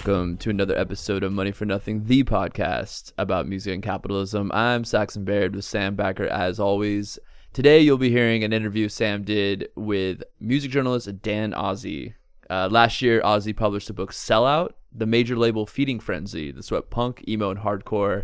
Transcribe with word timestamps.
Welcome 0.00 0.38
to 0.38 0.48
another 0.48 0.78
episode 0.78 1.22
of 1.22 1.30
Money 1.30 1.52
for 1.52 1.66
Nothing, 1.66 2.04
the 2.04 2.24
podcast 2.24 3.12
about 3.18 3.46
music 3.46 3.74
and 3.74 3.82
capitalism. 3.82 4.50
I'm 4.54 4.82
Saxon 4.82 5.26
Baird 5.26 5.54
with 5.54 5.66
Sam 5.66 5.94
Backer, 5.94 6.26
as 6.26 6.58
always. 6.58 7.18
Today, 7.52 7.80
you'll 7.80 7.98
be 7.98 8.08
hearing 8.08 8.42
an 8.42 8.54
interview 8.54 8.88
Sam 8.88 9.24
did 9.24 9.68
with 9.76 10.22
music 10.40 10.70
journalist 10.70 11.20
Dan 11.20 11.52
Ozzi. 11.52 12.14
Uh, 12.48 12.70
last 12.70 13.02
year, 13.02 13.20
Ozzi 13.20 13.54
published 13.54 13.88
the 13.88 13.92
book 13.92 14.10
Sellout, 14.10 14.70
the 14.90 15.04
major 15.04 15.36
label 15.36 15.66
feeding 15.66 16.00
frenzy 16.00 16.50
that 16.50 16.62
swept 16.62 16.88
punk, 16.88 17.22
emo, 17.28 17.50
and 17.50 17.60
hardcore 17.60 18.22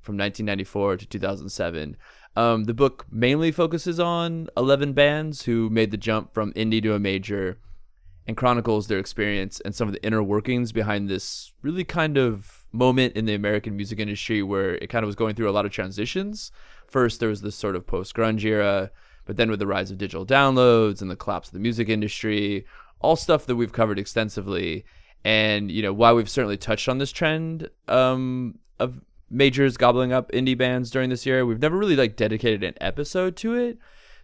from 0.00 0.16
1994 0.16 0.98
to 0.98 1.06
2007. 1.06 1.96
Um, 2.36 2.64
the 2.64 2.74
book 2.74 3.04
mainly 3.10 3.50
focuses 3.50 3.98
on 3.98 4.46
11 4.56 4.92
bands 4.92 5.42
who 5.42 5.70
made 5.70 5.90
the 5.90 5.96
jump 5.96 6.32
from 6.32 6.52
indie 6.52 6.80
to 6.84 6.94
a 6.94 7.00
major 7.00 7.58
and 8.26 8.36
chronicles 8.36 8.88
their 8.88 8.98
experience 8.98 9.60
and 9.60 9.74
some 9.74 9.88
of 9.88 9.94
the 9.94 10.04
inner 10.04 10.22
workings 10.22 10.72
behind 10.72 11.08
this 11.08 11.52
really 11.62 11.84
kind 11.84 12.16
of 12.16 12.66
moment 12.72 13.14
in 13.16 13.24
the 13.24 13.34
American 13.34 13.76
music 13.76 13.98
industry 13.98 14.42
where 14.42 14.74
it 14.76 14.88
kind 14.88 15.02
of 15.04 15.06
was 15.06 15.16
going 15.16 15.34
through 15.34 15.48
a 15.48 15.52
lot 15.52 15.64
of 15.64 15.72
transitions. 15.72 16.50
First, 16.86 17.20
there 17.20 17.28
was 17.28 17.42
this 17.42 17.56
sort 17.56 17.76
of 17.76 17.86
post 17.86 18.14
grunge 18.14 18.44
era, 18.44 18.90
but 19.24 19.36
then 19.36 19.50
with 19.50 19.58
the 19.58 19.66
rise 19.66 19.90
of 19.90 19.98
digital 19.98 20.26
downloads 20.26 21.00
and 21.00 21.10
the 21.10 21.16
collapse 21.16 21.48
of 21.48 21.54
the 21.54 21.60
music 21.60 21.88
industry, 21.88 22.66
all 23.00 23.16
stuff 23.16 23.46
that 23.46 23.56
we've 23.56 23.72
covered 23.72 23.98
extensively. 23.98 24.84
And, 25.24 25.70
you 25.70 25.82
know, 25.82 25.92
while 25.92 26.14
we've 26.14 26.30
certainly 26.30 26.56
touched 26.56 26.88
on 26.88 26.98
this 26.98 27.12
trend 27.12 27.68
um, 27.88 28.58
of 28.78 29.00
majors 29.28 29.76
gobbling 29.76 30.12
up 30.12 30.30
indie 30.32 30.56
bands 30.56 30.90
during 30.90 31.10
this 31.10 31.26
year, 31.26 31.44
we've 31.44 31.60
never 31.60 31.76
really 31.76 31.96
like 31.96 32.16
dedicated 32.16 32.62
an 32.62 32.74
episode 32.80 33.36
to 33.36 33.54
it. 33.54 33.78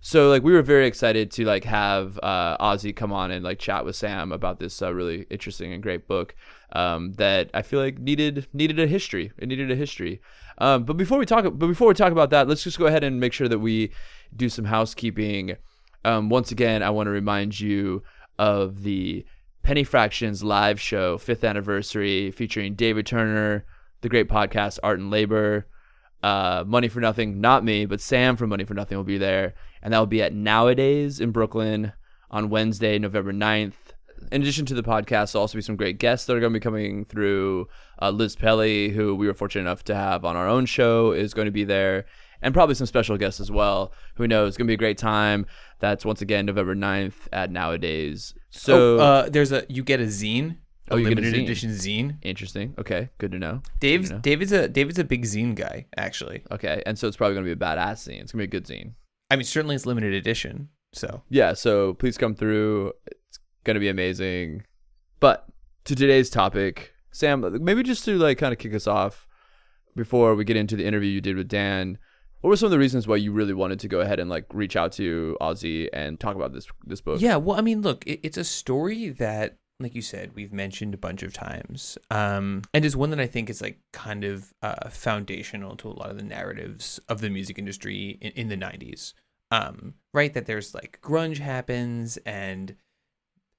So 0.05 0.28
like 0.28 0.42
we 0.42 0.53
were 0.53 0.62
very 0.62 0.89
excited 0.89 1.31
to 1.31 1.45
like 1.45 1.62
have 1.62 2.19
uh, 2.25 2.56
Ozzi 2.58 2.95
come 2.95 3.12
on 3.12 3.31
and 3.31 3.45
like 3.45 3.61
chat 3.61 3.84
with 3.84 3.95
Sam 3.95 4.33
about 4.33 4.59
this 4.59 4.83
uh, 4.83 4.92
really 4.92 5.27
interesting 5.31 5.72
and 5.72 5.81
great 5.81 6.09
book 6.09 6.34
um, 6.72 7.12
that 7.14 7.50
I 7.55 7.62
feel 7.62 7.78
like 7.78 8.00
needed 8.00 8.48
needed 8.53 8.81
a 8.81 8.89
history. 8.89 9.31
It 9.39 9.47
needed 9.47 9.70
a 9.70 9.77
history. 9.77 10.20
Um, 10.59 10.83
but 10.83 10.97
before 10.97 11.19
we 11.19 11.25
talk, 11.25 11.44
but 11.44 11.69
before 11.69 11.86
we 11.86 11.94
talk 11.94 12.11
about 12.11 12.31
that, 12.31 12.48
let's 12.48 12.64
just 12.64 12.81
go 12.81 12.86
ahead 12.86 13.05
and 13.05 13.20
make 13.20 13.33
sure 13.33 13.47
that 13.47 13.61
we 13.61 13.92
do 14.34 14.48
some 14.48 14.64
housekeeping. 14.64 15.56
Um, 16.05 16.28
once 16.28 16.50
again, 16.50 16.83
I 16.83 16.91
want 16.91 17.06
to 17.06 17.12
remind 17.12 17.61
you 17.61 18.03
of 18.41 18.83
the 18.83 19.25
Penny 19.62 19.84
Fractions 19.84 20.42
live 20.42 20.81
show, 20.81 21.16
fifth 21.16 21.44
anniversary, 21.44 22.33
featuring 22.33 22.75
David 22.75 23.06
Turner, 23.06 23.64
the 24.00 24.09
great 24.09 24.28
podcast 24.28 24.81
Art 24.83 24.98
and 24.98 25.12
Labor, 25.12 25.69
uh, 26.23 26.65
Money 26.67 26.89
for 26.89 27.01
Nothing, 27.01 27.41
not 27.41 27.65
me, 27.65 27.87
but 27.87 28.01
Sam 28.01 28.37
from 28.37 28.51
Money 28.51 28.65
for 28.65 28.75
Nothing 28.75 28.97
will 28.97 29.05
be 29.05 29.19
there. 29.19 29.55
And 29.83 29.92
that 29.92 29.98
will 29.98 30.06
be 30.06 30.23
at 30.23 30.33
Nowadays 30.33 31.20
in 31.20 31.31
Brooklyn 31.31 31.92
on 32.31 32.51
Wednesday, 32.51 32.98
November 32.98 33.33
9th. 33.33 33.75
In 34.31 34.41
addition 34.41 34.65
to 34.67 34.75
the 34.75 34.84
podcast, 34.84 35.33
there'll 35.33 35.43
also 35.43 35.59
be 35.59 35.62
some 35.62 35.77
great 35.77 35.98
guests 35.98 36.27
that 36.27 36.37
are 36.37 36.41
going 36.41 36.53
to 36.53 36.59
be 36.59 36.62
coming 36.62 37.05
through. 37.05 37.67
Uh, 38.00 38.11
Liz 38.11 38.37
Pelly, 38.37 38.91
who 38.91 39.15
we 39.15 39.27
were 39.27 39.34
fortunate 39.34 39.62
enough 39.62 39.83
to 39.84 39.95
have 39.95 40.25
on 40.25 40.37
our 40.37 40.48
own 40.48 40.65
show, 40.65 41.11
is 41.11 41.34
going 41.34 41.47
to 41.47 41.53
be 41.53 41.65
there. 41.65 42.06
And 42.41 42.55
probably 42.55 42.75
some 42.75 42.87
special 42.87 43.17
guests 43.17 43.41
as 43.41 43.50
well. 43.50 43.93
Who 44.17 44.27
knows? 44.27 44.48
It's 44.48 44.56
going 44.56 44.67
to 44.67 44.70
be 44.70 44.75
a 44.75 44.78
great 44.78 44.98
time. 44.98 45.47
That's 45.81 46.05
once 46.05 46.23
again 46.23 46.47
November 46.47 46.75
9th 46.75 47.15
at 47.33 47.50
Nowadays. 47.50 48.34
So, 48.50 48.98
oh, 48.98 49.00
uh, 49.00 49.28
there's 49.28 49.53
a 49.53 49.65
you 49.69 49.83
get 49.83 50.00
a 50.00 50.05
zine, 50.05 50.59
Oh, 50.91 50.97
you 50.97 51.08
limited 51.08 51.34
zine. 51.34 51.44
edition 51.44 51.70
zine. 51.70 52.16
interesting. 52.22 52.75
Okay, 52.77 53.11
good 53.19 53.33
to 53.33 53.38
know. 53.38 53.62
Dave's 53.80 54.11
know. 54.11 54.19
David's 54.19 54.52
a 54.52 54.69
David's 54.69 54.98
a 54.98 55.05
big 55.05 55.22
zine 55.25 55.55
guy, 55.55 55.86
actually. 55.97 56.42
Okay, 56.50 56.83
and 56.84 56.98
so 56.98 57.08
it's 57.08 57.16
probably 57.16 57.34
going 57.34 57.47
to 57.47 57.55
be 57.55 57.64
a 57.64 57.66
badass 57.66 57.98
scene. 57.98 58.20
It's 58.20 58.33
going 58.33 58.44
to 58.44 58.48
be 58.48 58.56
a 58.56 58.61
good 58.61 58.66
zine. 58.66 58.94
I 59.30 59.36
mean, 59.36 59.44
certainly 59.44 59.76
it's 59.76 59.87
limited 59.87 60.12
edition. 60.12 60.69
So 60.92 61.22
yeah, 61.28 61.54
so 61.54 61.94
please 61.94 62.19
come 62.19 62.34
through. 62.34 62.92
It's 63.06 63.38
gonna 63.65 63.81
be 63.81 63.88
amazing. 63.88 64.65
But 65.21 65.47
to 65.84 65.97
today's 65.97 66.31
topic, 66.31 66.92
Sam, 67.10 67.65
maybe 67.65 67.82
just 67.82 68.04
to 68.04 68.19
like 68.19 68.38
kind 68.38 68.53
of 68.53 68.59
kick 68.59 68.75
us 68.75 68.87
off 68.87 69.26
before 69.97 70.34
we 70.34 70.44
get 70.44 70.56
into 70.56 70.76
the 70.76 70.84
interview 70.84 71.10
you 71.10 71.21
did 71.21 71.37
with 71.37 71.48
Dan. 71.48 71.98
What 72.41 72.50
were 72.50 72.56
some 72.56 72.66
of 72.66 72.72
the 72.72 72.78
reasons 72.78 73.06
why 73.06 73.16
you 73.16 73.31
really 73.31 73.54
wanted 73.54 73.78
to 73.81 73.88
go 73.88 74.00
ahead 74.00 74.19
and 74.19 74.28
like 74.28 74.47
reach 74.53 74.75
out 74.75 74.91
to 74.92 75.37
Ozzi 75.41 75.88
and 75.92 76.19
talk 76.19 76.34
about 76.34 76.53
this 76.53 76.66
this 76.84 77.00
book? 77.00 77.21
yeah, 77.21 77.37
well, 77.37 77.56
I 77.56 77.62
mean, 77.62 77.82
look, 77.82 78.04
it, 78.06 78.21
it's 78.22 78.37
a 78.37 78.44
story 78.44 79.10
that, 79.10 79.59
like 79.82 79.94
you 79.94 80.03
said, 80.03 80.34
we've 80.34 80.53
mentioned 80.53 80.94
a 80.94 80.98
bunch 80.98 81.22
of 81.22 81.32
times, 81.32 81.98
um, 82.10 82.62
and 82.72 82.84
is 82.84 82.97
one 82.97 83.10
that 83.10 83.20
I 83.20 83.26
think 83.26 83.50
is 83.50 83.60
like 83.60 83.78
kind 83.93 84.25
of 84.25 84.53
uh, 84.62 84.88
foundational 84.88 85.76
to 85.76 85.88
a 85.88 85.91
lot 85.91 86.10
of 86.10 86.16
the 86.16 86.25
narratives 86.25 87.00
of 87.09 87.20
the 87.20 87.31
music 87.31 87.59
industry 87.59 88.19
in, 88.21 88.32
in 88.32 88.48
the 88.48 88.56
'90s. 88.56 89.15
Um, 89.50 89.94
right, 90.15 90.32
that 90.32 90.47
there's 90.47 90.75
like 90.75 90.98
grunge 91.03 91.38
happens 91.38 92.16
and 92.25 92.75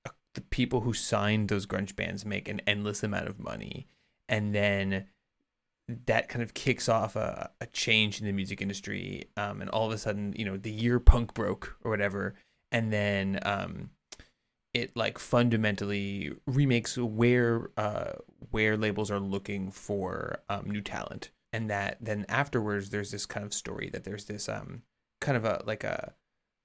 uh, 0.06 0.12
the 0.34 0.42
people 0.42 0.82
who 0.82 0.94
signed 0.94 1.50
those 1.50 1.68
grunge 1.68 1.96
bands 1.96 2.26
make 2.26 2.48
an 2.48 2.62
endless 2.66 3.04
amount 3.04 3.28
of 3.28 3.40
money 3.40 3.88
and 4.28 4.56
then 4.56 5.06
that 6.06 6.30
kind 6.30 6.42
of 6.42 6.54
kicks 6.54 6.88
off 6.88 7.16
a, 7.16 7.52
a 7.60 7.66
change 7.68 8.20
in 8.20 8.26
the 8.26 8.32
music 8.32 8.62
industry 8.62 9.26
um, 9.38 9.62
and 9.62 9.70
all 9.70 9.86
of 9.86 9.92
a 9.92 9.98
sudden 9.98 10.34
you 10.38 10.46
know 10.46 10.58
the 10.58 10.72
year 10.72 11.00
punk 11.00 11.34
broke 11.34 11.78
or 11.84 11.92
whatever 11.92 12.34
and 12.72 12.92
then 12.92 13.40
um, 13.44 13.90
it 14.74 14.96
like 14.96 15.20
fundamentally 15.20 16.32
remakes 16.48 16.98
where 16.98 17.70
uh, 17.78 18.14
where 18.52 18.76
labels 18.76 19.12
are 19.12 19.20
looking 19.20 19.72
for 19.72 20.40
um, 20.50 20.70
new 20.70 20.82
talent. 20.82 21.30
And 21.52 21.70
that 21.70 21.98
then 22.02 22.26
afterwards 22.30 22.90
there's 22.90 23.12
this 23.12 23.28
kind 23.28 23.46
of 23.46 23.54
story 23.54 23.90
that 23.94 24.04
there's 24.04 24.26
this 24.26 24.50
um 24.50 24.82
kind 25.22 25.38
of 25.38 25.46
a 25.46 25.62
like 25.66 25.84
a 25.84 26.14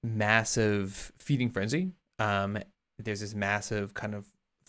massive 0.02 1.12
feeding 1.18 1.50
frenzy. 1.50 1.92
Um 2.18 2.58
there's 2.98 3.20
this 3.20 3.34
massive 3.34 3.92
kind 3.92 4.14
of 4.14 4.26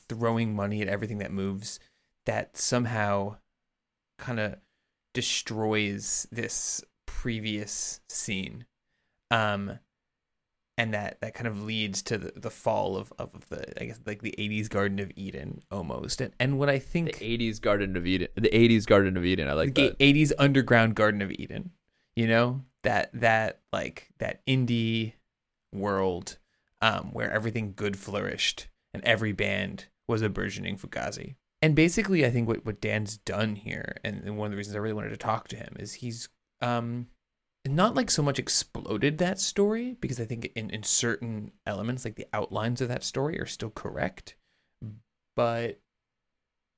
throwing 0.10 0.54
money 0.54 0.82
at 0.82 0.90
everything 0.90 1.20
that 1.20 1.32
moves 1.32 1.80
that 2.26 2.58
somehow 2.58 3.38
kind 4.18 4.40
of 4.40 4.56
destroys 5.14 6.28
this 6.32 6.84
previous 7.06 8.02
scene. 8.10 8.66
Um 9.32 9.80
and 10.80 10.94
that 10.94 11.20
that 11.20 11.34
kind 11.34 11.46
of 11.46 11.62
leads 11.62 12.02
to 12.02 12.18
the, 12.18 12.32
the 12.38 12.50
fall 12.50 12.96
of, 12.96 13.12
of 13.20 13.48
the 13.50 13.82
i 13.82 13.86
guess 13.86 14.00
like 14.06 14.22
the 14.22 14.34
80s 14.38 14.70
garden 14.70 15.00
of 15.00 15.12
eden 15.16 15.62
almost 15.70 16.22
and 16.22 16.34
and 16.40 16.58
what 16.58 16.70
i 16.70 16.80
think 16.80 17.18
the 17.18 17.38
'80s 17.38 17.60
Garden 17.62 17.98
of 17.98 18.08
Eden. 18.08 18.30
The 18.36 18.50
'80s 18.50 18.86
Garden 18.86 19.18
of 19.18 19.26
Eden. 19.26 19.50
I 19.50 19.54
like 19.54 19.76
the 19.76 19.90
that. 19.90 20.00
80s 20.00 20.32
underground 20.40 20.96
garden 20.96 21.22
of 21.22 21.32
eden 21.32 21.72
you 22.16 22.28
know 22.28 22.64
that 22.84 23.10
that 23.14 23.60
like 23.74 24.10
that 24.20 24.42
indie 24.48 25.14
world 25.74 26.38
um 26.82 27.10
where 27.12 27.32
everything 27.32 27.74
good 27.76 27.98
flourished 27.98 28.68
and 28.94 29.04
every 29.04 29.34
band 29.34 29.88
was 30.08 30.22
a 30.22 30.30
burgeoning 30.30 30.78
fugazi 30.78 31.36
and 31.62 31.76
basically 31.76 32.26
i 32.26 32.30
think 32.30 32.48
what, 32.48 32.66
what 32.66 32.82
dan's 32.82 33.18
done 33.18 33.56
here 33.56 33.98
and, 34.04 34.24
and 34.24 34.38
one 34.38 34.48
of 34.48 34.52
the 34.52 34.58
reasons 34.58 34.76
i 34.76 34.80
really 34.80 34.94
wanted 34.94 35.10
to 35.10 35.18
talk 35.18 35.48
to 35.48 35.56
him 35.56 35.76
is 35.78 35.96
he's 35.96 36.30
um 36.62 37.08
not 37.68 37.96
like 37.96 38.10
so 38.10 38.24
much 38.24 38.40
exploded 38.40 39.18
that 39.18 39.40
story 39.40 39.96
because 40.00 40.20
i 40.20 40.26
think 40.26 40.52
in, 40.56 40.70
in 40.70 40.84
certain 40.84 41.52
elements 41.66 42.06
like 42.06 42.16
the 42.16 42.28
outlines 42.34 42.82
of 42.82 42.88
that 42.88 43.04
story 43.04 43.40
are 43.40 43.46
still 43.46 43.70
correct 43.70 44.36
but 45.36 45.80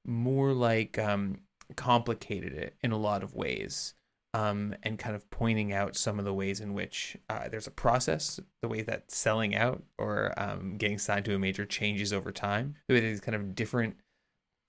more 0.06 0.54
like 0.54 0.98
um 0.98 1.38
complicated 1.76 2.54
it 2.54 2.76
in 2.82 2.92
a 2.92 2.98
lot 2.98 3.24
of 3.24 3.36
ways 3.36 3.94
um, 4.34 4.76
and 4.84 4.98
kind 4.98 5.16
of 5.16 5.30
pointing 5.30 5.74
out 5.74 5.96
some 5.96 6.18
of 6.18 6.26
the 6.26 6.34
ways 6.34 6.62
in 6.62 6.74
which 6.74 7.18
uh, 7.30 7.50
there's 7.50 7.68
a 7.68 7.72
process, 7.72 8.40
the 8.62 8.68
way 8.68 8.82
that 8.82 9.12
selling 9.12 9.56
out 9.56 9.84
or 9.98 10.34
um, 10.38 10.78
getting 10.78 10.98
signed 10.98 11.26
to 11.26 11.36
a 11.36 11.40
major 11.40 11.66
changes 11.66 12.14
over 12.14 12.32
time, 12.32 12.76
the 12.88 12.94
way 12.94 13.00
these 13.02 13.20
kind 13.20 13.36
of 13.36 13.56
different 13.56 13.98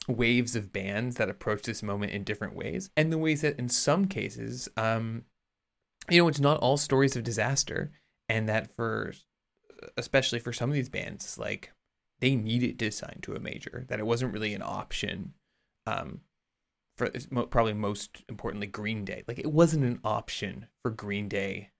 waves 0.08 0.56
of 0.56 0.72
bands 0.72 1.16
that 1.16 1.30
approach 1.30 1.62
this 1.62 1.82
moment 1.82 2.10
in 2.10 2.24
different 2.24 2.56
ways, 2.56 2.90
and 2.96 3.12
the 3.12 3.18
ways 3.18 3.42
that 3.42 3.58
in 3.58 3.68
some 3.68 4.06
cases, 4.06 4.68
um, 4.76 5.24
you 6.10 6.20
know, 6.20 6.28
it's 6.28 6.40
not 6.40 6.58
all 6.58 6.76
stories 6.76 7.16
of 7.16 7.24
disaster, 7.24 7.90
and 8.28 8.48
that 8.48 8.74
for 8.74 9.12
especially 9.96 10.38
for 10.38 10.52
some 10.52 10.70
of 10.70 10.74
these 10.74 10.88
bands, 10.88 11.38
like 11.38 11.72
they 12.20 12.36
needed 12.36 12.78
to 12.78 12.90
sign 12.90 13.18
to 13.22 13.34
a 13.34 13.40
major, 13.40 13.84
that 13.88 13.98
it 13.98 14.06
wasn't 14.06 14.32
really 14.32 14.54
an 14.54 14.62
option. 14.62 15.34
Um, 15.86 16.20
for 16.96 17.10
probably 17.46 17.72
most 17.72 18.22
importantly 18.28 18.66
Green 18.66 19.04
Day. 19.04 19.24
Like 19.26 19.38
it 19.38 19.52
wasn't 19.52 19.84
an 19.84 20.00
option 20.04 20.66
for 20.82 20.90
Green 20.90 21.28
Day 21.28 21.70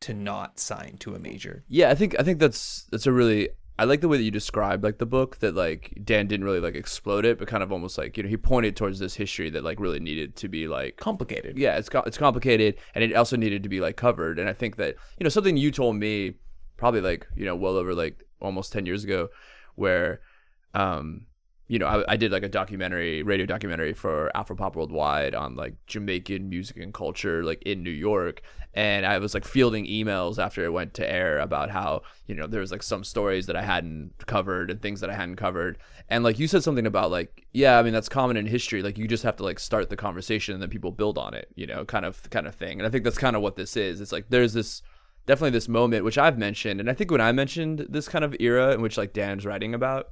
to 0.00 0.14
not 0.14 0.58
sign 0.58 0.96
to 1.00 1.14
a 1.14 1.18
major. 1.18 1.64
Yeah, 1.68 1.90
I 1.90 1.94
think 1.94 2.18
I 2.18 2.22
think 2.22 2.38
that's 2.38 2.86
that's 2.90 3.06
a 3.06 3.12
really 3.12 3.50
I 3.80 3.84
like 3.84 4.02
the 4.02 4.08
way 4.08 4.18
that 4.18 4.22
you 4.22 4.30
described 4.30 4.84
like 4.84 4.98
the 4.98 5.06
book 5.06 5.38
that 5.38 5.54
like 5.54 5.94
Dan 6.04 6.26
didn't 6.26 6.44
really 6.44 6.60
like 6.60 6.74
explode 6.74 7.24
it, 7.24 7.38
but 7.38 7.48
kind 7.48 7.62
of 7.62 7.72
almost 7.72 7.96
like 7.96 8.16
you 8.18 8.22
know 8.22 8.28
he 8.28 8.36
pointed 8.36 8.76
towards 8.76 8.98
this 8.98 9.14
history 9.14 9.48
that 9.48 9.64
like 9.64 9.80
really 9.80 10.00
needed 10.00 10.36
to 10.36 10.48
be 10.48 10.68
like 10.68 10.98
Complicated. 10.98 11.56
yeah 11.56 11.78
it's 11.78 11.88
co- 11.88 12.02
it's 12.04 12.18
complicated 12.18 12.76
and 12.94 13.02
it 13.02 13.14
also 13.14 13.36
needed 13.38 13.62
to 13.62 13.70
be 13.70 13.80
like 13.80 13.96
covered 13.96 14.38
and 14.38 14.50
I 14.50 14.52
think 14.52 14.76
that 14.76 14.96
you 15.18 15.24
know 15.24 15.30
something 15.30 15.56
you 15.56 15.70
told 15.70 15.96
me 15.96 16.34
probably 16.76 17.00
like 17.00 17.26
you 17.34 17.46
know 17.46 17.56
well 17.56 17.76
over 17.76 17.94
like 17.94 18.22
almost 18.40 18.70
ten 18.70 18.84
years 18.84 19.02
ago 19.02 19.28
where 19.76 20.20
um 20.74 21.26
you 21.70 21.78
know, 21.78 21.86
I, 21.86 22.14
I 22.14 22.16
did 22.16 22.32
like 22.32 22.42
a 22.42 22.48
documentary, 22.48 23.22
radio 23.22 23.46
documentary 23.46 23.92
for 23.92 24.28
Afropop 24.34 24.74
Worldwide 24.74 25.36
on 25.36 25.54
like 25.54 25.74
Jamaican 25.86 26.48
music 26.48 26.78
and 26.78 26.92
culture, 26.92 27.44
like 27.44 27.62
in 27.62 27.84
New 27.84 27.92
York. 27.92 28.42
And 28.74 29.06
I 29.06 29.18
was 29.18 29.34
like 29.34 29.44
fielding 29.44 29.86
emails 29.86 30.44
after 30.44 30.64
it 30.64 30.72
went 30.72 30.94
to 30.94 31.08
air 31.08 31.38
about 31.38 31.70
how, 31.70 32.02
you 32.26 32.34
know, 32.34 32.48
there 32.48 32.60
was 32.60 32.72
like 32.72 32.82
some 32.82 33.04
stories 33.04 33.46
that 33.46 33.54
I 33.54 33.62
hadn't 33.62 34.14
covered 34.26 34.68
and 34.68 34.82
things 34.82 35.00
that 35.00 35.10
I 35.10 35.14
hadn't 35.14 35.36
covered. 35.36 35.78
And 36.08 36.24
like 36.24 36.40
you 36.40 36.48
said 36.48 36.64
something 36.64 36.88
about 36.88 37.12
like, 37.12 37.46
yeah, 37.52 37.78
I 37.78 37.84
mean, 37.84 37.92
that's 37.92 38.08
common 38.08 38.36
in 38.36 38.46
history. 38.46 38.82
Like 38.82 38.98
you 38.98 39.06
just 39.06 39.22
have 39.22 39.36
to 39.36 39.44
like 39.44 39.60
start 39.60 39.90
the 39.90 39.96
conversation 39.96 40.54
and 40.54 40.60
then 40.60 40.70
people 40.70 40.90
build 40.90 41.18
on 41.18 41.34
it, 41.34 41.50
you 41.54 41.68
know, 41.68 41.84
kind 41.84 42.04
of, 42.04 42.28
kind 42.30 42.48
of 42.48 42.54
thing. 42.56 42.80
And 42.80 42.86
I 42.86 42.90
think 42.90 43.04
that's 43.04 43.16
kind 43.16 43.36
of 43.36 43.42
what 43.42 43.54
this 43.54 43.76
is. 43.76 44.00
It's 44.00 44.10
like 44.10 44.26
there's 44.28 44.54
this, 44.54 44.82
definitely 45.24 45.50
this 45.50 45.68
moment, 45.68 46.04
which 46.04 46.18
I've 46.18 46.36
mentioned. 46.36 46.80
And 46.80 46.90
I 46.90 46.94
think 46.94 47.12
when 47.12 47.20
I 47.20 47.30
mentioned 47.30 47.86
this 47.88 48.08
kind 48.08 48.24
of 48.24 48.34
era 48.40 48.72
in 48.72 48.82
which 48.82 48.98
like 48.98 49.12
Dan's 49.12 49.46
writing 49.46 49.72
about, 49.72 50.08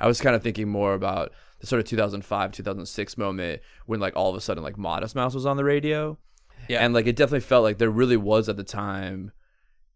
I 0.00 0.06
was 0.06 0.20
kind 0.20 0.34
of 0.34 0.42
thinking 0.42 0.68
more 0.68 0.94
about 0.94 1.32
the 1.60 1.66
sort 1.66 1.80
of 1.80 1.86
2005, 1.86 2.52
2006 2.52 3.18
moment 3.18 3.62
when 3.86 4.00
like 4.00 4.16
all 4.16 4.30
of 4.30 4.36
a 4.36 4.40
sudden 4.40 4.64
like 4.64 4.78
Modest 4.78 5.14
Mouse 5.14 5.34
was 5.34 5.46
on 5.46 5.56
the 5.56 5.64
radio. 5.64 6.18
Yeah. 6.68 6.84
And 6.84 6.94
like 6.94 7.06
it 7.06 7.16
definitely 7.16 7.40
felt 7.40 7.64
like 7.64 7.78
there 7.78 7.90
really 7.90 8.16
was 8.16 8.48
at 8.48 8.56
the 8.56 8.64
time 8.64 9.32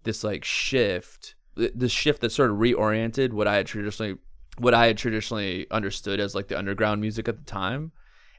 this 0.02 0.22
like 0.22 0.44
shift, 0.44 1.34
this 1.54 1.92
shift 1.92 2.20
that 2.20 2.30
sort 2.30 2.50
of 2.50 2.58
reoriented 2.58 3.32
what 3.32 3.48
I 3.48 3.56
had 3.56 3.66
traditionally 3.66 4.16
what 4.58 4.74
I 4.74 4.86
had 4.86 4.98
traditionally 4.98 5.66
understood 5.70 6.20
as 6.20 6.34
like 6.34 6.48
the 6.48 6.58
underground 6.58 7.00
music 7.00 7.28
at 7.28 7.38
the 7.38 7.44
time. 7.44 7.92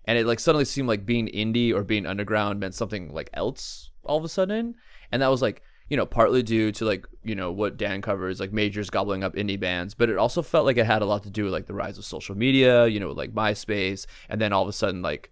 And 0.06 0.18
it 0.18 0.26
like 0.26 0.40
suddenly 0.40 0.66
seemed 0.66 0.88
like 0.88 1.06
being 1.06 1.28
indie 1.28 1.74
or 1.74 1.84
being 1.84 2.06
underground 2.06 2.60
meant 2.60 2.76
something 2.76 3.12
like 3.12 3.30
else 3.34 3.90
all 4.04 4.18
of 4.18 4.24
a 4.24 4.30
sudden. 4.30 4.76
And 5.12 5.22
that 5.22 5.32
was 5.32 5.42
like 5.42 5.62
you 5.90 5.98
know, 5.98 6.06
partly 6.06 6.42
due 6.42 6.72
to 6.72 6.86
like, 6.86 7.06
you 7.24 7.36
know, 7.36 7.52
what 7.52 7.78
Dan 7.78 8.02
covers, 8.02 8.40
like 8.40 8.52
majors 8.52 8.90
gobbling 8.90 9.24
up 9.24 9.36
indie 9.36 9.60
bands, 9.60 9.94
but 9.94 10.10
it 10.10 10.18
also 10.18 10.42
felt 10.42 10.66
like 10.66 10.78
it 10.78 10.86
had 10.86 11.02
a 11.02 11.06
lot 11.06 11.24
to 11.24 11.30
do 11.30 11.44
with 11.44 11.54
like 11.54 11.68
the 11.68 11.74
rise 11.74 11.98
of 11.98 12.06
social 12.06 12.36
media, 12.36 12.88
you 12.88 13.00
know, 13.00 13.12
like 13.12 13.34
MySpace, 13.34 14.06
and 14.30 14.42
then 14.42 14.52
all 14.52 14.64
of 14.64 14.70
a 14.70 14.74
sudden 14.74 15.02
like 15.02 15.32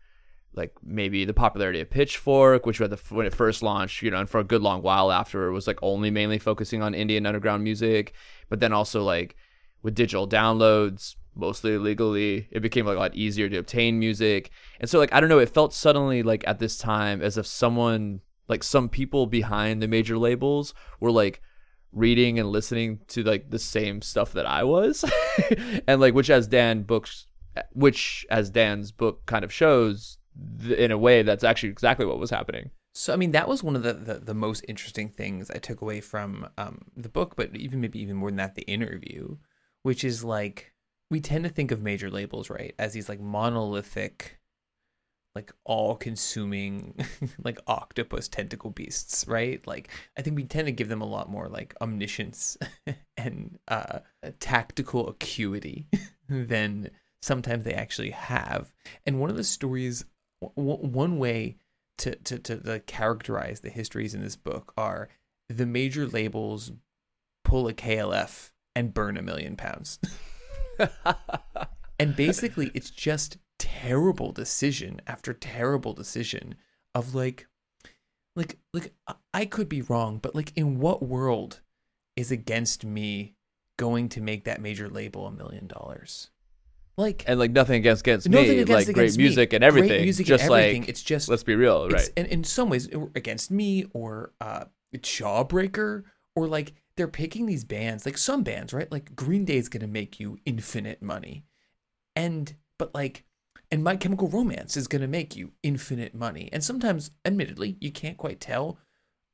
like 0.56 0.72
maybe 0.84 1.26
the 1.26 1.34
popularity 1.34 1.82
of 1.82 1.90
Pitchfork, 1.90 2.68
which 2.68 2.80
when 2.80 3.26
it 3.26 3.34
first 3.34 3.64
launched, 3.64 4.04
you 4.04 4.12
know, 4.12 4.20
and 4.20 4.30
for 4.30 4.40
a 4.40 4.44
good 4.44 4.62
long 4.62 4.84
while 4.84 5.12
after, 5.12 5.48
it 5.48 5.52
was 5.52 5.66
like 5.66 5.80
only 5.82 6.12
mainly 6.12 6.38
focusing 6.38 6.84
on 6.84 6.94
indie 6.94 7.18
and 7.18 7.26
underground 7.26 7.64
music, 7.64 8.14
but 8.50 8.60
then 8.60 8.72
also 8.72 9.04
like 9.04 9.36
with 9.82 9.96
digital 9.96 10.28
downloads, 10.28 11.16
mostly 11.34 11.74
illegally, 11.74 12.48
it 12.52 12.60
became 12.60 12.86
like 12.86 12.98
a 12.98 13.00
lot 13.00 13.16
easier 13.16 13.50
to 13.50 13.58
obtain 13.58 13.98
music, 13.98 14.52
and 14.80 14.88
so 14.88 15.00
like 15.00 15.12
I 15.12 15.20
don't 15.20 15.30
know, 15.30 15.40
it 15.40 15.50
felt 15.50 15.74
suddenly 15.74 16.22
like 16.22 16.44
at 16.46 16.60
this 16.60 16.78
time 16.78 17.24
as 17.24 17.40
if 17.40 17.48
someone 17.48 18.22
like 18.48 18.64
some 18.64 18.90
people 18.90 19.26
behind 19.26 19.82
the 19.82 19.88
major 19.88 20.18
labels 20.18 20.74
were 21.00 21.12
like 21.12 21.42
reading 21.92 22.40
and 22.40 22.50
listening 22.50 23.00
to 23.08 23.24
like 23.24 23.50
the 23.50 23.60
same 23.60 24.02
stuff 24.02 24.34
that 24.34 24.46
I 24.46 24.64
was 24.64 25.06
and 25.88 26.02
like 26.02 26.14
which 26.14 26.30
as 26.30 26.48
Dan 26.48 26.84
books 26.84 27.28
which 27.72 28.26
as 28.30 28.50
Dan's 28.50 28.92
book 28.92 29.26
kind 29.26 29.46
of 29.46 29.54
shows 29.54 30.18
in 30.76 30.92
a 30.92 30.98
way 30.98 31.22
that's 31.22 31.44
actually 31.44 31.70
exactly 31.70 32.06
what 32.06 32.20
was 32.20 32.32
happening. 32.32 32.72
So 32.94 33.14
I 33.14 33.16
mean 33.16 33.32
that 33.32 33.48
was 33.48 33.64
one 33.64 33.76
of 33.76 33.84
the, 33.84 33.94
the, 33.94 34.14
the 34.16 34.34
most 34.34 34.66
interesting 34.68 35.10
things 35.10 35.50
I 35.52 35.58
took 35.58 35.82
away 35.82 36.02
from 36.02 36.48
um, 36.58 36.80
the 36.96 37.10
book, 37.10 37.36
but 37.36 37.56
even 37.56 37.82
maybe 37.82 38.00
even 38.00 38.16
more 38.16 38.30
than 38.30 38.38
that, 38.38 38.56
the 38.56 38.64
interview, 38.64 39.38
which 39.84 40.04
is 40.04 40.24
like 40.24 40.74
we 41.10 41.22
tend 41.22 41.44
to 41.44 41.50
think 41.50 41.72
of 41.72 41.82
major 41.82 42.10
labels 42.10 42.50
right 42.50 42.74
as 42.80 42.94
these 42.94 43.10
like 43.10 43.20
monolithic 43.20 44.40
like 45.36 45.52
all 45.64 45.96
consuming 45.96 46.96
like 47.44 47.60
octopus 47.68 48.28
tentacle 48.28 48.70
beasts 48.70 49.26
right? 49.28 49.66
Like 49.68 49.90
i 50.18 50.22
think 50.22 50.36
we 50.36 50.44
tend 50.44 50.68
to 50.68 50.72
give 50.72 50.90
them 50.90 51.02
a 51.02 51.08
lot 51.08 51.30
more 51.30 51.48
like 51.48 51.76
omniscience 51.82 52.58
and 53.18 53.58
uh 53.68 54.00
tactical 54.40 55.10
acuity 55.10 55.88
than 56.30 56.90
sometimes 57.22 57.64
they 57.64 57.74
actually 57.74 58.12
have. 58.12 58.74
And 59.06 59.20
one 59.20 59.30
of 59.30 59.38
the 59.38 59.44
stories 59.44 60.06
w- 60.42 60.88
one 60.88 61.18
way 61.18 61.58
to, 62.00 62.16
to 62.16 62.40
to 62.40 62.58
to 62.58 62.80
characterize 62.82 63.62
the 63.62 63.70
histories 63.70 64.14
in 64.14 64.22
this 64.22 64.36
book 64.36 64.74
are 64.78 65.10
the 65.50 65.66
major 65.66 66.08
labels 66.08 66.72
pull 67.44 67.68
a 67.68 67.74
klf 67.74 68.52
and 68.76 68.94
burn 68.94 69.18
a 69.18 69.22
million 69.22 69.56
pounds. 69.56 70.00
And 72.00 72.16
basically 72.16 72.72
it's 72.74 72.90
just 72.90 73.38
terrible 73.82 74.32
decision 74.32 75.02
after 75.08 75.34
terrible 75.34 75.94
decision 75.94 76.56
of 76.94 77.16
like 77.16 77.48
like 78.36 78.58
like 78.74 78.94
I 79.34 79.46
could 79.46 79.70
be 79.70 79.82
wrong, 79.82 80.20
but 80.22 80.36
like 80.36 80.52
in 80.56 80.80
what 80.80 81.04
world 81.04 81.62
is 82.16 82.32
against 82.32 82.86
me 82.86 83.36
going 83.78 84.10
to 84.10 84.22
make 84.22 84.46
that 84.46 84.62
major 84.62 84.90
label 84.90 85.28
a 85.28 85.32
million 85.32 85.68
dollars? 85.68 86.30
Like 86.98 87.24
and 87.28 87.40
like 87.40 87.52
nothing 87.52 87.78
against 87.78 88.02
against 88.02 88.30
nothing 88.30 88.50
me, 88.50 88.60
against, 88.60 88.88
like 88.88 88.96
against 88.96 89.18
great 89.18 89.24
music 89.24 89.52
me. 89.52 89.56
and 89.56 89.64
everything. 89.64 89.90
Great 89.90 90.04
music 90.04 90.26
just 90.28 90.44
and 90.44 90.54
everything. 90.54 90.82
Like, 90.84 90.90
it's 90.90 91.04
just 91.04 91.30
let's 91.30 91.44
be 91.44 91.56
real, 91.56 91.90
right? 91.90 92.10
And 92.16 92.28
in 92.28 92.44
some 92.44 92.70
ways 92.70 92.88
against 93.16 93.50
me 93.50 93.86
or 93.94 94.34
uh 94.40 94.66
Jawbreaker 94.96 96.04
or 96.36 96.48
like 96.48 96.74
they're 96.96 97.08
picking 97.08 97.48
these 97.48 97.64
bands, 97.64 98.06
like 98.06 98.18
some 98.18 98.44
bands, 98.44 98.74
right? 98.74 98.92
Like 98.92 99.16
Green 99.16 99.46
Day 99.46 99.58
is 99.58 99.70
gonna 99.70 99.88
make 99.88 100.20
you 100.20 100.38
infinite 100.46 101.02
money. 101.02 101.46
And 102.16 102.54
but 102.78 102.94
like 102.94 103.26
and 103.74 103.84
My 103.84 103.96
Chemical 103.96 104.28
Romance 104.28 104.78
is 104.78 104.88
going 104.88 105.02
to 105.02 105.08
make 105.08 105.36
you 105.36 105.54
infinite 105.64 106.14
money. 106.14 106.48
And 106.54 106.64
sometimes, 106.64 107.10
admittedly, 107.26 107.76
you 107.82 107.92
can't 107.92 108.18
quite 108.18 108.40
tell 108.40 108.78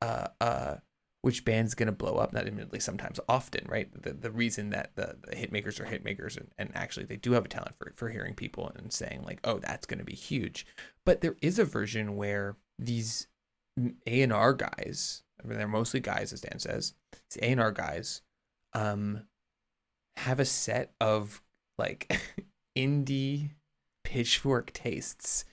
uh, 0.00 0.28
uh, 0.40 0.76
which 1.20 1.44
band's 1.44 1.74
going 1.74 1.88
to 1.88 1.92
blow 1.92 2.16
up. 2.16 2.32
Not 2.32 2.46
admittedly, 2.46 2.80
sometimes, 2.80 3.20
often, 3.28 3.66
right? 3.68 3.90
The, 4.02 4.14
the 4.14 4.30
reason 4.30 4.70
that 4.70 4.92
the, 4.96 5.18
the 5.28 5.36
hit 5.36 5.52
makers 5.52 5.78
are 5.78 5.84
hit 5.84 6.06
makers 6.06 6.38
and, 6.38 6.48
and 6.56 6.70
actually 6.74 7.04
they 7.04 7.16
do 7.16 7.32
have 7.32 7.44
a 7.44 7.48
talent 7.48 7.74
for, 7.76 7.92
for 7.96 8.08
hearing 8.08 8.32
people 8.32 8.72
and 8.74 8.90
saying, 8.90 9.24
like, 9.26 9.40
oh, 9.44 9.58
that's 9.58 9.84
going 9.84 9.98
to 9.98 10.06
be 10.06 10.14
huge. 10.14 10.64
But 11.04 11.20
there 11.20 11.36
is 11.42 11.58
a 11.58 11.64
version 11.66 12.16
where 12.16 12.56
these 12.78 13.26
A&R 14.06 14.54
guys, 14.54 15.22
I 15.38 15.46
mean, 15.46 15.58
they're 15.58 15.68
mostly 15.68 16.00
guys, 16.00 16.32
as 16.32 16.40
Dan 16.40 16.60
says, 16.60 16.94
these 17.12 17.42
A&R 17.42 17.72
guys 17.72 18.22
um, 18.72 19.26
have 20.16 20.40
a 20.40 20.46
set 20.46 20.94
of 20.98 21.42
like 21.76 22.18
indie 22.78 23.50
pitchfork 24.10 24.72
tastes. 24.72 25.44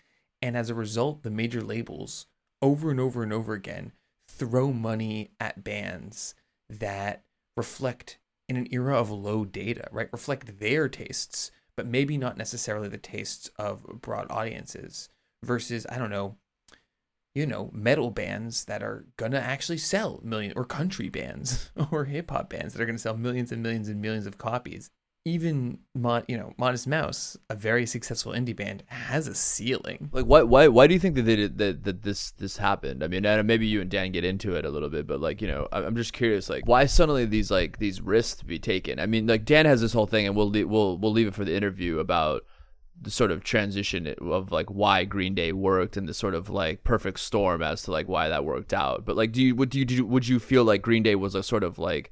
And 0.42 0.58
as 0.58 0.72
a 0.72 0.76
result, 0.76 1.22
the 1.22 1.30
major 1.30 1.62
labels 1.62 2.26
over 2.60 2.90
and 2.90 3.00
over 3.00 3.22
and 3.22 3.32
over 3.32 3.54
again 3.54 3.92
throw 4.28 4.74
money 4.74 5.30
at 5.40 5.64
bands 5.64 6.34
that 6.68 7.24
reflect 7.56 8.18
in 8.50 8.56
an 8.56 8.68
era 8.72 8.98
of 8.98 9.12
low 9.12 9.46
data, 9.46 9.88
right? 9.92 10.10
Reflect 10.12 10.60
their 10.60 10.90
tastes, 10.90 11.52
but 11.76 11.86
maybe 11.86 12.18
not 12.18 12.36
necessarily 12.36 12.88
the 12.88 12.98
tastes 12.98 13.52
of 13.58 14.02
broad 14.02 14.26
audiences 14.32 15.10
versus, 15.44 15.86
I 15.88 16.00
don't 16.00 16.10
know, 16.10 16.38
you 17.36 17.46
know, 17.46 17.70
metal 17.72 18.10
bands 18.10 18.66
that 18.66 18.82
are 18.82 19.06
gonna 19.18 19.38
actually 19.38 19.78
sell 19.78 20.20
million 20.24 20.54
or 20.56 20.66
country 20.66 21.10
bands 21.10 21.70
or 21.92 22.06
hip 22.06 22.32
hop 22.32 22.50
bands 22.50 22.74
that 22.74 22.82
are 22.82 22.88
gonna 22.88 22.98
sell 22.98 23.18
millions 23.18 23.52
and 23.52 23.62
millions 23.62 23.88
and 23.88 24.02
millions 24.02 24.26
of 24.26 24.40
copies 24.40 24.90
even 25.28 25.80
Mod, 25.94 26.24
you 26.30 26.38
know, 26.38 26.54
Modest 26.58 26.88
Mouse, 26.88 27.36
a 27.50 27.56
very 27.56 27.86
successful 27.86 28.32
indie 28.32 28.56
band, 28.56 28.84
has 28.88 29.28
a 29.28 29.36
ceiling. 29.36 30.10
Like, 30.14 30.26
why, 30.26 30.44
why, 30.44 30.70
why 30.70 30.88
do 30.88 30.94
you 30.94 31.00
think 31.00 31.16
that 31.16 31.24
they 31.24 31.36
did 31.36 31.58
that, 31.58 31.84
that 31.84 32.04
this 32.04 32.32
this 32.32 32.58
happened? 32.58 33.04
I 33.04 33.08
mean, 33.08 33.24
maybe 33.46 33.68
you 33.68 33.82
and 33.82 33.92
Dan 33.92 34.14
get 34.14 34.24
into 34.24 34.56
it 34.56 34.64
a 34.64 34.70
little 34.70 34.90
bit, 34.90 35.06
but 35.06 35.20
like, 35.20 35.42
you 35.42 35.48
know, 35.48 35.68
I'm 35.74 35.98
just 35.98 36.14
curious, 36.14 36.50
like, 36.50 36.66
why 36.66 36.86
suddenly 36.86 37.26
these 37.26 37.52
like 37.52 37.78
these 37.80 38.00
risks 38.00 38.42
be 38.42 38.58
taken? 38.58 39.00
I 39.00 39.06
mean, 39.06 39.28
like 39.28 39.44
Dan 39.44 39.66
has 39.66 39.82
this 39.82 39.94
whole 39.94 40.08
thing, 40.08 40.26
and 40.26 40.36
we'll 40.36 40.50
we'll 40.50 40.98
we'll 40.98 41.12
leave 41.12 41.28
it 41.28 41.36
for 41.36 41.44
the 41.44 41.56
interview 41.56 42.00
about 42.00 42.44
the 43.00 43.12
sort 43.12 43.32
of 43.32 43.44
transition 43.44 44.08
of 44.22 44.52
like 44.52 44.72
why 44.72 45.04
Green 45.04 45.36
Day 45.36 45.52
worked 45.52 45.98
and 45.98 46.08
the 46.08 46.14
sort 46.14 46.34
of 46.36 46.50
like 46.50 46.84
perfect 46.84 47.20
storm 47.20 47.62
as 47.62 47.84
to 47.84 47.92
like 47.92 48.08
why 48.08 48.30
that 48.30 48.46
worked 48.46 48.74
out. 48.74 49.06
But 49.06 49.18
like, 49.18 49.34
do 49.34 49.44
you 49.44 49.56
would 49.56 49.76
you 49.76 49.84
do 49.84 50.06
would 50.06 50.28
you 50.28 50.40
feel 50.40 50.64
like 50.64 50.82
Green 50.82 51.04
Day 51.04 51.16
was 51.16 51.36
a 51.36 51.44
sort 51.44 51.64
of 51.64 51.78
like 51.78 52.12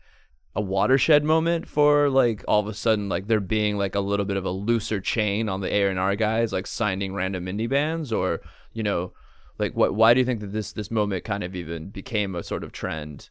a 0.55 0.61
watershed 0.61 1.23
moment 1.23 1.67
for 1.67 2.09
like 2.09 2.43
all 2.47 2.61
of 2.61 2.67
a 2.67 2.73
sudden 2.73 3.09
like 3.09 3.27
there 3.27 3.41
being 3.41 3.77
like 3.77 3.93
a 3.93 3.99
little 3.99 4.25
bit 4.25 4.37
of 4.37 4.45
a 4.45 4.51
looser 4.51 5.01
chain 5.01 5.49
on 5.49 5.59
the 5.59 5.73
A&R 5.73 6.15
guys 6.15 6.53
like 6.53 6.65
signing 6.65 7.13
random 7.13 7.45
indie 7.45 7.69
bands? 7.69 8.13
Or 8.13 8.41
you 8.71 8.83
know 8.83 9.13
like 9.59 9.73
what 9.73 9.93
why 9.95 10.13
do 10.13 10.19
you 10.19 10.25
think 10.25 10.39
that 10.39 10.53
this 10.53 10.71
this 10.71 10.89
moment 10.89 11.23
kind 11.23 11.43
of 11.43 11.55
even 11.55 11.89
became 11.89 12.35
a 12.35 12.43
sort 12.43 12.63
of 12.63 12.71
trend? 12.71 13.29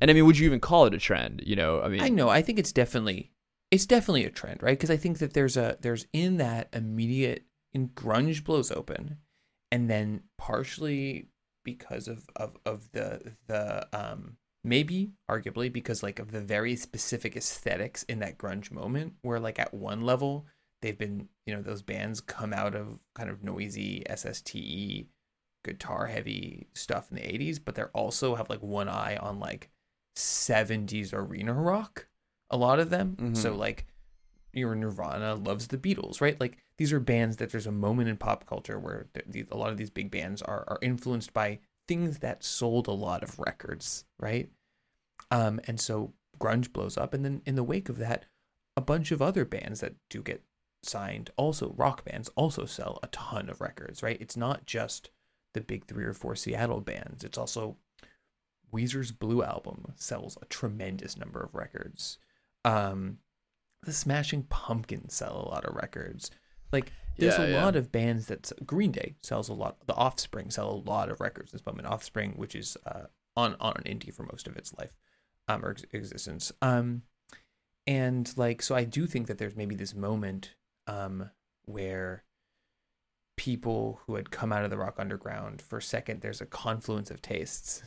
And 0.00 0.10
I 0.10 0.14
mean 0.14 0.26
would 0.26 0.38
you 0.38 0.46
even 0.46 0.60
call 0.60 0.86
it 0.86 0.94
a 0.94 0.98
trend? 0.98 1.42
You 1.46 1.56
know 1.56 1.80
I 1.80 1.88
mean 1.88 2.02
I 2.02 2.08
know. 2.08 2.28
I 2.28 2.42
think 2.42 2.58
it's 2.58 2.72
definitely 2.72 3.32
it's 3.70 3.86
definitely 3.86 4.24
a 4.24 4.30
trend 4.30 4.62
right? 4.62 4.78
Because 4.78 4.90
I 4.90 4.96
think 4.96 5.18
that 5.18 5.32
there's 5.32 5.56
a 5.56 5.78
there's 5.80 6.06
in 6.12 6.36
that 6.38 6.68
immediate 6.72 7.44
in 7.72 7.88
grunge 7.90 8.44
blows 8.44 8.70
open 8.70 9.18
and 9.70 9.88
then 9.88 10.22
partially 10.36 11.28
because 11.64 12.08
of 12.08 12.26
of 12.36 12.56
of 12.66 12.90
the 12.92 13.34
the 13.46 13.86
um 13.92 14.36
maybe 14.62 15.12
arguably 15.30 15.72
because 15.72 16.02
like 16.02 16.18
of 16.18 16.32
the 16.32 16.40
very 16.40 16.76
specific 16.76 17.36
aesthetics 17.36 18.02
in 18.04 18.18
that 18.18 18.38
grunge 18.38 18.70
moment 18.70 19.14
where 19.22 19.40
like 19.40 19.58
at 19.58 19.72
one 19.72 20.02
level 20.02 20.46
they've 20.82 20.98
been 20.98 21.28
you 21.46 21.54
know 21.54 21.62
those 21.62 21.82
bands 21.82 22.20
come 22.20 22.52
out 22.52 22.74
of 22.74 22.98
kind 23.14 23.30
of 23.30 23.42
noisy 23.42 24.02
SSTE 24.08 25.06
guitar 25.64 26.06
heavy 26.06 26.66
stuff 26.74 27.08
in 27.10 27.16
the 27.16 27.22
80s 27.22 27.58
but 27.62 27.74
they're 27.74 27.90
also 27.90 28.34
have 28.34 28.50
like 28.50 28.62
one 28.62 28.88
eye 28.88 29.16
on 29.16 29.38
like 29.38 29.70
70s 30.16 31.14
arena 31.14 31.54
rock 31.54 32.08
a 32.50 32.56
lot 32.56 32.80
of 32.80 32.90
them 32.90 33.16
mm-hmm. 33.18 33.34
so 33.34 33.54
like 33.54 33.86
your 34.52 34.74
Nirvana 34.74 35.34
loves 35.34 35.68
the 35.68 35.78
Beatles, 35.78 36.20
right? 36.20 36.40
Like 36.40 36.58
these 36.76 36.92
are 36.92 37.00
bands 37.00 37.36
that 37.36 37.50
there's 37.50 37.66
a 37.66 37.72
moment 37.72 38.08
in 38.08 38.16
pop 38.16 38.46
culture 38.46 38.78
where 38.78 39.08
a 39.50 39.56
lot 39.56 39.70
of 39.70 39.76
these 39.76 39.90
big 39.90 40.10
bands 40.10 40.42
are 40.42 40.64
are 40.66 40.78
influenced 40.82 41.32
by 41.32 41.60
things 41.90 42.20
that 42.20 42.44
sold 42.44 42.86
a 42.86 42.92
lot 42.92 43.24
of 43.24 43.40
records, 43.40 44.04
right? 44.20 44.48
Um, 45.32 45.58
and 45.66 45.80
so 45.80 46.12
grunge 46.38 46.72
blows 46.72 46.96
up, 46.96 47.12
and 47.12 47.24
then 47.24 47.42
in 47.44 47.56
the 47.56 47.64
wake 47.64 47.88
of 47.88 47.98
that, 47.98 48.26
a 48.76 48.80
bunch 48.80 49.10
of 49.10 49.20
other 49.20 49.44
bands 49.44 49.80
that 49.80 49.96
do 50.08 50.22
get 50.22 50.44
signed, 50.84 51.30
also 51.36 51.74
rock 51.76 52.04
bands, 52.04 52.30
also 52.36 52.64
sell 52.64 53.00
a 53.02 53.08
ton 53.08 53.50
of 53.50 53.60
records, 53.60 54.04
right? 54.04 54.20
It's 54.20 54.36
not 54.36 54.66
just 54.66 55.10
the 55.52 55.60
big 55.60 55.86
three 55.86 56.04
or 56.04 56.12
four 56.12 56.36
Seattle 56.36 56.80
bands. 56.80 57.24
It's 57.24 57.36
also 57.36 57.76
Weezer's 58.72 59.10
Blue 59.10 59.42
album 59.42 59.92
sells 59.96 60.38
a 60.40 60.44
tremendous 60.44 61.16
number 61.16 61.40
of 61.40 61.56
records. 61.56 62.18
Um, 62.64 63.18
the 63.82 63.92
Smashing 63.92 64.44
Pumpkins 64.44 65.14
sell 65.14 65.44
a 65.44 65.48
lot 65.50 65.64
of 65.64 65.74
records. 65.74 66.30
Like 66.72 66.92
there's 67.18 67.38
Yeah, 67.38 67.44
a 67.44 67.50
yeah. 67.50 67.64
lot 67.64 67.76
of 67.76 67.92
bands 67.92 68.26
that 68.26 68.50
Green 68.64 68.92
Day 68.92 69.16
sells 69.22 69.48
a 69.48 69.52
lot. 69.54 69.86
The 69.86 69.94
Offspring 69.94 70.50
sell 70.50 70.70
a 70.70 70.88
lot 70.90 71.10
of 71.10 71.20
records 71.20 71.52
this 71.52 71.66
moment. 71.66 71.88
Offspring, 71.88 72.32
which 72.36 72.54
is 72.54 72.76
uh, 72.86 73.04
on 73.36 73.56
on 73.60 73.74
an 73.76 73.84
indie 73.84 74.12
for 74.14 74.22
most 74.24 74.46
of 74.48 74.56
its 74.56 74.72
life, 74.78 74.96
um, 75.48 75.64
or 75.64 75.70
ex- 75.70 75.84
existence. 75.92 76.52
Um, 76.62 77.02
and 77.86 78.32
like 78.36 78.62
so, 78.62 78.74
I 78.74 78.84
do 78.84 79.06
think 79.06 79.26
that 79.26 79.38
there's 79.38 79.56
maybe 79.56 79.74
this 79.74 79.94
moment, 79.94 80.54
um, 80.86 81.30
where 81.64 82.24
people 83.36 84.00
who 84.06 84.16
had 84.16 84.30
come 84.30 84.52
out 84.52 84.64
of 84.64 84.70
the 84.70 84.76
rock 84.76 84.96
underground 84.98 85.62
for 85.62 85.78
a 85.78 85.82
second, 85.82 86.20
there's 86.20 86.40
a 86.42 86.46
confluence 86.46 87.10
of 87.10 87.22
tastes. 87.22 87.82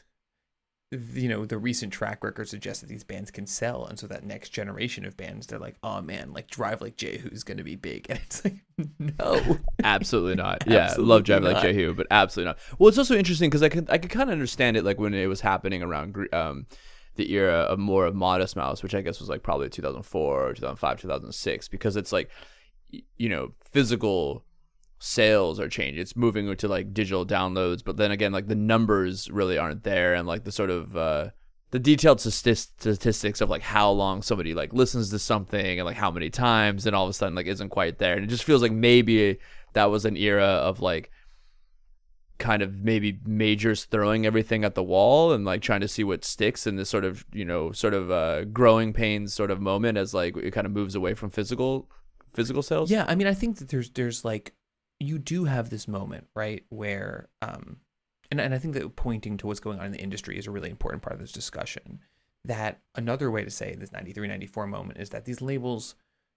You 1.13 1.29
know, 1.29 1.45
the 1.45 1.57
recent 1.57 1.91
track 1.91 2.23
record 2.23 2.47
suggests 2.47 2.81
that 2.81 2.87
these 2.87 3.03
bands 3.03 3.31
can 3.31 3.47
sell, 3.47 3.85
and 3.85 3.97
so 3.97 4.07
that 4.07 4.23
next 4.23 4.49
generation 4.49 5.05
of 5.05 5.17
bands, 5.17 5.47
they're 5.47 5.59
like, 5.59 5.75
"Oh 5.83 6.01
man, 6.01 6.33
like 6.33 6.49
Drive 6.49 6.81
Like 6.81 6.97
Jehu's 6.97 7.43
gonna 7.43 7.63
be 7.63 7.75
big," 7.75 8.05
and 8.09 8.19
it's 8.23 8.43
like, 8.43 8.55
no, 8.99 9.57
Absolutely 9.83 10.35
not. 10.35 10.63
Yeah, 10.67 10.85
Absolutely 10.85 11.09
love 11.09 11.23
driving 11.23 11.53
like. 11.53 11.63
Jehu, 11.63 11.93
but 11.93 12.07
absolutely 12.11 12.49
not. 12.49 12.59
Well, 12.79 12.89
it's 12.89 12.97
also 12.97 13.15
interesting 13.15 13.49
because 13.49 13.63
I 13.63 13.69
could 13.69 13.89
I 13.89 13.97
could 13.97 14.11
kind 14.11 14.29
of 14.29 14.33
understand 14.33 14.77
it 14.77 14.83
like 14.83 14.99
when 14.99 15.13
it 15.13 15.27
was 15.27 15.41
happening 15.41 15.81
around 15.83 16.15
um 16.31 16.65
the 17.15 17.31
era 17.33 17.53
of 17.53 17.79
more 17.79 18.05
of 18.05 18.15
Modest 18.15 18.55
Mouse, 18.55 18.81
which 18.81 18.95
I 18.95 19.01
guess 19.01 19.19
was 19.19 19.29
like 19.29 19.43
probably 19.43 19.69
2004 19.69 20.49
or 20.49 20.53
2005, 20.53 21.01
2006, 21.01 21.67
because 21.67 21.95
it's 21.95 22.11
like 22.11 22.29
you 23.17 23.29
know 23.29 23.51
physical 23.71 24.43
sales 25.03 25.59
are 25.59 25.67
changing. 25.67 26.01
It's 26.01 26.15
moving 26.15 26.55
to 26.55 26.67
like 26.67 26.93
digital 26.93 27.25
downloads, 27.25 27.83
but 27.83 27.97
then 27.97 28.11
again, 28.11 28.31
like 28.31 28.47
the 28.47 28.55
numbers 28.55 29.29
really 29.29 29.57
aren't 29.57 29.83
there, 29.83 30.13
and 30.13 30.25
like 30.25 30.45
the 30.45 30.51
sort 30.51 30.69
of 30.69 30.95
uh, 30.95 31.29
the 31.71 31.79
detailed 31.79 32.21
statistics 32.21 33.41
of 33.41 33.49
like 33.49 33.61
how 33.61 33.91
long 33.91 34.21
somebody 34.21 34.53
like 34.53 34.71
listens 34.71 35.09
to 35.09 35.19
something 35.19 35.79
and 35.79 35.85
like 35.85 35.97
how 35.97 36.09
many 36.09 36.29
times, 36.29 36.85
and 36.87 36.95
all 36.95 37.03
of 37.03 37.09
a 37.09 37.13
sudden 37.13 37.35
like 37.35 37.47
isn't 37.47 37.69
quite 37.69 37.97
there, 37.97 38.15
and 38.15 38.23
it 38.23 38.27
just 38.27 38.45
feels 38.45 38.61
like 38.61 38.71
maybe 38.71 39.39
that 39.73 39.91
was 39.91 40.05
an 40.05 40.15
era 40.15 40.45
of 40.45 40.79
like 40.79 41.11
kind 42.39 42.61
of 42.61 42.73
maybe 42.73 43.19
majors 43.25 43.85
throwing 43.85 44.25
everything 44.25 44.63
at 44.63 44.73
the 44.73 44.83
wall 44.83 45.33
and 45.33 45.45
like 45.45 45.61
trying 45.61 45.81
to 45.81 45.87
see 45.87 46.03
what 46.03 46.25
sticks 46.25 46.65
in 46.65 46.77
this 46.77 46.89
sort 46.89 47.05
of 47.05 47.25
you 47.31 47.45
know 47.45 47.71
sort 47.71 47.93
of 47.93 48.09
uh 48.09 48.43
growing 48.45 48.91
pains 48.91 49.33
sort 49.33 49.51
of 49.51 49.61
moment 49.61 49.97
as 49.97 50.13
like 50.13 50.35
it 50.37 50.51
kind 50.51 50.65
of 50.65 50.73
moves 50.73 50.95
away 50.95 51.13
from 51.13 51.29
physical 51.29 51.87
physical 52.33 52.63
sales 52.63 52.89
Yeah, 52.89 53.05
I 53.07 53.15
mean, 53.15 53.27
I 53.27 53.33
think 53.33 53.57
that 53.57 53.69
there's 53.69 53.91
there's 53.91 54.25
like 54.25 54.53
you 54.99 55.19
do 55.19 55.45
have 55.45 55.69
this 55.69 55.87
moment, 55.87 56.27
right, 56.35 56.63
where 56.69 57.29
um 57.41 57.77
and 58.31 58.39
and 58.39 58.53
I 58.53 58.57
think 58.57 58.73
that 58.73 58.95
pointing 58.95 59.37
to 59.37 59.47
what's 59.47 59.59
going 59.59 59.79
on 59.79 59.87
in 59.87 59.91
the 59.91 60.01
industry 60.01 60.37
is 60.37 60.47
a 60.47 60.51
really 60.51 60.69
important 60.69 61.03
part 61.03 61.13
of 61.13 61.21
this 61.21 61.31
discussion. 61.31 61.99
That 62.45 62.81
another 62.95 63.31
way 63.31 63.43
to 63.43 63.51
say 63.51 63.75
this 63.75 63.91
93 63.91 64.27
94 64.27 64.67
moment 64.67 64.99
is 64.99 65.09
that 65.09 65.25
these 65.25 65.41
labels 65.41 65.95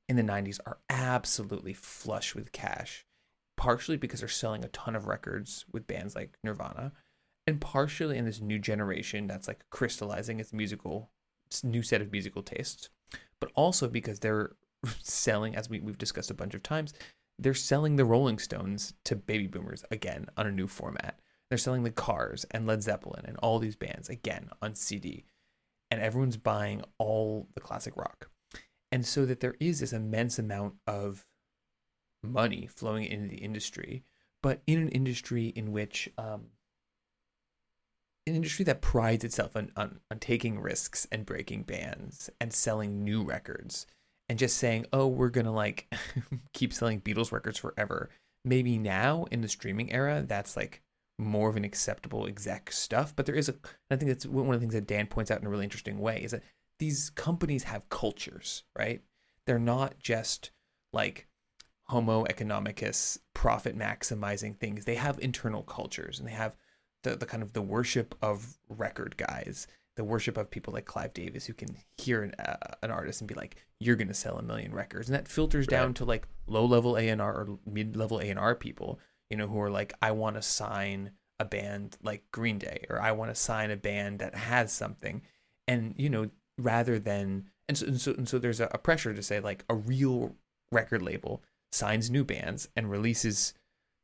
in 0.09 0.17
the 0.17 0.23
90s 0.23 0.61
are 0.67 0.79
absolutely 0.89 1.73
flush 1.73 2.35
with 2.35 2.53
cash, 2.53 3.05
partially 3.57 3.97
because 3.97 4.21
they're 4.21 4.29
selling 4.29 4.65
a 4.65 4.69
ton 4.69 4.95
of 4.95 5.07
records 5.07 5.65
with 5.73 5.89
bands 5.89 6.15
like 6.15 6.39
Nirvana, 6.45 6.93
and 7.47 7.61
partially 7.61 8.17
in 8.17 8.25
this 8.25 8.41
new 8.41 8.59
generation 8.59 9.27
that's 9.27 9.49
like 9.49 9.65
crystallizing 9.71 10.39
its 10.39 10.53
musical 10.53 11.11
its 11.47 11.65
new 11.65 11.83
set 11.83 12.03
of 12.03 12.13
musical 12.13 12.43
tastes, 12.43 12.89
but 13.41 13.51
also 13.55 13.89
because 13.89 14.21
they're 14.21 14.57
selling, 15.03 15.57
as 15.57 15.71
we, 15.71 15.81
we've 15.81 15.99
discussed 15.99 16.31
a 16.31 16.35
bunch 16.35 16.55
of 16.55 16.63
times, 16.63 16.93
they're 17.39 17.55
selling 17.55 17.97
the 17.97 18.05
Rolling 18.05 18.39
Stones 18.39 18.95
to 19.05 19.17
baby 19.17 19.47
boomers 19.47 19.85
again 19.91 20.27
on 20.37 20.47
a 20.47 20.53
new 20.53 20.67
format. 20.67 21.21
They're 21.49 21.59
selling 21.59 21.85
the 21.85 21.91
Cars 21.91 22.45
and 22.51 22.67
Led 22.67 22.83
Zeppelin 22.83 23.25
and 23.27 23.37
all 23.39 23.59
these 23.59 23.77
bands 23.77 24.09
again 24.09 24.51
on 24.63 24.75
CD. 24.75 25.27
And 25.91 26.01
everyone's 26.01 26.37
buying 26.37 26.83
all 26.99 27.49
the 27.55 27.61
classic 27.61 27.97
rock. 27.97 28.31
And 28.91 29.07
so 29.07 29.27
that 29.27 29.41
there 29.41 29.55
is 29.61 29.81
this 29.81 29.93
immense 29.93 30.39
amount 30.39 30.75
of 30.87 31.27
money 32.23 32.67
flowing 32.67 33.05
into 33.05 33.29
the 33.29 33.43
industry, 33.43 34.03
but 34.43 34.63
in 34.67 34.81
an 34.81 34.89
industry 34.89 35.49
in 35.49 35.71
which 35.73 36.09
um, 36.19 36.47
an 38.27 38.35
industry 38.35 38.65
that 38.65 38.81
prides 38.81 39.25
itself 39.25 39.55
on, 39.55 39.71
on, 39.77 40.01
on 40.11 40.19
taking 40.19 40.59
risks 40.59 41.07
and 41.13 41.27
breaking 41.27 41.63
bands 41.63 42.31
and 42.41 42.53
selling 42.53 43.05
new 43.05 43.23
records 43.23 43.87
and 44.29 44.39
just 44.39 44.57
saying, 44.57 44.87
oh, 44.93 45.07
we're 45.07 45.29
going 45.29 45.47
to 45.47 45.53
like 45.53 45.93
keep 46.53 46.73
selling 46.73 47.01
Beatles 47.01 47.33
records 47.33 47.59
forever. 47.59 48.11
Maybe 48.45 48.79
now 48.79 49.27
in 49.31 49.41
the 49.41 49.49
streaming 49.49 49.93
era, 49.93 50.25
that's 50.27 50.57
like 50.57 50.83
more 51.19 51.49
of 51.49 51.57
an 51.57 51.65
acceptable 51.65 52.27
exec 52.27 52.71
stuff. 52.73 53.15
But 53.15 53.27
there 53.27 53.35
is 53.35 53.49
a, 53.49 53.55
I 53.91 53.97
think 53.97 54.11
that's 54.11 54.27
one 54.27 54.47
of 54.47 54.53
the 54.55 54.61
things 54.61 54.75
that 54.75 54.87
Dan 54.87 55.07
points 55.07 55.31
out 55.31 55.41
in 55.41 55.47
a 55.47 55.51
really 55.51 55.65
interesting 55.65 55.99
way 55.99 56.21
is 56.23 56.33
that 56.33 56.43
these 56.79 57.11
companies 57.11 57.65
have 57.65 57.89
cultures, 57.89 58.65
right? 58.79 59.03
They're 59.47 59.59
not 59.59 59.99
just 59.99 60.51
like 60.93 61.27
homo 61.85 62.25
economicus 62.25 63.19
profit 63.33 63.79
maximizing 63.79 64.57
things. 64.57 64.85
They 64.85 64.97
have 64.97 65.19
internal 65.21 65.63
cultures 65.63 66.19
and 66.19 66.29
they 66.29 66.33
have 66.33 66.57
the, 67.05 67.17
the 67.17 67.27
kind 67.27 67.43
of 67.43 67.53
the 67.53 67.63
worship 67.63 68.15
of 68.21 68.59
record 68.69 69.17
guys, 69.17 69.67
the 69.97 70.05
worship 70.05 70.37
of 70.37 70.51
people 70.51 70.73
like 70.73 70.85
Clive 70.85 71.13
Davis 71.15 71.47
who 71.47 71.55
can 71.55 71.77
hear 71.97 72.23
an, 72.23 72.35
uh, 72.39 72.57
an 72.83 72.91
artist 72.91 73.21
and 73.21 73.29
be 73.29 73.35
like, 73.35 73.57
"You're 73.81 73.97
gonna 73.97 74.15
sell 74.15 74.39
a 74.39 74.43
million 74.43 74.73
records," 74.73 75.09
and 75.09 75.17
that 75.17 75.27
filters 75.29 75.67
down 75.67 75.95
to 75.95 76.05
like 76.05 76.29
low 76.47 76.65
level 76.65 76.97
A 76.97 77.09
and 77.09 77.21
R 77.21 77.35
or 77.35 77.59
mid 77.67 77.97
level 77.97 78.21
A 78.21 78.29
and 78.29 78.39
R 78.39 78.55
people, 78.55 79.01
you 79.31 79.37
know, 79.37 79.49
who 79.49 79.61
are 79.61 79.71
like, 79.71 79.95
"I 80.01 80.13
want 80.13 80.37
to 80.37 80.43
sign 80.43 81.13
a 81.41 81.45
band 81.45 81.97
like 82.03 82.31
Green 82.31 82.59
Day," 82.59 82.85
or 82.91 83.01
"I 83.01 83.13
want 83.13 83.31
to 83.31 83.35
sign 83.35 83.71
a 83.71 83.77
band 83.77 84.19
that 84.19 84.35
has 84.35 84.71
something," 84.73 85.23
and 85.67 85.95
you 85.97 86.11
know, 86.11 86.31
rather 86.59 86.99
than 86.99 87.51
and 87.69 87.79
so 87.79 87.87
and 87.87 88.01
so, 88.01 88.13
and 88.13 88.29
so 88.29 88.39
there's 88.39 88.61
a, 88.61 88.69
a 88.73 88.79
pressure 88.79 89.15
to 89.15 89.23
say 89.23 89.41
like 89.41 89.65
a 89.69 89.75
real 89.75 90.37
record 90.71 91.03
label 91.03 91.43
signs 91.73 92.11
new 92.11 92.25
bands 92.25 92.69
and 92.77 92.91
releases, 92.91 93.55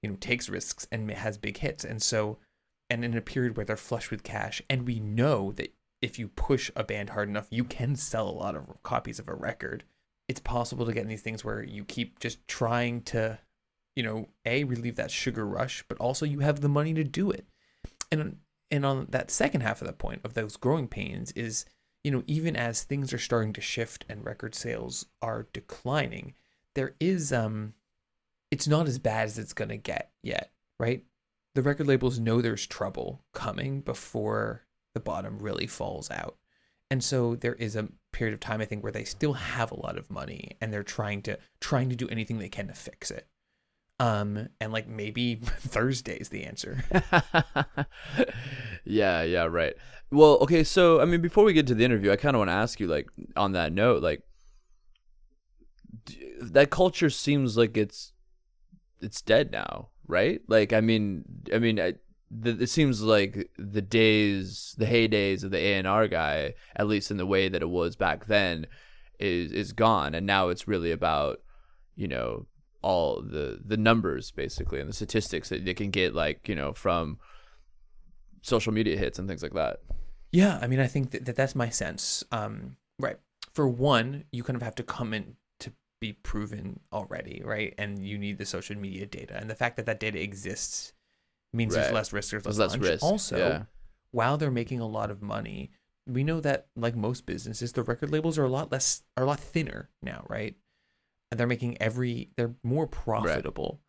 you 0.03 0.09
know, 0.11 0.17
takes 0.17 0.49
risks 0.49 0.87
and 0.91 1.11
has 1.11 1.37
big 1.37 1.59
hits, 1.59 1.85
and 1.85 2.03
so 2.03 2.39
and 2.89 3.05
in 3.05 3.17
a 3.17 3.23
period 3.23 3.57
where 3.57 3.65
they're 3.65 3.77
flush 3.77 4.11
with 4.11 4.23
cash 4.23 4.61
and 4.69 4.87
we 4.87 5.01
know 5.01 5.53
that 5.53 5.75
if 6.03 6.19
you 6.19 6.29
push 6.29 6.71
a 6.77 6.85
band 6.85 7.11
hard 7.11 7.29
enough 7.29 7.47
you 7.51 7.65
can 7.65 7.97
sell 7.97 8.29
a 8.29 8.31
lot 8.31 8.55
of 8.55 8.83
copies 8.83 9.19
of 9.19 9.29
a 9.29 9.35
record. 9.35 9.85
It's 10.29 10.41
possible 10.41 10.87
to 10.87 10.93
get 10.93 11.03
in 11.03 11.09
these 11.09 11.23
things 11.23 11.45
where 11.45 11.63
you 11.63 11.85
keep 11.85 12.19
just 12.19 12.47
trying 12.47 13.03
to 13.03 13.39
you 13.97 14.03
know 14.03 14.29
a 14.45 14.65
relieve 14.65 14.97
that 14.97 15.11
sugar 15.11 15.47
rush 15.47 15.85
but 15.89 15.99
also 15.99 16.27
you 16.27 16.41
have 16.41 16.61
the 16.61 16.69
money 16.69 16.93
to 16.95 17.05
do 17.05 17.31
it. 17.31 17.47
And 18.11 18.39
and 18.71 18.85
on 18.85 19.07
that 19.11 19.31
second 19.31 19.63
half 19.63 19.81
of 19.81 19.87
the 19.87 19.93
point 19.93 20.21
of 20.25 20.35
those 20.35 20.57
growing 20.57 20.89
pains 20.89 21.33
is 21.33 21.65
you 22.05 22.11
know 22.11 22.25
even 22.27 22.57
as 22.57 22.83
things 22.83 23.13
are 23.13 23.19
starting 23.19 23.53
to 23.55 23.61
shift 23.61 24.05
and 24.09 24.25
record 24.25 24.55
sales 24.55 25.07
are 25.21 25.47
declining 25.53 26.35
there 26.75 26.95
is 26.99 27.33
um 27.33 27.75
it's 28.51 28.69
not 28.69 28.89
as 28.89 28.99
bad 28.99 29.27
as 29.27 29.39
it's 29.39 29.55
to 29.55 29.77
get 29.77 30.11
yet 30.23 30.53
right? 30.83 31.05
The 31.55 31.63
record 31.63 31.87
labels 31.87 32.19
know 32.19 32.41
there's 32.41 32.67
trouble 32.67 33.25
coming 33.33 33.83
before 33.83 34.63
the 34.95 35.01
bottom 35.01 35.39
really 35.39 35.67
falls 35.67 36.11
out. 36.11 36.37
And 36.91 37.03
so 37.03 37.37
there 37.37 37.55
is 37.55 37.75
a 37.75 37.89
period 38.13 38.35
of 38.35 38.41
time 38.41 38.61
I 38.61 38.67
think 38.67 38.83
where 38.83 38.93
they 38.93 39.05
still 39.05 39.33
have 39.33 39.71
a 39.71 39.81
lot 39.81 39.97
of 39.97 40.11
money 40.11 40.57
and 40.61 40.73
they're 40.73 40.83
trying 40.83 41.23
to 41.23 41.39
trying 41.61 41.89
to 41.89 41.97
do 41.97 42.09
anything 42.09 42.39
they 42.39 42.49
can 42.49 42.69
to 42.69 42.75
fix 42.75 43.11
it. 43.11 43.27
Um 43.99 44.49
and 44.61 44.73
like 44.73 44.89
maybe 44.89 45.37
Thursday's 45.43 46.29
the 46.29 46.45
answer. 46.45 46.85
yeah, 48.85 49.23
yeah, 49.23 49.45
right. 49.45 49.75
Well, 50.13 50.37
okay, 50.43 50.63
so 50.63 51.01
I 51.01 51.07
mean, 51.07 51.23
before 51.23 51.43
we 51.43 51.55
get 51.55 51.67
to 51.69 51.75
the 51.75 51.87
interview, 51.87 52.13
I 52.13 52.17
kind 52.17 52.37
of 52.37 52.41
want 52.41 52.51
to 52.51 52.55
ask 52.55 52.79
you, 52.79 52.87
like, 52.87 53.09
on 53.35 53.53
that 53.53 53.73
note, 53.73 54.03
like, 54.03 54.23
that 56.43 56.69
culture 56.69 57.09
seems 57.09 57.57
like 57.57 57.79
it's 57.79 58.13
it's 59.01 59.23
dead 59.23 59.51
now, 59.51 59.89
right? 60.07 60.43
Like, 60.49 60.75
I 60.75 60.83
mean, 60.83 61.25
I 61.53 61.59
mean, 61.59 61.81
I, 61.81 61.95
the, 62.35 62.63
it 62.63 62.69
seems 62.69 63.03
like 63.03 63.51
the 63.59 63.83
days, 63.83 64.75
the 64.79 64.87
heydays 64.87 65.45
of 65.45 65.51
the 65.51 65.59
A 65.59 65.75
and 65.75 65.87
R 65.87 66.09
guy, 66.09 66.55
at 66.75 66.89
least 66.89 67.11
in 67.11 67.19
the 67.19 67.27
way 67.27 67.49
that 67.49 67.63
it 67.63 67.69
was 67.69 67.95
back 67.95 68.27
then, 68.27 68.67
is 69.19 69.53
is 69.53 69.73
gone, 69.73 70.15
and 70.15 70.27
now 70.27 70.49
it's 70.49 70.67
really 70.67 70.91
about, 70.91 71.43
you 71.95 72.09
know, 72.09 72.47
all 72.81 73.23
the 73.23 73.61
the 73.65 73.77
numbers 73.77 74.31
basically 74.31 74.81
and 74.81 74.89
the 74.89 74.95
statistics 74.95 75.51
that 75.51 75.65
they 75.65 75.75
can 75.75 75.91
get, 75.91 76.15
like, 76.15 76.49
you 76.49 76.55
know, 76.55 76.73
from 76.73 77.19
social 78.41 78.73
media 78.73 78.97
hits 78.97 79.19
and 79.19 79.29
things 79.29 79.43
like 79.43 79.53
that. 79.53 79.81
Yeah, 80.33 80.59
I 80.63 80.67
mean, 80.67 80.81
I 80.81 80.87
think 80.87 81.11
that, 81.11 81.27
that 81.27 81.37
that's 81.37 81.55
my 81.55 81.69
sense. 81.69 82.25
Um, 82.33 82.77
right. 82.99 83.19
For 83.53 83.69
one, 83.69 84.25
you 84.33 84.43
kind 84.43 84.57
of 84.57 84.63
have 84.63 84.75
to 84.77 84.83
come 84.83 85.13
in 85.13 85.37
to 85.61 85.73
be 86.01 86.15
proven 86.15 86.81
already, 86.93 87.43
right? 87.45 87.75
And 87.77 88.05
you 88.05 88.17
need 88.17 88.39
the 88.39 88.47
social 88.47 88.77
media 88.77 89.05
data, 89.07 89.37
and 89.37 89.51
the 89.51 89.55
fact 89.55 89.77
that 89.77 89.87
that 89.87 90.01
data 90.01 90.21
exists 90.21 90.95
means 91.53 91.75
Right. 91.75 91.83
there's 91.83 91.95
less 91.95 92.13
risk. 92.13 92.31
There's 92.31 92.47
less, 92.47 92.57
There's 92.57 92.73
less 92.83 92.91
risk, 92.91 93.05
Also, 93.05 93.37
yeah. 93.39 93.63
while 94.11 94.37
they're 94.39 94.51
making 94.51 94.81
a 94.81 94.87
lot 94.87 95.11
of 95.11 95.23
money, 95.23 95.71
we 96.07 96.25
know 96.25 96.41
that 96.41 96.69
like 96.77 96.97
most 96.97 97.27
businesses, 97.27 97.73
the 97.73 97.83
record 97.83 98.11
labels 98.11 98.39
are 98.39 98.45
a 98.45 98.49
lot 98.49 98.73
less, 98.73 99.03
are 99.17 99.25
a 99.25 99.27
lot 99.27 99.41
thinner 99.41 99.91
now, 100.03 100.25
right? 100.29 100.57
And 101.31 101.39
they're 101.39 101.47
making 101.47 101.81
every, 101.81 102.31
they're 102.37 102.55
more 102.63 102.87
profitable, 102.87 103.81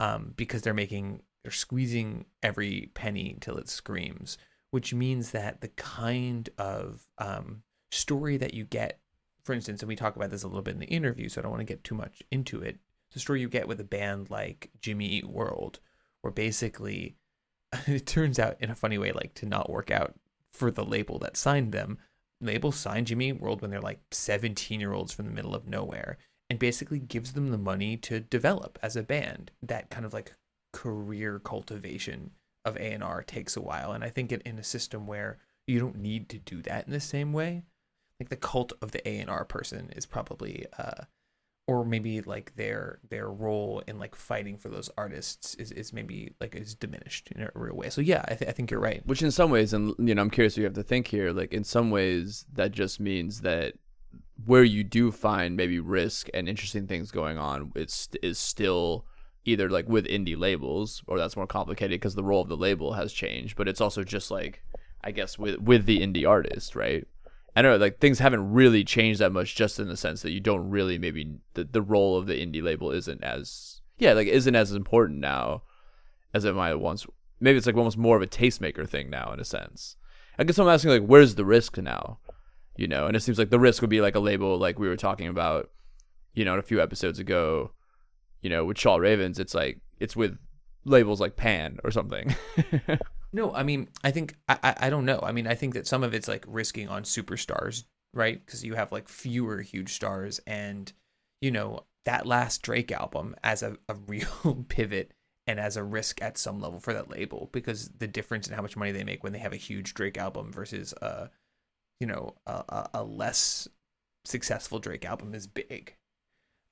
um, 0.00 0.32
because 0.36 0.62
they're 0.62 0.74
making, 0.74 1.22
they're 1.42 1.50
squeezing 1.52 2.26
every 2.42 2.90
penny 2.94 3.36
till 3.40 3.56
it 3.56 3.68
screams, 3.68 4.36
which 4.70 4.92
means 4.94 5.30
that 5.30 5.60
the 5.60 5.68
kind 5.68 6.48
of 6.58 7.06
um, 7.18 7.62
story 7.90 8.36
that 8.36 8.54
you 8.54 8.64
get, 8.64 9.00
for 9.44 9.52
instance, 9.52 9.82
and 9.82 9.88
we 9.88 9.96
talk 9.96 10.14
about 10.16 10.30
this 10.30 10.42
a 10.44 10.46
little 10.48 10.62
bit 10.62 10.74
in 10.74 10.80
the 10.80 10.86
interview, 10.86 11.28
so 11.28 11.40
I 11.40 11.42
don't 11.42 11.50
want 11.50 11.60
to 11.60 11.64
get 11.72 11.82
too 11.82 11.94
much 11.96 12.22
into 12.30 12.60
it. 12.60 12.78
The 13.12 13.18
story 13.20 13.40
you 13.40 13.48
get 13.48 13.66
with 13.68 13.80
a 13.80 13.84
band 13.84 14.30
like 14.30 14.70
Jimmy 14.80 15.06
Eat 15.06 15.26
World, 15.28 15.80
where 16.22 16.32
basically 16.32 17.16
it 17.86 18.06
turns 18.06 18.38
out 18.38 18.56
in 18.60 18.70
a 18.70 18.74
funny 18.74 18.98
way 18.98 19.12
like 19.12 19.34
to 19.34 19.46
not 19.46 19.70
work 19.70 19.90
out 19.90 20.14
for 20.52 20.70
the 20.70 20.84
label 20.84 21.18
that 21.18 21.36
signed 21.36 21.72
them 21.72 21.98
label 22.40 22.72
signed 22.72 23.06
jimmy 23.06 23.32
world 23.32 23.62
when 23.62 23.70
they're 23.70 23.80
like 23.80 24.00
17 24.10 24.80
year 24.80 24.92
olds 24.92 25.12
from 25.12 25.26
the 25.26 25.32
middle 25.32 25.54
of 25.54 25.68
nowhere 25.68 26.18
and 26.52 26.58
basically 26.58 26.98
gives 26.98 27.32
them 27.32 27.50
the 27.50 27.56
money 27.56 27.96
to 27.96 28.20
develop 28.20 28.78
as 28.82 28.94
a 28.94 29.02
band. 29.02 29.50
That 29.62 29.88
kind 29.88 30.04
of 30.04 30.12
like 30.12 30.34
career 30.74 31.38
cultivation 31.38 32.32
of 32.66 32.76
a&r 32.76 33.22
takes 33.22 33.56
a 33.56 33.60
while 33.60 33.92
and 33.92 34.04
i 34.04 34.08
think 34.08 34.30
it 34.30 34.40
in 34.42 34.58
a 34.58 34.62
system 34.62 35.06
where 35.06 35.38
you 35.66 35.80
don't 35.80 35.96
need 35.96 36.28
to 36.28 36.38
do 36.38 36.62
that 36.62 36.86
in 36.86 36.92
the 36.92 37.00
same 37.00 37.32
way 37.32 37.64
like 38.20 38.28
the 38.28 38.36
cult 38.36 38.72
of 38.80 38.92
the 38.92 39.06
a&r 39.06 39.44
person 39.44 39.90
is 39.96 40.06
probably 40.06 40.64
uh 40.78 41.04
or 41.66 41.84
maybe 41.84 42.20
like 42.22 42.54
their 42.56 42.98
their 43.08 43.28
role 43.28 43.82
in 43.86 43.98
like 43.98 44.14
fighting 44.14 44.56
for 44.56 44.68
those 44.68 44.90
artists 44.98 45.54
is, 45.54 45.70
is 45.72 45.92
maybe 45.92 46.34
like 46.40 46.54
is 46.54 46.74
diminished 46.74 47.30
in 47.30 47.42
a 47.42 47.50
real 47.54 47.76
way. 47.76 47.88
So 47.88 48.00
yeah, 48.00 48.24
I, 48.26 48.34
th- 48.34 48.48
I 48.48 48.52
think 48.52 48.70
you're 48.70 48.80
right. 48.80 49.04
Which 49.06 49.22
in 49.22 49.30
some 49.30 49.50
ways, 49.50 49.72
and 49.72 49.94
you 49.98 50.14
know, 50.14 50.22
I'm 50.22 50.30
curious 50.30 50.54
what 50.54 50.58
you 50.58 50.64
have 50.64 50.74
to 50.74 50.82
think 50.82 51.06
here. 51.08 51.32
Like 51.32 51.52
in 51.52 51.64
some 51.64 51.90
ways, 51.90 52.44
that 52.52 52.72
just 52.72 52.98
means 52.98 53.42
that 53.42 53.74
where 54.44 54.64
you 54.64 54.82
do 54.82 55.12
find 55.12 55.56
maybe 55.56 55.78
risk 55.78 56.28
and 56.34 56.48
interesting 56.48 56.86
things 56.86 57.10
going 57.12 57.38
on, 57.38 57.72
it's 57.76 58.08
is 58.22 58.38
still 58.38 59.06
either 59.44 59.70
like 59.70 59.88
with 59.88 60.06
indie 60.06 60.38
labels, 60.38 61.02
or 61.06 61.18
that's 61.18 61.36
more 61.36 61.46
complicated 61.46 62.00
because 62.00 62.16
the 62.16 62.24
role 62.24 62.42
of 62.42 62.48
the 62.48 62.56
label 62.56 62.94
has 62.94 63.12
changed. 63.12 63.56
But 63.56 63.68
it's 63.68 63.80
also 63.80 64.02
just 64.02 64.32
like, 64.32 64.64
I 65.04 65.12
guess 65.12 65.38
with 65.38 65.60
with 65.60 65.86
the 65.86 66.00
indie 66.00 66.28
artist, 66.28 66.74
right? 66.74 67.06
I 67.54 67.62
don't 67.62 67.72
know, 67.72 67.84
like 67.84 67.98
things 67.98 68.18
haven't 68.18 68.52
really 68.52 68.82
changed 68.82 69.20
that 69.20 69.32
much, 69.32 69.54
just 69.54 69.78
in 69.78 69.88
the 69.88 69.96
sense 69.96 70.22
that 70.22 70.30
you 70.30 70.40
don't 70.40 70.70
really 70.70 70.98
maybe 70.98 71.36
the 71.54 71.64
the 71.64 71.82
role 71.82 72.16
of 72.16 72.26
the 72.26 72.34
indie 72.34 72.62
label 72.62 72.90
isn't 72.90 73.22
as 73.22 73.82
yeah, 73.98 74.14
like 74.14 74.26
isn't 74.26 74.56
as 74.56 74.72
important 74.72 75.20
now 75.20 75.62
as 76.32 76.44
it 76.44 76.54
might 76.54 76.74
once. 76.74 77.06
Maybe 77.40 77.58
it's 77.58 77.66
like 77.66 77.76
almost 77.76 77.98
more 77.98 78.16
of 78.16 78.22
a 78.22 78.26
tastemaker 78.26 78.88
thing 78.88 79.10
now 79.10 79.32
in 79.32 79.40
a 79.40 79.44
sense. 79.44 79.96
I 80.38 80.44
guess 80.44 80.58
I'm 80.58 80.68
asking 80.68 80.90
like, 80.90 81.06
where's 81.06 81.34
the 81.34 81.44
risk 81.44 81.76
now? 81.78 82.18
You 82.76 82.88
know, 82.88 83.06
and 83.06 83.14
it 83.14 83.20
seems 83.20 83.38
like 83.38 83.50
the 83.50 83.60
risk 83.60 83.82
would 83.82 83.90
be 83.90 84.00
like 84.00 84.14
a 84.14 84.20
label 84.20 84.56
like 84.58 84.78
we 84.78 84.88
were 84.88 84.96
talking 84.96 85.28
about, 85.28 85.70
you 86.32 86.44
know, 86.44 86.54
a 86.54 86.62
few 86.62 86.80
episodes 86.80 87.18
ago. 87.18 87.72
You 88.40 88.50
know, 88.50 88.64
with 88.64 88.78
Shaw 88.78 88.96
Ravens, 88.96 89.38
it's 89.38 89.54
like 89.54 89.80
it's 90.00 90.16
with 90.16 90.36
labels 90.84 91.20
like 91.20 91.36
Pan 91.36 91.78
or 91.84 91.90
something. 91.90 92.34
No, 93.32 93.52
I 93.54 93.62
mean, 93.62 93.88
I 94.04 94.10
think 94.10 94.36
I, 94.48 94.58
I 94.62 94.74
I 94.86 94.90
don't 94.90 95.04
know. 95.04 95.20
I 95.22 95.32
mean, 95.32 95.46
I 95.46 95.54
think 95.54 95.74
that 95.74 95.86
some 95.86 96.02
of 96.02 96.14
it's 96.14 96.28
like 96.28 96.44
risking 96.46 96.88
on 96.88 97.04
superstars, 97.04 97.84
right? 98.12 98.44
Because 98.44 98.64
you 98.64 98.74
have 98.74 98.92
like 98.92 99.08
fewer 99.08 99.62
huge 99.62 99.94
stars, 99.94 100.40
and 100.46 100.92
you 101.40 101.50
know 101.50 101.84
that 102.04 102.26
last 102.26 102.62
Drake 102.62 102.92
album 102.92 103.34
as 103.42 103.62
a, 103.62 103.76
a 103.88 103.94
real 104.06 104.64
pivot 104.68 105.12
and 105.46 105.58
as 105.58 105.76
a 105.76 105.82
risk 105.82 106.22
at 106.22 106.38
some 106.38 106.60
level 106.60 106.78
for 106.78 106.92
that 106.92 107.10
label 107.10 107.48
because 107.52 107.88
the 107.98 108.06
difference 108.06 108.46
in 108.48 108.54
how 108.54 108.62
much 108.62 108.76
money 108.76 108.92
they 108.92 109.04
make 109.04 109.24
when 109.24 109.32
they 109.32 109.38
have 109.40 109.52
a 109.52 109.56
huge 109.56 109.94
Drake 109.94 110.16
album 110.18 110.52
versus 110.52 110.92
a 111.02 111.30
you 112.00 112.06
know 112.06 112.34
a, 112.46 112.64
a, 112.68 112.90
a 112.94 113.04
less 113.04 113.68
successful 114.24 114.78
Drake 114.78 115.04
album 115.04 115.34
is 115.34 115.46
big. 115.46 115.96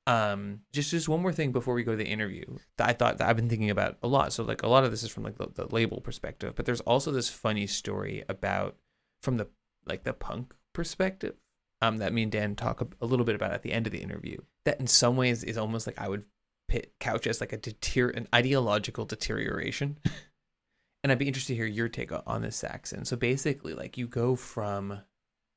Um, 0.07 0.61
just 0.73 0.91
just 0.91 1.09
one 1.09 1.23
more 1.23 1.33
thing 1.33 1.53
before 1.53 1.75
we 1.75 1.85
go 1.85 1.93
to 1.93 1.97
the 1.97 2.07
interview 2.07 2.45
that 2.79 2.89
I 2.89 2.93
thought 2.93 3.19
that 3.19 3.29
I've 3.29 3.37
been 3.37 3.49
thinking 3.49 3.71
about 3.71 3.99
a 4.03 4.09
lot. 4.09 4.33
So 4.33 4.43
like 4.43 4.63
a 4.63 4.69
lot 4.69 4.85
of 4.85 4.91
this 4.91 5.03
is 5.03 5.11
from 5.11 5.23
like 5.23 5.37
the, 5.37 5.49
the 5.55 5.67
label 5.73 6.01
perspective, 6.01 6.55
but 6.57 6.67
there's 6.67 6.81
also 6.81 7.13
this 7.13 7.29
funny 7.29 7.67
story 7.67 8.25
about 8.29 8.77
from 9.23 9.37
the 9.37 9.49
like 9.87 10.05
the 10.05 10.13
punk 10.13 10.55
perspective. 10.73 11.37
Um, 11.83 11.97
that 11.99 12.13
me 12.13 12.25
and 12.25 12.33
Dan 12.33 12.57
talk 12.57 12.83
a, 12.83 12.89
a 13.01 13.07
little 13.07 13.25
bit 13.25 13.35
about 13.35 13.53
at 13.53 13.63
the 13.63 13.73
end 13.73 13.87
of 13.87 13.93
the 13.93 14.03
interview. 14.03 14.39
That 14.65 14.81
in 14.81 14.87
some 14.87 15.17
ways 15.17 15.43
is 15.43 15.57
almost 15.57 15.87
like 15.87 15.99
I 15.99 16.09
would 16.09 16.25
pit 16.69 16.93
couch 17.01 17.27
as 17.27 17.41
like 17.41 17.53
a 17.53 17.57
deter 17.57 18.11
an 18.11 18.29
ideological 18.35 19.05
deterioration. 19.05 19.99
and 21.03 21.11
I'd 21.11 21.19
be 21.19 21.27
interested 21.27 21.55
to 21.55 21.57
hear 21.57 21.67
your 21.67 21.89
take 21.89 22.13
on- 22.13 22.23
on 22.27 22.43
this, 22.43 22.57
Saxon. 22.57 23.05
So 23.05 23.17
basically, 23.17 23.75
like 23.75 23.97
you 23.97 24.07
go 24.07 24.37
from 24.37 25.01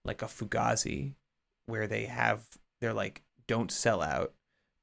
like 0.05 0.21
a 0.21 0.25
Fugazi 0.27 1.15
where 1.65 1.87
they 1.87 2.05
have 2.05 2.45
they're 2.81 2.93
like 2.93 3.21
don't 3.47 3.71
sell 3.71 4.01
out 4.01 4.33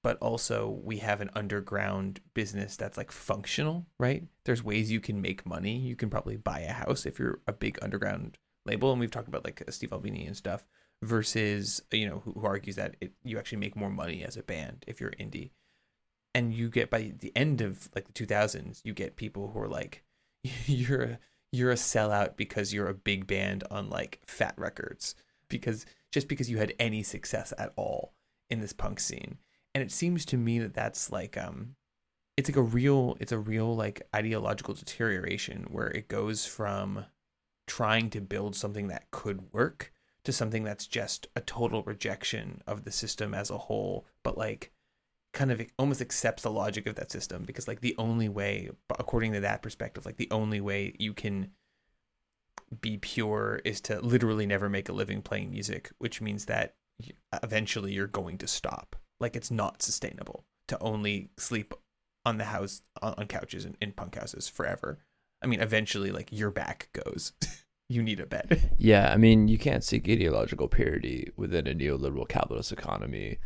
but 0.02 0.16
also 0.18 0.80
we 0.82 0.98
have 0.98 1.20
an 1.20 1.30
underground 1.34 2.20
business 2.34 2.76
that's 2.76 2.96
like 2.96 3.12
functional 3.12 3.86
right? 3.98 4.24
There's 4.44 4.64
ways 4.64 4.90
you 4.90 5.00
can 5.00 5.20
make 5.20 5.46
money. 5.46 5.76
You 5.76 5.96
can 5.96 6.10
probably 6.10 6.36
buy 6.36 6.60
a 6.60 6.72
house 6.72 7.06
if 7.06 7.18
you're 7.18 7.40
a 7.46 7.52
big 7.52 7.78
underground 7.82 8.38
label 8.66 8.90
and 8.90 9.00
we've 9.00 9.10
talked 9.10 9.28
about 9.28 9.44
like 9.44 9.62
steve 9.70 9.92
albini 9.92 10.26
and 10.26 10.36
stuff 10.36 10.66
versus 11.02 11.82
you 11.90 12.06
know 12.06 12.20
who, 12.24 12.32
who 12.32 12.46
argues 12.46 12.76
that 12.76 12.94
it, 13.00 13.12
you 13.24 13.38
actually 13.38 13.58
make 13.58 13.74
more 13.74 13.90
money 13.90 14.22
as 14.22 14.36
a 14.36 14.42
band 14.42 14.84
if 14.86 15.00
you're 15.00 15.10
indie. 15.12 15.50
And 16.34 16.54
you 16.54 16.68
get 16.68 16.90
by 16.90 17.12
the 17.18 17.32
end 17.34 17.60
of 17.60 17.88
like 17.94 18.06
the 18.12 18.26
2000s 18.26 18.80
you 18.84 18.94
get 18.94 19.16
people 19.16 19.50
who 19.52 19.60
are 19.60 19.68
like 19.68 20.04
you're 20.66 21.02
a, 21.02 21.18
you're 21.52 21.72
a 21.72 21.76
sellout 21.76 22.36
because 22.36 22.72
you're 22.72 22.88
a 22.88 22.94
big 22.94 23.26
band 23.26 23.64
on 23.70 23.90
like 23.90 24.20
Fat 24.26 24.54
Wreck 24.56 24.76
Chords 24.76 25.14
because 25.48 25.84
just 26.12 26.28
because 26.28 26.48
you 26.48 26.58
had 26.58 26.72
any 26.78 27.02
success 27.02 27.52
at 27.58 27.72
all 27.76 28.14
in 28.50 28.60
this 28.60 28.72
punk 28.72 29.00
scene. 29.00 29.38
And 29.74 29.82
it 29.82 29.92
seems 29.92 30.24
to 30.26 30.36
me 30.36 30.58
that 30.58 30.74
that's 30.74 31.12
like 31.12 31.36
um 31.36 31.76
it's 32.36 32.48
like 32.48 32.56
a 32.56 32.62
real 32.62 33.16
it's 33.20 33.32
a 33.32 33.38
real 33.38 33.76
like 33.76 34.02
ideological 34.14 34.74
deterioration 34.74 35.66
where 35.70 35.88
it 35.88 36.08
goes 36.08 36.46
from 36.46 37.04
trying 37.66 38.10
to 38.10 38.20
build 38.20 38.56
something 38.56 38.88
that 38.88 39.10
could 39.10 39.52
work 39.52 39.92
to 40.24 40.32
something 40.32 40.64
that's 40.64 40.86
just 40.86 41.28
a 41.36 41.40
total 41.40 41.82
rejection 41.82 42.62
of 42.66 42.84
the 42.84 42.90
system 42.90 43.34
as 43.34 43.50
a 43.50 43.58
whole 43.58 44.06
but 44.22 44.38
like 44.38 44.72
kind 45.32 45.52
of 45.52 45.62
almost 45.78 46.00
accepts 46.00 46.42
the 46.42 46.50
logic 46.50 46.86
of 46.86 46.96
that 46.96 47.12
system 47.12 47.44
because 47.44 47.68
like 47.68 47.80
the 47.80 47.94
only 47.98 48.28
way 48.28 48.70
according 48.98 49.32
to 49.32 49.40
that 49.40 49.62
perspective 49.62 50.06
like 50.06 50.16
the 50.16 50.30
only 50.30 50.60
way 50.60 50.94
you 50.98 51.12
can 51.12 51.50
be 52.80 52.96
pure 52.96 53.60
is 53.64 53.80
to 53.80 54.00
literally 54.00 54.46
never 54.46 54.68
make 54.68 54.88
a 54.88 54.92
living 54.92 55.20
playing 55.20 55.50
music 55.50 55.90
which 55.98 56.20
means 56.20 56.46
that 56.46 56.74
eventually 57.42 57.92
you're 57.92 58.06
going 58.06 58.38
to 58.38 58.46
stop 58.46 58.96
like 59.18 59.36
it's 59.36 59.50
not 59.50 59.82
sustainable 59.82 60.44
to 60.68 60.78
only 60.80 61.30
sleep 61.36 61.74
on 62.24 62.38
the 62.38 62.44
house 62.44 62.82
on, 63.02 63.26
couches 63.26 63.64
in, 63.64 63.76
in 63.80 63.92
punk 63.92 64.16
houses 64.16 64.48
forever 64.48 64.98
i 65.42 65.46
mean 65.46 65.60
eventually 65.60 66.10
like 66.10 66.28
your 66.30 66.50
back 66.50 66.88
goes 66.92 67.32
you 67.90 68.02
need 68.02 68.20
a 68.20 68.26
bed 68.26 68.70
Yeah, 68.78 69.12
I 69.12 69.18
mean, 69.18 69.46
you 69.48 69.58
can't 69.58 69.84
seek 69.84 70.08
ideological 70.08 70.68
purity 70.68 71.32
within 71.36 71.66
a 71.66 71.74
neoliberal 71.74 72.26
capitalist 72.26 72.72
economy 72.72 73.38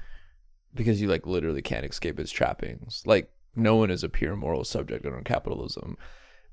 because 0.73 1.01
you 1.01 1.09
like 1.09 1.27
literally 1.27 1.63
can't 1.63 1.85
escape 1.85 2.21
its 2.21 2.31
trappings. 2.31 3.03
Like 3.05 3.33
no 3.57 3.75
one 3.75 3.91
is 3.91 4.05
a 4.05 4.09
pure 4.09 4.37
moral 4.37 4.63
subject 4.63 5.07
under 5.07 5.21
capitalism. 5.23 5.97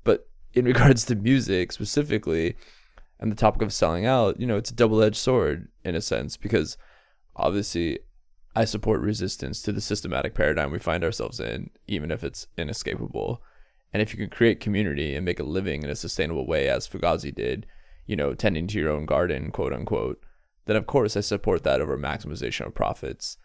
But 0.02 0.28
in 0.54 0.64
regards 0.72 1.04
to 1.06 1.14
music 1.14 1.70
specifically 1.70 2.56
and 3.20 3.30
the 3.30 3.36
topic 3.36 3.62
of 3.62 3.72
selling 3.72 4.04
out, 4.04 4.40
you 4.40 4.46
know, 4.46 4.56
it's 4.56 4.70
a 4.70 4.74
double-edged 4.74 5.16
sword 5.16 5.68
in 5.84 5.94
a 5.94 6.00
sense 6.00 6.36
because 6.36 6.76
obviously 7.36 8.00
I 8.54 8.64
support 8.64 9.00
resistance 9.00 9.62
to 9.62 9.72
the 9.72 9.80
systematic 9.80 10.34
paradigm 10.34 10.70
we 10.70 10.78
find 10.78 11.02
ourselves 11.02 11.40
in, 11.40 11.70
even 11.86 12.10
if 12.10 12.22
it's 12.22 12.46
inescapable. 12.58 13.42
And 13.92 14.02
if 14.02 14.12
you 14.12 14.18
can 14.18 14.30
create 14.30 14.60
community 14.60 15.14
and 15.14 15.24
make 15.24 15.40
a 15.40 15.44
living 15.44 15.82
in 15.82 15.90
a 15.90 15.96
sustainable 15.96 16.46
way, 16.46 16.68
as 16.68 16.88
Fugazi 16.88 17.34
did, 17.34 17.66
you 18.06 18.16
know, 18.16 18.34
tending 18.34 18.66
to 18.68 18.78
your 18.78 18.90
own 18.90 19.06
garden, 19.06 19.50
quote 19.50 19.72
unquote, 19.72 20.22
then 20.66 20.76
of 20.76 20.86
course 20.86 21.16
I 21.16 21.20
support 21.20 21.62
that 21.64 21.80
over 21.80 21.96
maximization 21.98 22.66
of 22.66 22.74
profits. 22.74 23.38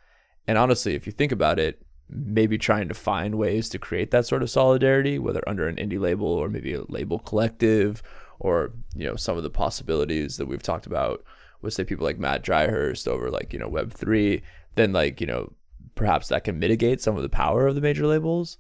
And 0.46 0.58
honestly, 0.58 0.96
if 0.96 1.06
you 1.06 1.12
think 1.12 1.32
about 1.32 1.60
it, 1.60 1.86
maybe 2.10 2.58
trying 2.58 2.88
to 2.88 2.94
find 2.94 3.36
ways 3.36 3.68
to 3.70 3.80
create 3.80 4.12
that 4.12 4.26
sort 4.26 4.42
of 4.42 4.50
solidarity, 4.50 5.20
whether 5.20 5.48
under 5.48 5.68
an 5.68 5.76
indie 5.76 6.00
label 6.00 6.28
or 6.28 6.48
maybe 6.48 6.74
a 6.74 6.84
label 6.84 7.20
collective, 7.20 8.02
or 8.40 8.72
you 8.96 9.06
know, 9.06 9.16
some 9.16 9.38
of 9.38 9.44
the 9.44 9.50
possibilities 9.50 10.38
that 10.38 10.48
we've 10.48 10.64
talked 10.64 10.86
about 10.86 11.24
with 11.62 11.74
say 11.74 11.84
people 11.84 12.06
like 12.06 12.20
Matt 12.20 12.44
Dryhurst 12.44 13.08
over 13.08 13.30
like, 13.30 13.54
you 13.54 13.60
know, 13.60 13.68
Web 13.68 13.94
three, 13.94 14.44
then 14.76 14.94
like, 14.94 15.20
you 15.20 15.28
know, 15.28 15.54
perhaps 15.96 16.28
that 16.28 16.44
can 16.44 16.60
mitigate 16.60 17.02
some 17.02 17.16
of 17.16 17.24
the 17.24 17.30
power 17.30 17.68
of 17.68 17.76
the 17.76 17.82
major 17.82 18.06
labels. 18.06 18.58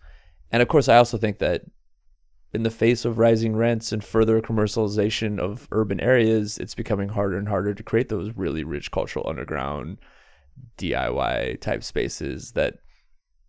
And 0.51 0.61
of 0.61 0.67
course 0.67 0.89
I 0.89 0.97
also 0.97 1.17
think 1.17 1.39
that 1.39 1.63
in 2.53 2.63
the 2.63 2.71
face 2.71 3.05
of 3.05 3.19
rising 3.19 3.55
rents 3.55 3.91
and 3.91 4.03
further 4.03 4.41
commercialization 4.41 5.37
of 5.37 5.67
urban 5.71 5.99
areas, 5.99 6.57
it's 6.57 6.75
becoming 6.75 7.09
harder 7.09 7.37
and 7.37 7.47
harder 7.47 7.73
to 7.73 7.83
create 7.83 8.09
those 8.09 8.31
really 8.35 8.63
rich 8.63 8.89
cultural 8.89 9.27
underground 9.27 9.97
DIY 10.77 11.59
type 11.61 11.83
spaces 11.83 12.53
that 12.53 12.79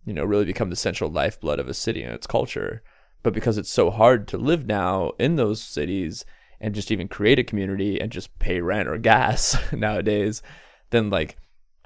you 0.04 0.12
know 0.12 0.24
really 0.24 0.44
become 0.44 0.70
the 0.70 0.76
central 0.76 1.10
lifeblood 1.10 1.58
of 1.58 1.68
a 1.68 1.74
city 1.74 2.02
and 2.02 2.12
its 2.12 2.26
culture. 2.26 2.82
But 3.22 3.34
because 3.34 3.58
it's 3.58 3.70
so 3.70 3.90
hard 3.90 4.28
to 4.28 4.38
live 4.38 4.66
now 4.66 5.12
in 5.18 5.36
those 5.36 5.62
cities 5.62 6.24
and 6.60 6.74
just 6.74 6.90
even 6.90 7.08
create 7.08 7.38
a 7.38 7.44
community 7.44 8.00
and 8.00 8.10
just 8.10 8.36
pay 8.38 8.60
rent 8.60 8.88
or 8.88 8.98
gas 8.98 9.56
nowadays, 9.72 10.42
then 10.90 11.10
like 11.10 11.36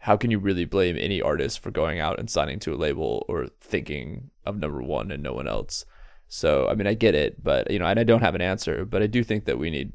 how 0.01 0.17
can 0.17 0.33
you 0.33 0.39
really 0.39 0.65
blame 0.65 0.97
any 0.99 1.23
artist 1.23 1.61
for 1.61 1.71
going 1.71 2.01
out 2.01 2.19
and 2.19 2.29
signing 2.29 2.59
to 2.59 2.75
a 2.75 2.77
label 2.77 3.25
or 3.29 3.47
thinking 3.61 4.31
of 4.45 4.59
number 4.59 4.83
one 4.83 5.13
and 5.13 5.23
no 5.23 5.33
one 5.33 5.47
else? 5.47 5.85
So 6.29 6.67
I 6.69 6.75
mean, 6.75 6.87
I 6.87 6.95
get 6.95 7.15
it, 7.15 7.43
but 7.43 7.71
you 7.71 7.79
know, 7.79 7.87
and 7.87 8.01
I 8.01 8.05
don't 8.05 8.23
have 8.23 8.35
an 8.35 8.41
answer, 8.41 8.85
but 8.85 9.03
I 9.03 9.07
do 9.07 9.23
think 9.23 9.45
that 9.45 9.59
we 9.59 9.71
need 9.71 9.93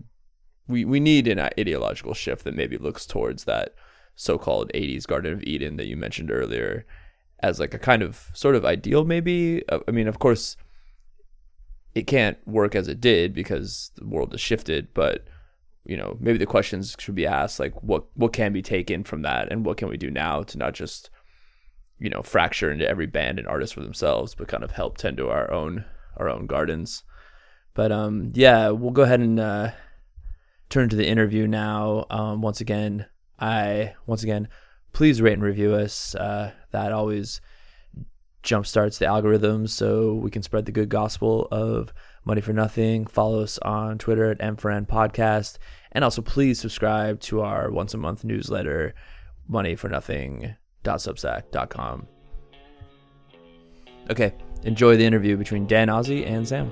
we 0.68 0.86
we 0.86 1.00
need 1.00 1.28
an 1.28 1.40
ideological 1.40 2.14
shift 2.14 2.44
that 2.44 2.56
maybe 2.56 2.78
looks 2.78 3.06
towards 3.06 3.46
that 3.46 3.74
so-called 4.16 4.72
80s 4.74 5.06
Garden 5.06 5.34
of 5.34 5.44
Eden 5.44 5.78
that 5.78 5.88
you 5.88 5.96
mentioned 5.96 6.32
earlier 6.32 6.86
as 7.40 7.60
like 7.60 7.74
a 7.74 7.80
kind 7.80 8.02
of 8.02 8.32
sort 8.34 8.56
of 8.56 8.66
ideal 8.66 9.04
maybe. 9.04 9.68
Uh, 9.70 9.80
I 9.88 9.92
mean, 9.92 10.08
of 10.08 10.20
course 10.20 10.58
it 11.98 12.06
can't 12.06 12.38
work 12.48 12.76
as 12.76 12.88
it 12.88 13.02
did 13.02 13.34
because 13.34 13.92
the 13.96 14.06
world 14.06 14.32
has 14.32 14.42
shifted, 14.42 14.94
but 14.94 15.26
you 15.84 15.98
know, 15.98 16.18
maybe 16.20 16.38
the 16.38 16.46
questions 16.46 16.96
should 17.00 17.16
be 17.16 17.26
asked 17.26 17.60
like 17.60 17.82
what 17.82 18.06
what 18.16 18.34
can 18.34 18.54
be 18.54 18.62
taken 18.62 19.04
from 19.04 19.24
that 19.24 19.52
and 19.52 19.66
what 19.66 19.78
can 19.78 19.90
we 19.90 19.98
do 19.98 20.12
now 20.12 20.44
to 20.44 20.58
not 20.58 20.74
just 20.74 21.10
you 22.00 22.12
know, 22.12 22.22
fracture 22.22 22.72
into 22.72 22.88
every 22.88 23.08
band 23.08 23.40
and 23.40 23.48
artist 23.48 23.74
for 23.74 23.82
themselves, 23.82 24.36
but 24.36 24.48
kind 24.48 24.64
of 24.64 24.72
help 24.72 24.98
tend 24.98 25.18
to 25.18 25.30
our 25.30 25.52
own 25.52 25.86
our 26.18 26.30
own 26.30 26.46
gardens. 26.46 27.04
But 27.74 27.92
um 27.92 28.32
yeah, 28.36 28.70
we'll 28.70 28.92
go 28.92 29.04
ahead 29.04 29.22
and 29.22 29.40
uh 29.40 29.72
turn 30.70 30.90
to 30.90 30.96
the 30.96 31.08
interview 31.08 31.48
now. 31.48 32.06
Um 32.12 32.42
once 32.42 32.62
again, 32.62 33.08
I 33.40 33.96
once 34.06 34.22
again, 34.22 34.50
please 34.94 35.22
rate 35.22 35.34
and 35.34 35.42
review 35.42 35.74
us. 35.74 36.14
Uh 36.14 36.52
that 36.72 36.92
always 36.92 37.42
jumpstarts 38.48 38.98
the 38.98 39.06
algorithms 39.06 39.70
so 39.70 40.14
we 40.14 40.32
can 40.32 40.42
spread 40.42 40.66
the 40.66 40.72
good 40.72 40.90
gospel 40.90 41.48
of 41.52 41.94
money 42.26 42.42
for 42.42 42.54
nothing. 42.54 43.06
Follow 43.06 43.44
us 43.44 43.60
on 43.60 43.98
Twitter 43.98 44.32
at 44.32 44.40
M4N 44.40 44.88
Podcast. 44.88 45.58
And 45.92 46.04
also 46.04 46.22
please 46.22 46.60
subscribe 46.60 47.20
to 47.22 47.42
our 47.42 47.72
once 47.72 47.94
a 47.94 47.98
month 47.98 48.24
newsletter, 48.24 48.94
moneyfornothing.substack.com. 49.50 52.08
Okay, 54.10 54.34
enjoy 54.64 54.96
the 54.96 55.06
interview 55.06 55.36
between 55.36 55.68
Dan 55.68 55.90
Ozzi 55.90 56.26
and 56.26 56.48
Sam. 56.48 56.72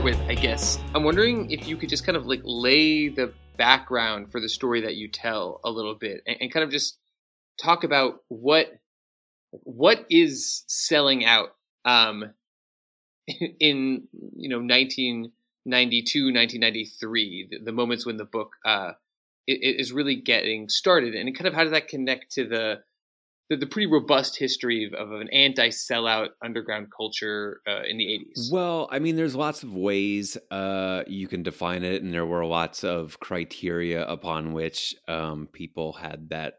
Start 0.00 0.16
with, 0.16 0.30
I 0.30 0.34
guess, 0.34 0.78
I'm 0.94 1.04
wondering 1.04 1.50
if 1.50 1.68
you 1.68 1.76
could 1.76 1.90
just 1.90 2.06
kind 2.06 2.16
of 2.16 2.24
like 2.24 2.40
lay 2.42 3.08
the 3.10 3.34
background 3.58 4.32
for 4.32 4.40
the 4.40 4.48
story 4.48 4.80
that 4.82 4.94
you 4.94 5.08
tell 5.08 5.60
a 5.62 5.70
little 5.70 5.94
bit 5.94 6.22
and, 6.26 6.38
and 6.40 6.50
kind 6.50 6.64
of 6.64 6.70
just 6.70 6.96
talk 7.62 7.84
about 7.84 8.20
what 8.28 8.68
what 9.50 10.06
is 10.08 10.64
selling 10.68 11.26
out 11.26 11.50
um, 11.84 12.32
in 13.28 14.08
you 14.36 14.48
know 14.48 14.60
1992 14.60 16.32
1993 16.32 17.48
the, 17.50 17.58
the 17.58 17.72
moments 17.72 18.06
when 18.06 18.16
the 18.16 18.24
book 18.24 18.52
uh, 18.64 18.92
is 19.46 19.92
really 19.92 20.16
getting 20.16 20.70
started 20.70 21.14
and 21.14 21.36
kind 21.36 21.46
of 21.46 21.52
how 21.52 21.62
does 21.62 21.72
that 21.72 21.88
connect 21.88 22.32
to 22.32 22.48
the 22.48 22.76
the, 23.50 23.56
the 23.56 23.66
pretty 23.66 23.86
robust 23.86 24.38
history 24.38 24.90
of, 24.96 25.10
an 25.10 25.28
anti-sellout 25.30 26.28
underground 26.42 26.86
culture 26.96 27.60
uh, 27.68 27.82
in 27.82 27.98
the 27.98 28.04
80s 28.04 28.50
well 28.50 28.88
i 28.90 28.98
mean 28.98 29.16
there's 29.16 29.34
lots 29.34 29.62
of 29.62 29.74
ways 29.74 30.38
uh, 30.50 31.02
you 31.06 31.26
can 31.28 31.42
define 31.42 31.82
it 31.82 32.02
and 32.02 32.14
there 32.14 32.24
were 32.24 32.46
lots 32.46 32.84
of 32.84 33.18
criteria 33.20 34.06
upon 34.06 34.52
which 34.52 34.94
um, 35.08 35.48
people 35.52 35.92
had 35.92 36.30
that 36.30 36.54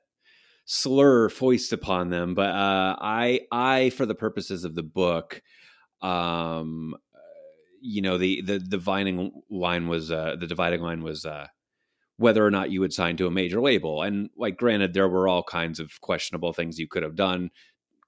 slur 0.66 1.30
foisted 1.30 1.80
upon 1.80 2.10
them 2.10 2.36
but 2.36 2.50
uh, 2.50 2.96
i 3.00 3.40
i 3.52 3.90
for 3.92 4.06
the 4.06 4.16
purposes 4.16 4.66
of 4.66 4.76
the 4.76 4.84
book 4.84 5.42
um, 6.02 6.94
you 7.82 8.02
know 8.02 8.18
the 8.18 8.42
the 8.42 8.60
dividing 8.60 9.32
line 9.50 9.88
was 9.88 10.12
uh, 10.12 10.36
the 10.40 10.48
dividing 10.48 10.82
line 10.82 11.02
was 11.02 11.26
uh, 11.26 11.48
whether 12.22 12.46
or 12.46 12.52
not 12.52 12.72
you 12.72 12.80
would 12.80 12.94
sign 12.94 13.18
to 13.18 13.28
a 13.28 13.32
major 13.32 13.60
label. 13.60 14.04
And 14.04 14.30
like, 14.38 14.58
granted, 14.58 14.94
there 14.94 15.10
were 15.10 15.28
all 15.28 15.44
kinds 15.44 15.80
of 15.80 16.00
questionable 16.02 16.54
things 16.54 16.80
you 16.80 16.88
could 16.88 17.04
have 17.04 17.16
done, 17.16 17.50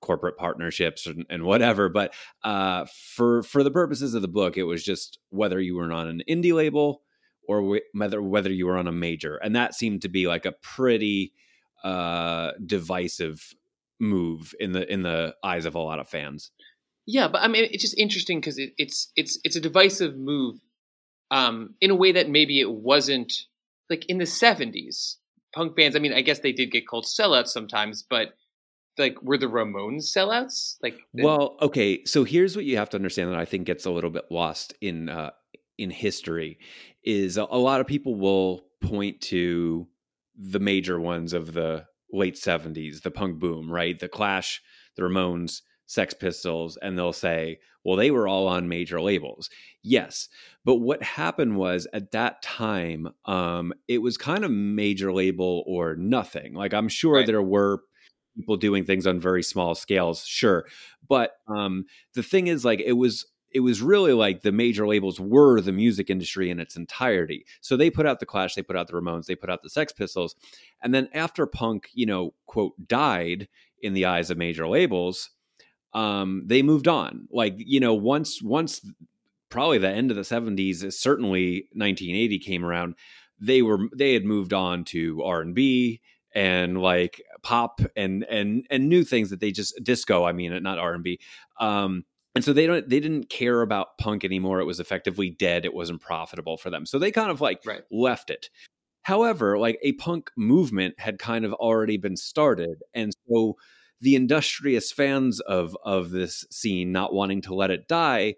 corporate 0.01 0.37
partnerships 0.37 1.07
and, 1.07 1.25
and 1.29 1.43
whatever. 1.43 1.89
But 1.89 2.13
uh, 2.43 2.85
for 3.15 3.43
for 3.43 3.63
the 3.63 3.71
purposes 3.71 4.13
of 4.13 4.21
the 4.21 4.27
book, 4.27 4.57
it 4.57 4.63
was 4.63 4.83
just 4.83 5.19
whether 5.29 5.59
you 5.59 5.75
were 5.75 5.91
on 5.91 6.07
an 6.07 6.21
indie 6.29 6.53
label 6.53 7.01
or 7.47 7.79
whether 7.93 8.21
whether 8.21 8.51
you 8.51 8.67
were 8.67 8.77
on 8.77 8.87
a 8.87 8.91
major, 8.91 9.37
and 9.37 9.55
that 9.55 9.73
seemed 9.73 10.03
to 10.03 10.09
be 10.09 10.27
like 10.27 10.45
a 10.45 10.53
pretty 10.53 11.33
uh, 11.83 12.51
divisive 12.65 13.53
move 13.99 14.53
in 14.59 14.71
the 14.73 14.91
in 14.91 15.01
the 15.01 15.35
eyes 15.43 15.65
of 15.65 15.75
a 15.75 15.79
lot 15.79 15.99
of 15.99 16.07
fans. 16.07 16.51
Yeah, 17.05 17.27
but 17.27 17.41
I 17.41 17.47
mean, 17.47 17.67
it's 17.71 17.81
just 17.81 17.97
interesting 17.97 18.39
because 18.39 18.57
it, 18.57 18.73
it's 18.77 19.11
it's 19.15 19.39
it's 19.43 19.55
a 19.55 19.61
divisive 19.61 20.15
move 20.15 20.59
um, 21.31 21.75
in 21.81 21.91
a 21.91 21.95
way 21.95 22.13
that 22.13 22.29
maybe 22.29 22.59
it 22.59 22.71
wasn't 22.71 23.33
like 23.93 24.05
in 24.07 24.17
the 24.17 24.23
70s, 24.25 25.17
punk 25.53 25.75
bands, 25.75 25.95
I 25.95 25.99
mean, 25.99 26.13
I 26.13 26.21
guess 26.21 26.39
they 26.39 26.51
did 26.51 26.71
get 26.71 26.87
called 26.87 27.05
sellouts 27.05 27.49
sometimes, 27.49 28.01
but 28.01 28.33
like 28.97 29.21
were 29.21 29.37
the 29.37 29.45
Ramones 29.45 30.11
sellouts? 30.15 30.77
Like 30.81 30.95
Well, 31.13 31.57
okay, 31.61 32.03
so 32.05 32.23
here's 32.23 32.55
what 32.55 32.65
you 32.65 32.77
have 32.77 32.89
to 32.91 32.97
understand 32.97 33.31
that 33.31 33.37
I 33.39 33.45
think 33.45 33.67
gets 33.67 33.85
a 33.85 33.91
little 33.91 34.09
bit 34.09 34.25
lost 34.31 34.73
in 34.81 35.09
uh 35.09 35.31
in 35.77 35.89
history 35.89 36.57
is 37.03 37.37
a, 37.37 37.43
lot 37.43 37.81
of 37.81 37.87
people 37.87 38.15
will 38.15 38.65
point 38.81 39.19
to 39.19 39.87
the 40.37 40.59
major 40.59 40.99
ones 40.99 41.33
of 41.33 41.53
the 41.53 41.85
late 42.11 42.35
70s, 42.35 43.01
the 43.01 43.11
punk 43.11 43.39
boom, 43.39 43.69
right? 43.71 43.99
The 43.99 44.07
Clash, 44.07 44.61
the 44.95 45.01
Ramones, 45.01 45.61
Sex 45.85 46.13
Pistols, 46.13 46.77
and 46.81 46.97
they'll 46.97 47.13
say, 47.13 47.59
well, 47.83 47.97
they 47.97 48.11
were 48.11 48.27
all 48.27 48.47
on 48.47 48.69
major 48.69 49.01
labels. 49.01 49.49
Yes. 49.81 50.29
But 50.63 50.75
what 50.75 51.03
happened 51.03 51.57
was 51.57 51.87
at 51.93 52.11
that 52.11 52.41
time, 52.41 53.09
um, 53.25 53.73
it 53.87 54.01
was 54.01 54.17
kind 54.17 54.45
of 54.45 54.51
major 54.51 55.11
label 55.11 55.63
or 55.67 55.95
nothing. 55.95 56.53
Like 56.53 56.73
I'm 56.73 56.87
sure 56.87 57.15
right. 57.15 57.27
there 57.27 57.41
were 57.41 57.81
people 58.35 58.57
doing 58.57 58.85
things 58.85 59.05
on 59.05 59.19
very 59.19 59.43
small 59.43 59.75
scales, 59.75 60.25
sure. 60.25 60.65
But 61.07 61.31
um, 61.47 61.85
the 62.13 62.23
thing 62.23 62.47
is, 62.47 62.63
like, 62.63 62.79
it 62.79 62.93
was 62.93 63.25
it 63.53 63.59
was 63.59 63.81
really 63.81 64.13
like 64.13 64.41
the 64.41 64.51
major 64.51 64.87
labels 64.87 65.19
were 65.19 65.61
the 65.61 65.71
music 65.71 66.09
industry 66.09 66.49
in 66.49 66.59
its 66.59 66.75
entirety. 66.75 67.45
So 67.61 67.77
they 67.77 67.91
put 67.91 68.07
out 68.07 68.19
the 68.19 68.25
Clash, 68.25 68.55
they 68.55 68.63
put 68.63 68.75
out 68.75 68.87
the 68.87 68.93
Ramones, 68.93 69.27
they 69.27 69.35
put 69.35 69.51
out 69.51 69.61
the 69.61 69.69
Sex 69.69 69.93
Pistols, 69.93 70.35
and 70.81 70.93
then 70.93 71.07
after 71.13 71.45
punk, 71.45 71.89
you 71.93 72.07
know, 72.07 72.33
quote, 72.47 72.73
died 72.87 73.47
in 73.79 73.93
the 73.93 74.05
eyes 74.05 74.31
of 74.31 74.39
major 74.39 74.67
labels, 74.67 75.29
um, 75.93 76.43
they 76.45 76.61
moved 76.61 76.87
on. 76.87 77.27
Like 77.31 77.55
you 77.57 77.79
know, 77.79 77.93
once 77.93 78.41
once 78.41 78.81
probably 79.49 79.77
the 79.77 79.89
end 79.89 80.11
of 80.11 80.17
the 80.17 80.23
seventies, 80.23 80.83
certainly 80.97 81.67
1980 81.73 82.39
came 82.39 82.65
around. 82.65 82.95
They 83.39 83.61
were 83.61 83.87
they 83.95 84.13
had 84.13 84.25
moved 84.25 84.53
on 84.53 84.83
to 84.85 85.21
R 85.23 85.41
and 85.41 85.53
B 85.53 86.01
and 86.33 86.81
like 86.81 87.21
pop 87.43 87.81
and 87.95 88.25
and 88.29 88.65
and 88.69 88.89
new 88.89 89.03
things 89.03 89.29
that 89.29 89.39
they 89.39 89.51
just 89.51 89.79
disco. 89.83 90.23
I 90.25 90.31
mean, 90.31 90.61
not 90.63 90.79
R 90.79 90.93
and 90.93 91.03
B. 91.03 91.19
Um, 91.59 92.05
and 92.35 92.43
so 92.43 92.53
they 92.53 92.65
don't 92.65 92.89
they 92.89 92.99
didn't 92.99 93.29
care 93.29 93.61
about 93.61 93.97
punk 93.97 94.23
anymore. 94.23 94.59
It 94.59 94.65
was 94.65 94.79
effectively 94.79 95.29
dead. 95.29 95.65
It 95.65 95.73
wasn't 95.73 96.01
profitable 96.01 96.57
for 96.57 96.69
them. 96.69 96.85
So 96.85 96.97
they 96.97 97.11
kind 97.11 97.29
of 97.29 97.41
like 97.41 97.61
right. 97.65 97.83
left 97.91 98.29
it. 98.29 98.49
However, 99.03 99.59
like 99.59 99.77
a 99.83 99.91
punk 99.93 100.31
movement 100.37 100.95
had 100.97 101.19
kind 101.19 101.45
of 101.45 101.53
already 101.53 101.97
been 101.97 102.17
started, 102.17 102.81
and 102.93 103.13
so 103.27 103.57
the 104.01 104.15
industrious 104.15 104.91
fans 104.91 105.39
of 105.41 105.77
of 105.83 106.11
this 106.11 106.45
scene 106.51 106.91
not 106.91 107.13
wanting 107.13 107.41
to 107.41 107.53
let 107.53 107.71
it 107.71 107.87
die 107.87 108.35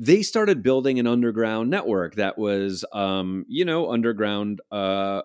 they 0.00 0.22
started 0.22 0.62
building 0.62 0.98
an 0.98 1.06
underground 1.06 1.68
network 1.68 2.14
that 2.14 2.38
was 2.38 2.84
um, 2.92 3.44
you 3.48 3.66
know 3.66 3.92
underground 3.92 4.60
uh, 4.72 5.20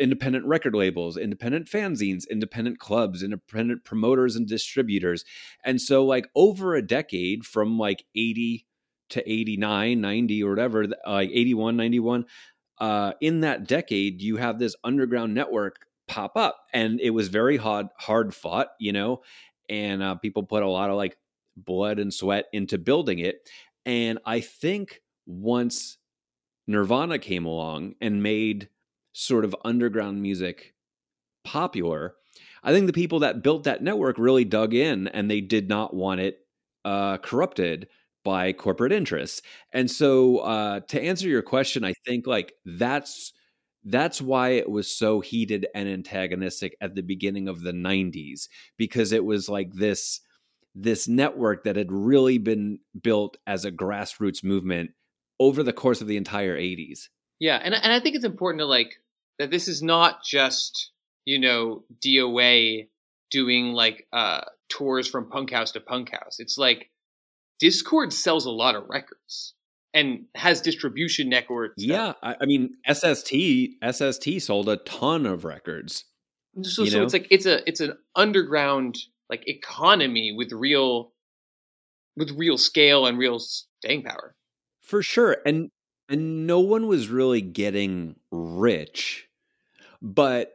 independent 0.00 0.44
record 0.46 0.74
labels 0.74 1.16
independent 1.16 1.68
fanzines 1.68 2.24
independent 2.28 2.78
clubs 2.80 3.22
independent 3.22 3.84
promoters 3.84 4.34
and 4.34 4.48
distributors. 4.48 5.24
And 5.64 5.80
so 5.80 6.04
like 6.04 6.26
over 6.34 6.74
a 6.74 6.86
decade 6.86 7.44
from 7.44 7.78
like 7.78 8.04
80 8.16 8.66
to 9.10 9.30
89 9.30 10.00
90 10.00 10.42
or 10.42 10.50
whatever 10.50 10.86
like 11.06 11.30
81 11.32 11.76
91 11.76 12.24
uh, 12.78 13.12
in 13.20 13.40
that 13.40 13.68
decade 13.68 14.20
you 14.20 14.36
have 14.38 14.58
this 14.58 14.74
underground 14.82 15.34
network 15.34 15.85
pop 16.08 16.36
up 16.36 16.58
and 16.72 17.00
it 17.00 17.10
was 17.10 17.28
very 17.28 17.56
hard 17.56 17.88
hard 17.98 18.34
fought 18.34 18.68
you 18.78 18.92
know 18.92 19.22
and 19.68 20.02
uh, 20.02 20.14
people 20.16 20.42
put 20.42 20.62
a 20.62 20.68
lot 20.68 20.90
of 20.90 20.96
like 20.96 21.16
blood 21.56 21.98
and 21.98 22.12
sweat 22.12 22.46
into 22.52 22.78
building 22.78 23.18
it 23.18 23.48
And 23.84 24.18
I 24.26 24.40
think 24.40 25.00
once 25.26 25.98
Nirvana 26.66 27.18
came 27.18 27.44
along 27.46 27.94
and 28.00 28.22
made 28.22 28.68
sort 29.12 29.44
of 29.44 29.56
underground 29.64 30.22
music 30.22 30.74
popular, 31.44 32.16
I 32.62 32.72
think 32.72 32.86
the 32.86 32.92
people 32.92 33.20
that 33.20 33.42
built 33.42 33.64
that 33.64 33.82
network 33.82 34.18
really 34.18 34.44
dug 34.44 34.74
in 34.74 35.08
and 35.08 35.30
they 35.30 35.40
did 35.40 35.68
not 35.68 35.94
want 35.94 36.20
it 36.20 36.40
uh, 36.84 37.18
corrupted 37.18 37.88
by 38.24 38.52
corporate 38.52 38.92
interests. 38.92 39.42
And 39.72 39.90
so 39.90 40.38
uh, 40.38 40.80
to 40.88 41.00
answer 41.00 41.28
your 41.28 41.42
question, 41.42 41.84
I 41.84 41.94
think 42.06 42.26
like 42.26 42.54
that's 42.64 43.32
that's 43.86 44.20
why 44.20 44.50
it 44.50 44.68
was 44.68 44.90
so 44.90 45.20
heated 45.20 45.66
and 45.72 45.88
antagonistic 45.88 46.76
at 46.80 46.96
the 46.96 47.02
beginning 47.02 47.46
of 47.46 47.62
the 47.62 47.72
90s 47.72 48.48
because 48.76 49.12
it 49.12 49.24
was 49.24 49.48
like 49.48 49.72
this 49.72 50.20
this 50.74 51.08
network 51.08 51.64
that 51.64 51.76
had 51.76 51.90
really 51.90 52.36
been 52.36 52.80
built 53.00 53.38
as 53.46 53.64
a 53.64 53.72
grassroots 53.72 54.44
movement 54.44 54.90
over 55.40 55.62
the 55.62 55.72
course 55.72 56.02
of 56.02 56.06
the 56.06 56.18
entire 56.18 56.58
80s. 56.58 57.08
Yeah, 57.38 57.56
and 57.62 57.74
and 57.74 57.92
I 57.92 58.00
think 58.00 58.16
it's 58.16 58.24
important 58.24 58.60
to 58.60 58.66
like 58.66 58.96
that 59.38 59.50
this 59.50 59.68
is 59.68 59.82
not 59.82 60.22
just, 60.24 60.90
you 61.24 61.38
know, 61.38 61.84
DOA 62.04 62.88
doing 63.30 63.72
like 63.72 64.06
uh 64.12 64.42
tours 64.68 65.08
from 65.08 65.30
punk 65.30 65.52
house 65.52 65.72
to 65.72 65.80
punk 65.80 66.10
house. 66.10 66.40
It's 66.40 66.58
like 66.58 66.90
Dischord 67.62 68.12
sells 68.12 68.46
a 68.46 68.50
lot 68.50 68.74
of 68.74 68.88
records 68.88 69.54
and 69.96 70.26
has 70.34 70.60
distribution 70.60 71.30
networks. 71.30 71.82
Yeah, 71.82 72.12
I, 72.22 72.36
I, 72.42 72.44
mean 72.44 72.76
SST 72.86 73.32
SST 73.90 74.40
sold 74.40 74.68
a 74.68 74.76
ton 74.76 75.24
of 75.24 75.44
records. 75.44 76.04
So, 76.62 76.84
so 76.84 77.02
it's 77.02 77.14
like 77.14 77.26
it's 77.30 77.46
a 77.46 77.66
it's 77.66 77.80
an 77.80 77.96
underground 78.14 78.98
like 79.30 79.48
economy 79.48 80.32
with 80.36 80.52
real 80.52 81.12
with 82.14 82.30
real 82.32 82.58
scale 82.58 83.06
and 83.06 83.18
real 83.18 83.38
staying 83.38 84.02
power. 84.02 84.34
For 84.82 85.02
sure. 85.02 85.38
And 85.46 85.70
and 86.10 86.46
no 86.46 86.60
one 86.60 86.86
was 86.86 87.08
really 87.08 87.40
getting 87.40 88.16
rich. 88.30 89.28
But 90.02 90.52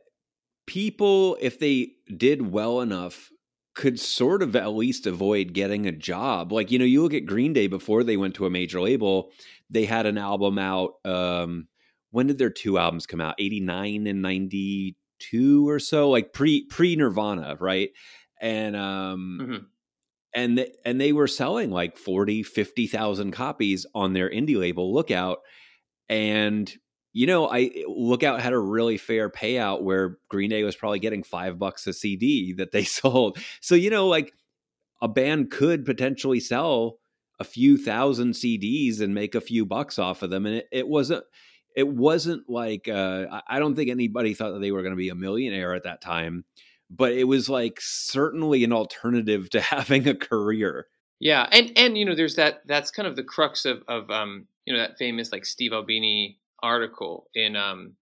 people 0.67 1.35
if 1.41 1.57
they 1.57 1.93
did 2.15 2.51
well 2.51 2.79
enough 2.79 3.30
could 3.73 3.99
sort 3.99 4.43
of 4.43 4.55
at 4.55 4.73
least 4.73 5.07
avoid 5.07 5.53
getting 5.53 5.85
a 5.85 5.91
job. 5.91 6.51
Like, 6.51 6.71
you 6.71 6.79
know, 6.79 6.85
you 6.85 7.01
look 7.01 7.13
at 7.13 7.25
Green 7.25 7.53
Day 7.53 7.67
before 7.67 8.03
they 8.03 8.17
went 8.17 8.35
to 8.35 8.45
a 8.45 8.49
major 8.49 8.81
label, 8.81 9.31
they 9.69 9.85
had 9.85 10.05
an 10.05 10.17
album 10.17 10.59
out 10.59 10.93
um 11.05 11.67
when 12.11 12.27
did 12.27 12.37
their 12.37 12.49
two 12.49 12.77
albums 12.77 13.05
come 13.05 13.21
out? 13.21 13.35
89 13.39 14.05
and 14.05 14.21
92 14.21 15.69
or 15.69 15.79
so, 15.79 16.09
like 16.09 16.33
pre 16.33 16.65
pre 16.65 16.95
Nirvana, 16.95 17.55
right? 17.59 17.91
and 18.41 18.75
um 18.75 19.39
mm-hmm. 19.41 19.63
and 20.33 20.57
th- 20.57 20.75
and 20.83 20.99
they 20.99 21.13
were 21.13 21.27
selling 21.27 21.69
like 21.69 21.95
40 21.95 22.43
50,000 22.43 23.31
copies 23.31 23.85
on 23.93 24.13
their 24.13 24.29
indie 24.29 24.57
label 24.57 24.93
Lookout 24.93 25.39
and 26.09 26.73
you 27.13 27.27
know 27.27 27.47
I 27.47 27.71
Lookout 27.87 28.41
had 28.41 28.53
a 28.53 28.59
really 28.59 28.97
fair 28.97 29.29
payout 29.29 29.81
where 29.81 30.17
Green 30.29 30.49
Day 30.49 30.63
was 30.63 30.75
probably 30.75 30.99
getting 30.99 31.23
5 31.23 31.59
bucks 31.59 31.87
a 31.87 31.93
CD 31.93 32.53
that 32.53 32.71
they 32.71 32.83
sold 32.85 33.37
so 33.59 33.75
you 33.75 33.89
know 33.89 34.07
like 34.07 34.33
a 35.01 35.07
band 35.07 35.51
could 35.51 35.85
potentially 35.85 36.39
sell 36.39 36.97
a 37.39 37.43
few 37.43 37.77
thousand 37.77 38.33
CDs 38.33 39.01
and 39.01 39.15
make 39.15 39.33
a 39.33 39.41
few 39.41 39.65
bucks 39.65 39.97
off 39.97 40.21
of 40.21 40.29
them 40.29 40.45
and 40.45 40.57
it, 40.57 40.67
it 40.71 40.87
wasn't 40.87 41.23
it 41.75 41.87
wasn't 41.87 42.49
like 42.49 42.89
uh, 42.89 43.41
I 43.47 43.59
don't 43.59 43.75
think 43.75 43.89
anybody 43.89 44.33
thought 44.33 44.51
that 44.51 44.59
they 44.59 44.71
were 44.71 44.81
going 44.81 44.91
to 44.91 44.97
be 44.97 45.09
a 45.09 45.15
millionaire 45.15 45.73
at 45.73 45.83
that 45.83 46.01
time 46.01 46.43
but 46.91 47.13
it 47.13 47.23
was 47.23 47.49
like 47.49 47.79
certainly 47.79 48.63
an 48.63 48.73
alternative 48.73 49.49
to 49.51 49.61
having 49.61 50.07
a 50.07 50.13
career. 50.13 50.87
Yeah, 51.19 51.47
and 51.51 51.71
and 51.75 51.97
you 51.97 52.05
know, 52.05 52.15
there's 52.15 52.35
that. 52.35 52.61
That's 52.65 52.91
kind 52.91 53.07
of 53.07 53.15
the 53.15 53.23
crux 53.23 53.65
of 53.65 53.83
of 53.87 54.09
um, 54.11 54.47
you 54.65 54.73
know, 54.73 54.79
that 54.79 54.97
famous 54.97 55.31
like 55.31 55.45
Steve 55.45 55.73
Albini 55.73 56.37
article 56.61 57.27
in 57.35 57.55
um, 57.55 57.93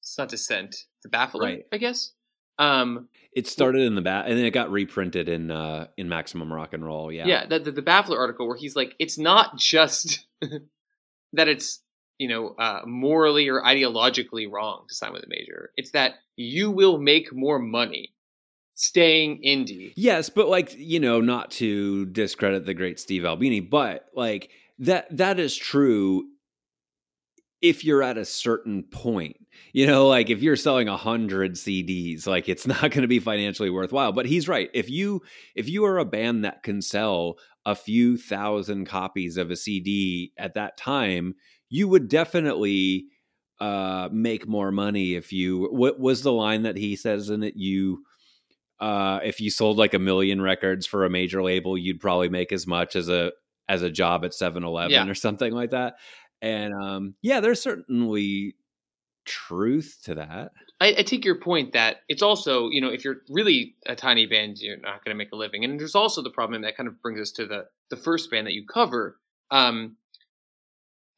it's 0.00 0.18
not 0.18 0.28
Descent, 0.28 0.76
the 1.02 1.08
Baffler, 1.08 1.42
right. 1.42 1.66
I 1.72 1.78
guess. 1.78 2.12
Um, 2.58 3.08
it 3.32 3.46
started 3.46 3.82
in 3.82 3.94
the 3.94 4.02
bat, 4.02 4.26
and 4.26 4.38
then 4.38 4.44
it 4.44 4.50
got 4.50 4.70
reprinted 4.70 5.28
in 5.28 5.50
uh 5.50 5.86
in 5.96 6.08
Maximum 6.08 6.52
Rock 6.52 6.74
and 6.74 6.84
Roll. 6.84 7.10
Yeah, 7.10 7.26
yeah, 7.26 7.46
the, 7.46 7.58
the, 7.58 7.72
the 7.72 7.82
Baffler 7.82 8.18
article 8.18 8.46
where 8.46 8.56
he's 8.56 8.76
like, 8.76 8.94
it's 8.98 9.18
not 9.18 9.56
just 9.56 10.26
that 11.32 11.48
it's 11.48 11.82
you 12.18 12.28
know 12.28 12.48
uh, 12.58 12.80
morally 12.84 13.48
or 13.48 13.62
ideologically 13.62 14.50
wrong 14.50 14.84
to 14.88 14.94
sign 14.94 15.12
with 15.12 15.24
a 15.24 15.28
major. 15.28 15.70
It's 15.76 15.92
that 15.92 16.14
you 16.36 16.70
will 16.70 16.98
make 16.98 17.32
more 17.32 17.58
money 17.58 18.12
staying 18.74 19.40
indie. 19.46 19.92
Yes, 19.96 20.28
but 20.28 20.48
like, 20.48 20.74
you 20.76 21.00
know, 21.00 21.20
not 21.20 21.50
to 21.52 22.06
discredit 22.06 22.66
the 22.66 22.74
great 22.74 22.98
Steve 22.98 23.24
Albini, 23.24 23.60
but 23.60 24.06
like 24.14 24.50
that 24.78 25.16
that 25.16 25.38
is 25.38 25.56
true 25.56 26.24
if 27.62 27.84
you're 27.84 28.02
at 28.02 28.18
a 28.18 28.24
certain 28.24 28.82
point. 28.82 29.36
You 29.72 29.86
know, 29.86 30.08
like 30.08 30.28
if 30.28 30.42
you're 30.42 30.56
selling 30.56 30.88
a 30.88 30.96
hundred 30.96 31.54
CDs, 31.54 32.26
like 32.26 32.48
it's 32.48 32.66
not 32.66 32.80
going 32.80 33.02
to 33.02 33.08
be 33.08 33.20
financially 33.20 33.70
worthwhile. 33.70 34.12
But 34.12 34.26
he's 34.26 34.48
right. 34.48 34.68
If 34.74 34.90
you 34.90 35.22
if 35.54 35.68
you 35.68 35.84
are 35.84 35.98
a 35.98 36.04
band 36.04 36.44
that 36.44 36.62
can 36.62 36.82
sell 36.82 37.36
a 37.64 37.74
few 37.74 38.16
thousand 38.16 38.86
copies 38.86 39.36
of 39.36 39.50
a 39.50 39.56
CD 39.56 40.32
at 40.36 40.54
that 40.54 40.76
time, 40.76 41.34
you 41.70 41.88
would 41.88 42.08
definitely 42.08 43.06
uh 43.60 44.08
make 44.10 44.48
more 44.48 44.72
money 44.72 45.14
if 45.14 45.32
you 45.32 45.68
what 45.70 46.00
was 46.00 46.22
the 46.22 46.32
line 46.32 46.62
that 46.62 46.76
he 46.76 46.96
says 46.96 47.30
in 47.30 47.44
it 47.44 47.54
you 47.54 48.02
uh, 48.82 49.20
if 49.22 49.40
you 49.40 49.48
sold 49.48 49.78
like 49.78 49.94
a 49.94 49.98
million 50.00 50.42
records 50.42 50.88
for 50.88 51.04
a 51.04 51.10
major 51.10 51.40
label, 51.40 51.78
you'd 51.78 52.00
probably 52.00 52.28
make 52.28 52.50
as 52.50 52.66
much 52.66 52.96
as 52.96 53.08
a 53.08 53.30
as 53.68 53.80
a 53.80 53.90
job 53.90 54.24
at 54.24 54.32
7-Eleven 54.32 54.90
yeah. 54.90 55.06
or 55.06 55.14
something 55.14 55.52
like 55.52 55.70
that. 55.70 55.94
And 56.42 56.74
um, 56.74 57.14
yeah, 57.22 57.40
there's 57.40 57.62
certainly 57.62 58.56
truth 59.24 60.00
to 60.04 60.16
that. 60.16 60.50
I, 60.80 60.88
I, 60.98 61.02
take 61.02 61.24
your 61.24 61.36
point 61.36 61.72
that 61.74 61.98
it's 62.08 62.22
also, 62.22 62.68
you 62.68 62.80
know, 62.80 62.88
if 62.88 63.04
you're 63.04 63.18
really 63.28 63.76
a 63.86 63.94
tiny 63.94 64.26
band, 64.26 64.56
you're 64.58 64.78
not 64.78 65.04
going 65.04 65.14
to 65.14 65.18
make 65.18 65.30
a 65.32 65.36
living. 65.36 65.64
And 65.64 65.78
there's 65.78 65.94
also 65.94 66.22
the 66.22 66.30
problem 66.30 66.62
that 66.62 66.76
kind 66.76 66.88
of 66.88 67.00
brings 67.00 67.20
us 67.20 67.30
to 67.32 67.46
the 67.46 67.66
the 67.90 67.96
first 67.96 68.30
band 68.30 68.48
that 68.48 68.54
you 68.54 68.66
cover. 68.66 69.18
Um, 69.52 69.96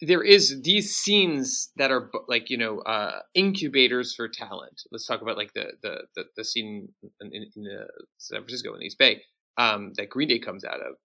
there 0.02 0.22
is 0.22 0.60
these 0.62 0.94
scenes 0.94 1.70
that 1.76 1.90
are 1.90 2.10
like 2.28 2.50
you 2.50 2.58
know 2.58 2.80
uh, 2.80 3.20
incubators 3.34 4.14
for 4.14 4.28
talent. 4.28 4.82
Let's 4.92 5.06
talk 5.06 5.22
about 5.22 5.38
like 5.38 5.54
the 5.54 5.72
the 5.82 6.02
the, 6.14 6.24
the 6.36 6.44
scene 6.44 6.88
in, 7.22 7.30
in, 7.32 7.46
in 7.56 7.64
uh, 7.66 7.86
San 8.18 8.40
Francisco 8.40 8.74
in 8.74 8.80
the 8.80 8.86
East 8.86 8.98
Bay 8.98 9.22
um, 9.56 9.92
that 9.96 10.10
Green 10.10 10.28
Day 10.28 10.40
comes 10.40 10.64
out 10.64 10.80
of. 10.80 10.96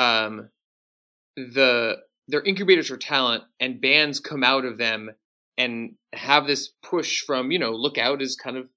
Um, 0.00 0.50
the 1.36 1.96
they're 2.28 2.42
incubators 2.42 2.88
for 2.88 2.96
talent, 2.96 3.44
and 3.60 3.80
bands 3.80 4.20
come 4.20 4.44
out 4.44 4.64
of 4.64 4.78
them 4.78 5.10
and 5.56 5.94
have 6.12 6.46
this 6.46 6.70
push 6.82 7.20
from 7.20 7.50
you 7.50 7.58
know 7.58 7.72
Lookout 7.72 8.22
is 8.22 8.36
kind 8.36 8.56
of 8.56 8.68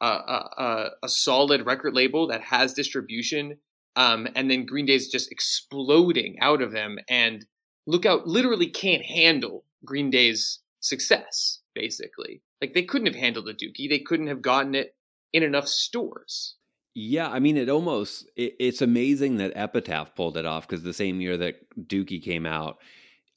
a, 0.00 0.06
a, 0.06 0.90
a 1.04 1.08
solid 1.08 1.64
record 1.64 1.94
label 1.94 2.28
that 2.28 2.42
has 2.42 2.74
distribution, 2.74 3.58
um, 3.96 4.28
and 4.34 4.50
then 4.50 4.66
Green 4.66 4.86
Day 4.86 4.94
is 4.94 5.08
just 5.08 5.32
exploding 5.32 6.36
out 6.40 6.62
of 6.62 6.72
them 6.72 6.98
and 7.08 7.46
Lookout 7.86 8.26
literally 8.26 8.68
can't 8.68 9.04
handle 9.04 9.64
Green 9.84 10.10
Day's 10.10 10.60
success, 10.80 11.60
basically. 11.74 12.42
Like 12.60 12.72
they 12.72 12.84
couldn't 12.84 13.06
have 13.06 13.16
handled 13.16 13.46
the 13.46 13.52
Dookie. 13.52 13.88
They 13.88 13.98
couldn't 13.98 14.28
have 14.28 14.42
gotten 14.42 14.74
it 14.74 14.94
in 15.32 15.42
enough 15.42 15.68
stores. 15.68 16.56
Yeah, 16.94 17.28
I 17.28 17.40
mean, 17.40 17.56
it 17.56 17.68
almost 17.68 18.26
it, 18.36 18.54
it's 18.60 18.80
amazing 18.80 19.38
that 19.38 19.52
Epitaph 19.56 20.14
pulled 20.14 20.36
it 20.36 20.46
off 20.46 20.66
because 20.66 20.84
the 20.84 20.92
same 20.92 21.20
year 21.20 21.36
that 21.36 21.56
Dookie 21.76 22.22
came 22.22 22.46
out, 22.46 22.78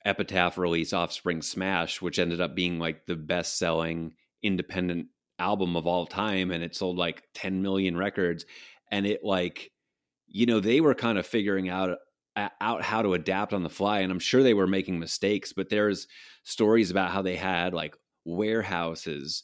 Epitaph 0.06 0.58
released 0.58 0.94
Offspring 0.94 1.42
Smash, 1.42 2.02
which 2.02 2.20
ended 2.20 2.40
up 2.40 2.56
being 2.56 2.78
like 2.80 3.06
the 3.08 3.16
best 3.16 3.58
selling 3.58 4.14
independent 4.44 5.08
album 5.40 5.76
of 5.76 5.88
all 5.88 6.06
time, 6.06 6.52
and 6.52 6.64
it 6.64 6.76
sold 6.76 6.98
like 6.98 7.24
10 7.34 7.62
million 7.64 7.98
records. 7.98 8.46
And 8.92 9.06
it 9.08 9.24
like, 9.24 9.72
you 10.28 10.46
know, 10.46 10.60
they 10.60 10.80
were 10.80 10.96
kind 10.96 11.18
of 11.18 11.26
figuring 11.26 11.68
out 11.70 11.98
out 12.62 12.84
how 12.84 13.02
to 13.02 13.16
adapt 13.16 13.52
on 13.52 13.64
the 13.64 13.70
fly 13.70 14.02
and 14.02 14.12
i'm 14.12 14.20
sure 14.20 14.44
they 14.44 14.54
were 14.54 14.68
making 14.68 15.00
mistakes 15.00 15.54
but 15.54 15.70
there's 15.70 16.06
stories 16.44 16.92
about 16.92 17.10
how 17.10 17.24
they 17.24 17.36
had 17.36 17.74
like 17.74 17.96
warehouses 18.26 19.42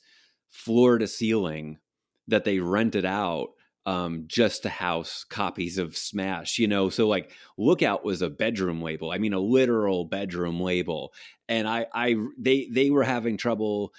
floor 0.52 1.00
to 1.00 1.08
ceiling 1.08 1.80
that 2.28 2.44
they 2.44 2.60
rented 2.60 3.04
out 3.04 3.48
um, 3.86 4.24
just 4.28 4.64
to 4.64 4.70
house 4.70 5.26
copies 5.30 5.78
of 5.78 5.98
smash 5.98 6.58
you 6.58 6.68
know 6.68 6.90
so 6.90 7.08
like 7.08 7.32
lookout 7.58 8.06
was 8.06 8.22
a 8.22 8.30
bedroom 8.30 8.82
label 8.82 9.12
i 9.12 9.18
mean 9.18 9.34
a 9.34 9.40
literal 9.40 10.06
bedroom 10.06 10.60
label 10.60 11.14
and 11.50 11.68
i 11.68 11.86
i 11.94 12.16
they 12.38 12.68
they 12.72 12.90
were 12.90 13.04
having 13.04 13.38
trouble 13.38 13.94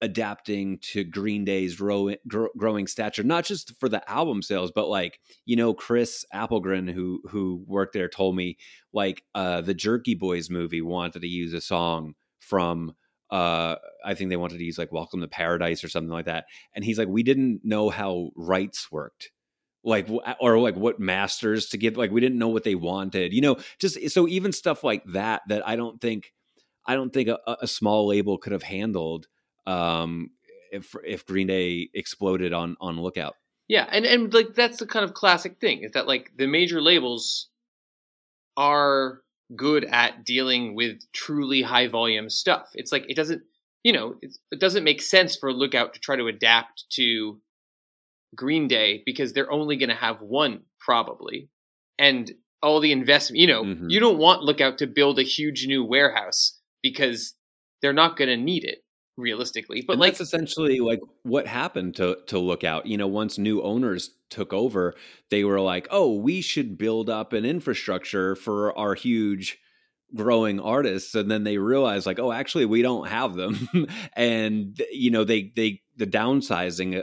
adapting 0.00 0.78
to 0.78 1.04
Green 1.04 1.44
Day's 1.44 1.76
grow, 1.76 2.14
growing 2.56 2.86
stature, 2.86 3.22
not 3.22 3.44
just 3.44 3.74
for 3.78 3.88
the 3.88 4.08
album 4.10 4.42
sales, 4.42 4.70
but 4.74 4.88
like 4.88 5.20
you 5.44 5.56
know, 5.56 5.74
Chris 5.74 6.24
Appelgren, 6.32 6.90
who 6.90 7.20
who 7.30 7.64
worked 7.66 7.94
there, 7.94 8.08
told 8.08 8.36
me 8.36 8.58
like 8.92 9.22
uh, 9.34 9.60
the 9.60 9.74
Jerky 9.74 10.14
Boys 10.14 10.50
movie 10.50 10.82
wanted 10.82 11.22
to 11.22 11.28
use 11.28 11.52
a 11.52 11.60
song 11.60 12.14
from. 12.40 12.94
Uh, 13.30 13.76
I 14.04 14.14
think 14.14 14.30
they 14.30 14.36
wanted 14.36 14.58
to 14.58 14.64
use 14.64 14.78
like 14.78 14.92
"Welcome 14.92 15.20
to 15.20 15.28
Paradise" 15.28 15.84
or 15.84 15.88
something 15.88 16.10
like 16.10 16.26
that, 16.26 16.46
and 16.74 16.84
he's 16.84 16.98
like, 16.98 17.08
"We 17.08 17.22
didn't 17.22 17.60
know 17.64 17.90
how 17.90 18.30
rights 18.36 18.90
worked." 18.90 19.30
like 19.84 20.08
or 20.40 20.58
like 20.58 20.76
what 20.76 20.98
masters 20.98 21.68
to 21.68 21.78
give 21.78 21.96
like 21.96 22.10
we 22.10 22.20
didn't 22.20 22.38
know 22.38 22.48
what 22.48 22.64
they 22.64 22.74
wanted 22.74 23.32
you 23.32 23.40
know 23.40 23.56
just 23.78 24.10
so 24.10 24.26
even 24.26 24.52
stuff 24.52 24.82
like 24.82 25.04
that 25.04 25.42
that 25.48 25.66
i 25.66 25.76
don't 25.76 26.00
think 26.00 26.32
i 26.86 26.94
don't 26.94 27.12
think 27.12 27.28
a, 27.28 27.38
a 27.62 27.66
small 27.66 28.06
label 28.06 28.38
could 28.38 28.52
have 28.52 28.62
handled 28.62 29.28
um 29.66 30.30
if 30.72 30.94
if 31.04 31.24
green 31.26 31.46
day 31.46 31.88
exploded 31.94 32.52
on 32.52 32.76
on 32.80 33.00
lookout 33.00 33.34
yeah 33.68 33.86
and 33.90 34.04
and 34.04 34.34
like 34.34 34.54
that's 34.54 34.78
the 34.78 34.86
kind 34.86 35.04
of 35.04 35.14
classic 35.14 35.60
thing 35.60 35.82
is 35.82 35.92
that 35.92 36.06
like 36.06 36.32
the 36.36 36.46
major 36.46 36.82
labels 36.82 37.48
are 38.56 39.22
good 39.56 39.84
at 39.84 40.24
dealing 40.24 40.74
with 40.74 41.00
truly 41.12 41.62
high 41.62 41.88
volume 41.88 42.28
stuff 42.28 42.70
it's 42.74 42.92
like 42.92 43.04
it 43.08 43.16
doesn't 43.16 43.42
you 43.82 43.92
know 43.92 44.14
it 44.50 44.60
doesn't 44.60 44.84
make 44.84 45.00
sense 45.00 45.36
for 45.36 45.52
lookout 45.52 45.94
to 45.94 46.00
try 46.00 46.16
to 46.16 46.26
adapt 46.26 46.84
to 46.90 47.40
Green 48.34 48.68
Day 48.68 49.02
because 49.04 49.32
they're 49.32 49.50
only 49.50 49.76
going 49.76 49.88
to 49.88 49.94
have 49.94 50.20
one 50.20 50.62
probably, 50.80 51.48
and 51.98 52.30
all 52.62 52.80
the 52.80 52.92
investment. 52.92 53.40
You 53.40 53.46
know, 53.46 53.64
mm-hmm. 53.64 53.88
you 53.88 54.00
don't 54.00 54.18
want 54.18 54.42
Lookout 54.42 54.78
to 54.78 54.86
build 54.86 55.18
a 55.18 55.22
huge 55.22 55.66
new 55.66 55.84
warehouse 55.84 56.58
because 56.82 57.34
they're 57.80 57.92
not 57.92 58.16
going 58.16 58.28
to 58.28 58.36
need 58.36 58.64
it 58.64 58.84
realistically. 59.18 59.82
But 59.82 59.94
and 59.94 60.00
like 60.00 60.12
that's 60.12 60.20
essentially 60.20 60.80
like 60.80 61.00
what 61.22 61.46
happened 61.46 61.96
to 61.96 62.18
to 62.28 62.38
Lookout. 62.38 62.86
You 62.86 62.96
know, 62.96 63.06
once 63.06 63.36
new 63.36 63.60
owners 63.62 64.10
took 64.30 64.52
over, 64.54 64.94
they 65.30 65.44
were 65.44 65.60
like, 65.60 65.88
"Oh, 65.90 66.16
we 66.16 66.40
should 66.40 66.78
build 66.78 67.10
up 67.10 67.34
an 67.34 67.44
infrastructure 67.44 68.34
for 68.34 68.76
our 68.78 68.94
huge." 68.94 69.58
growing 70.14 70.58
artists 70.58 71.14
and 71.14 71.30
then 71.30 71.44
they 71.44 71.58
realized 71.58 72.06
like 72.06 72.18
oh 72.18 72.32
actually 72.32 72.64
we 72.64 72.80
don't 72.80 73.08
have 73.08 73.34
them 73.34 73.68
and 74.16 74.80
you 74.90 75.10
know 75.10 75.22
they 75.22 75.52
they 75.54 75.82
the 75.98 76.06
downsizing 76.06 76.98
uh, 76.98 77.02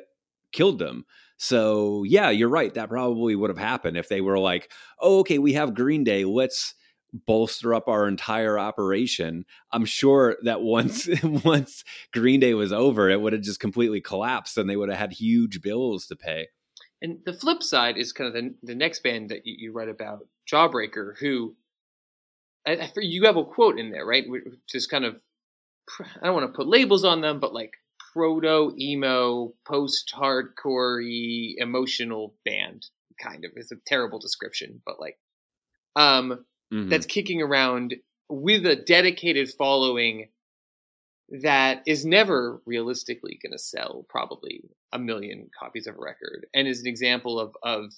killed 0.52 0.80
them. 0.80 1.06
So 1.38 2.04
yeah, 2.04 2.32
you're 2.32 2.50
right. 2.50 2.74
That 2.74 2.90
probably 2.90 3.36
would 3.36 3.52
have 3.52 3.60
happened 3.60 3.98
if 3.98 4.10
they 4.10 4.22
were 4.22 4.40
like, 4.40 4.72
"Oh, 5.00 5.20
okay, 5.20 5.38
we 5.38 5.54
have 5.54 5.76
Green 5.76 6.04
Day. 6.04 6.26
Let's 6.26 6.74
bolster 7.14 7.74
up 7.74 7.88
our 7.88 8.08
entire 8.08 8.58
operation." 8.60 9.46
I'm 9.72 9.86
sure 9.86 10.38
that 10.44 10.62
once 10.62 11.08
once 11.24 11.84
Green 12.14 12.40
Day 12.40 12.54
was 12.54 12.74
over, 12.74 13.10
it 13.10 13.22
would 13.22 13.34
have 13.34 13.42
just 13.42 13.60
completely 13.60 14.02
collapsed, 14.02 14.58
and 14.58 14.70
they 14.70 14.78
would 14.78 14.90
have 14.90 15.00
had 15.00 15.14
huge 15.14 15.62
bills 15.62 16.08
to 16.08 16.16
pay. 16.16 16.48
And 17.02 17.20
the 17.26 17.34
flip 17.34 17.62
side 17.62 17.98
is 17.98 18.14
kind 18.14 18.28
of 18.28 18.34
the, 18.34 18.56
the 18.64 18.76
next 18.76 19.04
band 19.04 19.30
that 19.30 19.46
you, 19.46 19.56
you 19.58 19.72
write 19.72 19.90
about, 19.90 20.28
Jawbreaker, 20.52 21.18
who 21.20 21.56
I, 22.66 22.72
I, 22.72 22.92
you 22.98 23.26
have 23.26 23.38
a 23.38 23.44
quote 23.44 23.80
in 23.80 23.92
there, 23.92 24.06
right? 24.06 24.26
Just 24.68 24.90
kind 24.90 25.06
of 25.06 25.20
I 26.00 26.26
don't 26.26 26.36
want 26.36 26.52
to 26.52 26.56
put 26.56 26.68
labels 26.68 27.04
on 27.04 27.22
them, 27.22 27.40
but 27.40 27.54
like 27.54 27.74
proto 28.14 28.74
emo, 28.80 29.54
post 29.68 30.14
hardcore 30.16 31.02
emotional 31.58 32.34
band, 32.44 32.86
kind 33.22 33.46
of. 33.46 33.52
It's 33.56 33.72
a 33.72 33.78
terrible 33.86 34.20
description, 34.20 34.82
but 34.86 35.00
like, 35.00 35.18
um, 35.96 36.46
mm-hmm. 36.74 36.90
that's 36.90 37.06
kicking 37.06 37.42
around 37.42 37.96
with 38.30 38.66
a 38.66 38.76
dedicated 38.76 39.50
following 39.50 40.30
that 41.42 41.82
is 41.88 42.06
never 42.06 42.62
realistically 42.66 43.40
going 43.42 43.52
to 43.52 43.60
sell 43.60 44.06
probably 44.10 44.62
a 44.92 45.00
million 45.00 45.50
copies 45.60 45.88
of 45.88 45.96
a 45.96 46.00
record 46.00 46.46
and 46.54 46.68
is 46.68 46.82
an 46.82 46.88
example 46.88 47.40
of 47.40 47.56
of 47.64 47.92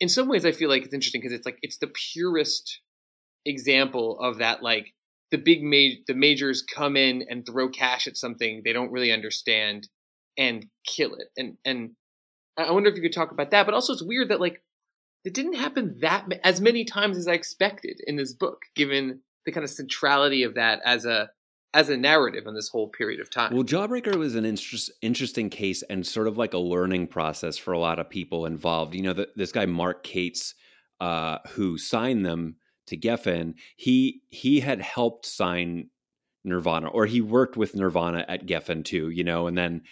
in 0.00 0.08
some 0.08 0.28
ways 0.28 0.46
i 0.46 0.52
feel 0.52 0.70
like 0.70 0.82
it's 0.82 0.94
interesting 0.94 1.20
because 1.20 1.34
it's 1.34 1.44
like 1.44 1.58
it's 1.62 1.78
the 1.78 1.92
purest 2.12 2.80
example 3.44 4.18
of 4.20 4.38
that 4.38 4.62
like 4.62 4.94
the 5.30 5.36
big 5.36 5.62
ma- 5.62 6.00
the 6.06 6.14
majors 6.14 6.62
come 6.62 6.96
in 6.96 7.24
and 7.28 7.44
throw 7.44 7.68
cash 7.68 8.06
at 8.06 8.16
something 8.16 8.62
they 8.64 8.72
don't 8.72 8.92
really 8.92 9.12
understand 9.12 9.86
and 10.36 10.66
kill 10.86 11.14
it. 11.14 11.28
And 11.36 11.56
and 11.64 11.90
I 12.56 12.70
wonder 12.70 12.88
if 12.88 12.96
you 12.96 13.02
could 13.02 13.12
talk 13.12 13.32
about 13.32 13.50
that. 13.50 13.66
But 13.66 13.74
also, 13.74 13.92
it's 13.92 14.02
weird 14.02 14.30
that 14.30 14.40
like 14.40 14.62
it 15.24 15.34
didn't 15.34 15.54
happen 15.54 15.96
that 16.00 16.26
as 16.44 16.60
many 16.60 16.84
times 16.84 17.16
as 17.16 17.26
I 17.26 17.32
expected 17.32 18.00
in 18.06 18.16
this 18.16 18.32
book, 18.32 18.62
given 18.74 19.20
the 19.46 19.52
kind 19.52 19.64
of 19.64 19.70
centrality 19.70 20.42
of 20.42 20.54
that 20.54 20.80
as 20.84 21.04
a 21.04 21.30
as 21.72 21.88
a 21.88 21.96
narrative 21.96 22.46
in 22.46 22.54
this 22.54 22.68
whole 22.68 22.88
period 22.88 23.20
of 23.20 23.28
time. 23.30 23.52
Well, 23.52 23.64
Jawbreaker 23.64 24.14
was 24.14 24.36
an 24.36 24.44
interest, 24.44 24.92
interesting 25.02 25.50
case 25.50 25.82
and 25.82 26.06
sort 26.06 26.28
of 26.28 26.38
like 26.38 26.54
a 26.54 26.58
learning 26.58 27.08
process 27.08 27.56
for 27.56 27.72
a 27.72 27.80
lot 27.80 27.98
of 27.98 28.08
people 28.08 28.46
involved. 28.46 28.94
You 28.94 29.02
know, 29.02 29.12
the, 29.12 29.28
this 29.34 29.50
guy 29.50 29.66
Mark 29.66 30.04
Kates, 30.04 30.54
uh, 31.00 31.38
who 31.48 31.76
signed 31.76 32.24
them, 32.24 32.56
to 32.86 32.96
Geffen, 32.96 33.54
he 33.76 34.22
he 34.28 34.60
had 34.60 34.80
helped 34.80 35.26
sign 35.26 35.88
Nirvana, 36.44 36.88
or 36.88 37.06
he 37.06 37.20
worked 37.20 37.56
with 37.56 37.74
Nirvana 37.74 38.24
at 38.28 38.46
Geffen 38.46 38.84
too, 38.84 39.08
you 39.08 39.24
know, 39.24 39.46
and 39.46 39.56
then 39.56 39.82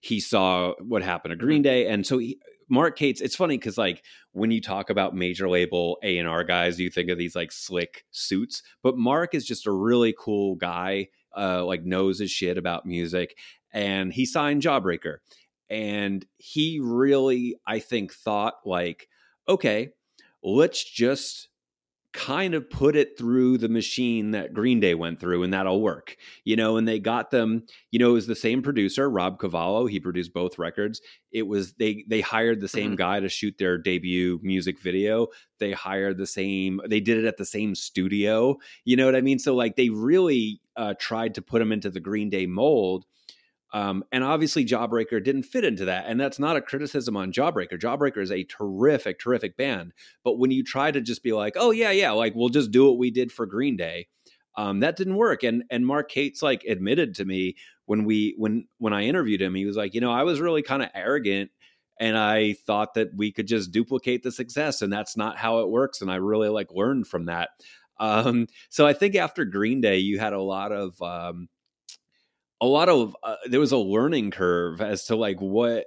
he 0.00 0.18
saw 0.18 0.74
what 0.80 1.02
happened 1.02 1.32
to 1.32 1.36
Green 1.36 1.58
mm-hmm. 1.58 1.62
Day, 1.62 1.86
and 1.86 2.06
so 2.06 2.18
he, 2.18 2.40
Mark 2.70 2.96
Kates. 2.96 3.20
It's 3.20 3.36
funny 3.36 3.58
because 3.58 3.76
like 3.76 4.02
when 4.32 4.50
you 4.50 4.60
talk 4.60 4.88
about 4.88 5.14
major 5.14 5.48
label 5.48 5.98
A 6.02 6.16
and 6.18 6.28
R 6.28 6.44
guys, 6.44 6.80
you 6.80 6.88
think 6.88 7.10
of 7.10 7.18
these 7.18 7.36
like 7.36 7.52
slick 7.52 8.04
suits, 8.10 8.62
but 8.82 8.96
Mark 8.96 9.34
is 9.34 9.44
just 9.44 9.66
a 9.66 9.72
really 9.72 10.14
cool 10.18 10.54
guy, 10.54 11.08
uh, 11.36 11.64
like 11.64 11.84
knows 11.84 12.20
his 12.20 12.30
shit 12.30 12.56
about 12.56 12.86
music, 12.86 13.36
and 13.72 14.12
he 14.12 14.24
signed 14.24 14.62
Jawbreaker, 14.62 15.18
and 15.68 16.24
he 16.38 16.80
really, 16.82 17.56
I 17.66 17.80
think, 17.80 18.14
thought 18.14 18.54
like, 18.64 19.08
okay, 19.48 19.90
let's 20.42 20.82
just 20.82 21.49
kind 22.12 22.54
of 22.54 22.68
put 22.68 22.96
it 22.96 23.16
through 23.16 23.58
the 23.58 23.68
machine 23.68 24.32
that 24.32 24.52
Green 24.52 24.80
Day 24.80 24.94
went 24.94 25.20
through, 25.20 25.42
and 25.42 25.52
that'll 25.52 25.80
work. 25.80 26.16
You 26.44 26.56
know, 26.56 26.76
and 26.76 26.86
they 26.86 26.98
got 26.98 27.30
them, 27.30 27.64
you 27.90 27.98
know, 27.98 28.10
it 28.10 28.14
was 28.14 28.26
the 28.26 28.34
same 28.34 28.62
producer, 28.62 29.08
Rob 29.08 29.38
Cavallo. 29.38 29.86
He 29.86 30.00
produced 30.00 30.32
both 30.32 30.58
records. 30.58 31.00
It 31.32 31.46
was 31.46 31.74
they 31.74 32.04
they 32.08 32.20
hired 32.20 32.60
the 32.60 32.68
same 32.68 32.90
mm-hmm. 32.90 32.96
guy 32.96 33.20
to 33.20 33.28
shoot 33.28 33.56
their 33.58 33.78
debut 33.78 34.40
music 34.42 34.80
video. 34.80 35.28
They 35.58 35.72
hired 35.72 36.18
the 36.18 36.26
same, 36.26 36.80
they 36.88 37.00
did 37.00 37.18
it 37.18 37.26
at 37.26 37.36
the 37.36 37.44
same 37.44 37.74
studio. 37.74 38.56
You 38.84 38.96
know 38.96 39.06
what 39.06 39.16
I 39.16 39.20
mean? 39.20 39.38
So 39.38 39.54
like 39.54 39.76
they 39.76 39.90
really 39.90 40.60
uh, 40.76 40.94
tried 40.98 41.34
to 41.34 41.42
put 41.42 41.58
them 41.58 41.72
into 41.72 41.90
the 41.90 42.00
Green 42.00 42.30
Day 42.30 42.46
mold 42.46 43.04
um, 43.72 44.04
and 44.10 44.24
obviously, 44.24 44.64
Jawbreaker 44.64 45.22
didn't 45.22 45.44
fit 45.44 45.64
into 45.64 45.84
that. 45.84 46.06
And 46.06 46.20
that's 46.20 46.38
not 46.38 46.56
a 46.56 46.60
criticism 46.60 47.16
on 47.16 47.32
Jawbreaker. 47.32 47.78
Jawbreaker 47.78 48.20
is 48.20 48.32
a 48.32 48.44
terrific, 48.44 49.20
terrific 49.20 49.56
band. 49.56 49.92
But 50.24 50.38
when 50.38 50.50
you 50.50 50.64
try 50.64 50.90
to 50.90 51.00
just 51.00 51.22
be 51.22 51.32
like, 51.32 51.54
oh, 51.56 51.70
yeah, 51.70 51.92
yeah, 51.92 52.10
like 52.10 52.34
we'll 52.34 52.48
just 52.48 52.72
do 52.72 52.86
what 52.86 52.98
we 52.98 53.10
did 53.10 53.30
for 53.30 53.46
Green 53.46 53.76
Day, 53.76 54.08
um, 54.56 54.80
that 54.80 54.96
didn't 54.96 55.16
work. 55.16 55.44
And 55.44 55.64
and 55.70 55.86
Mark 55.86 56.10
Kates 56.10 56.42
like 56.42 56.64
admitted 56.64 57.14
to 57.16 57.24
me 57.24 57.54
when 57.86 58.04
we 58.04 58.34
when 58.36 58.66
when 58.78 58.92
I 58.92 59.04
interviewed 59.04 59.40
him, 59.40 59.54
he 59.54 59.66
was 59.66 59.76
like, 59.76 59.94
you 59.94 60.00
know, 60.00 60.12
I 60.12 60.24
was 60.24 60.40
really 60.40 60.62
kind 60.62 60.82
of 60.82 60.90
arrogant 60.94 61.50
and 62.00 62.16
I 62.16 62.54
thought 62.66 62.94
that 62.94 63.14
we 63.14 63.30
could 63.30 63.46
just 63.46 63.72
duplicate 63.72 64.22
the 64.22 64.32
success, 64.32 64.80
and 64.80 64.90
that's 64.90 65.18
not 65.18 65.36
how 65.36 65.60
it 65.60 65.68
works. 65.68 66.00
And 66.00 66.10
I 66.10 66.16
really 66.16 66.48
like 66.48 66.72
learned 66.72 67.06
from 67.06 67.26
that. 67.26 67.50
Um, 68.00 68.46
so 68.70 68.86
I 68.86 68.94
think 68.94 69.14
after 69.14 69.44
Green 69.44 69.82
Day, 69.82 69.98
you 69.98 70.18
had 70.18 70.32
a 70.32 70.40
lot 70.40 70.72
of 70.72 71.00
um, 71.02 71.48
a 72.60 72.66
lot 72.66 72.88
of 72.88 73.16
uh, 73.22 73.36
there 73.46 73.60
was 73.60 73.72
a 73.72 73.78
learning 73.78 74.30
curve 74.30 74.80
as 74.80 75.04
to 75.06 75.16
like 75.16 75.40
what 75.40 75.86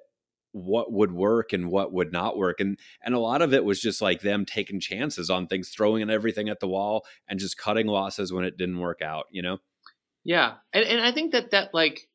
what 0.53 0.91
would 0.91 1.11
work 1.11 1.51
and 1.51 1.69
what 1.71 1.91
would 1.91 2.11
not 2.11 2.37
work 2.37 2.59
and 2.59 2.77
and 3.03 3.15
a 3.15 3.19
lot 3.19 3.41
of 3.41 3.53
it 3.53 3.65
was 3.65 3.81
just 3.81 4.01
like 4.01 4.21
them 4.21 4.45
taking 4.45 4.79
chances 4.79 5.29
on 5.29 5.47
things 5.47 5.69
throwing 5.69 6.07
everything 6.09 6.47
at 6.47 6.59
the 6.59 6.67
wall 6.67 7.05
and 7.27 7.39
just 7.39 7.57
cutting 7.57 7.87
losses 7.87 8.31
when 8.31 8.45
it 8.45 8.57
didn't 8.57 8.79
work 8.79 9.01
out 9.01 9.25
you 9.31 9.41
know? 9.41 9.57
Yeah 10.23 10.53
and 10.71 10.85
and 10.85 11.01
i 11.01 11.11
think 11.11 11.31
that 11.31 11.51
that 11.51 11.73
like 11.73 12.07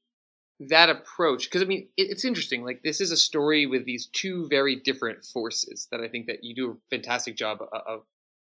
that 0.60 0.88
approach 0.88 1.44
because 1.46 1.62
i 1.62 1.64
mean 1.64 1.88
it, 1.96 2.10
it's 2.10 2.24
interesting 2.24 2.64
like 2.64 2.80
this 2.82 3.00
is 3.00 3.10
a 3.10 3.16
story 3.16 3.66
with 3.66 3.84
these 3.84 4.06
two 4.12 4.46
very 4.48 4.76
different 4.76 5.24
forces 5.24 5.88
that 5.90 6.00
i 6.00 6.08
think 6.08 6.26
that 6.26 6.42
you 6.42 6.54
do 6.54 6.70
a 6.70 6.96
fantastic 6.96 7.36
job 7.36 7.58
of 7.60 7.68
of, 7.86 8.00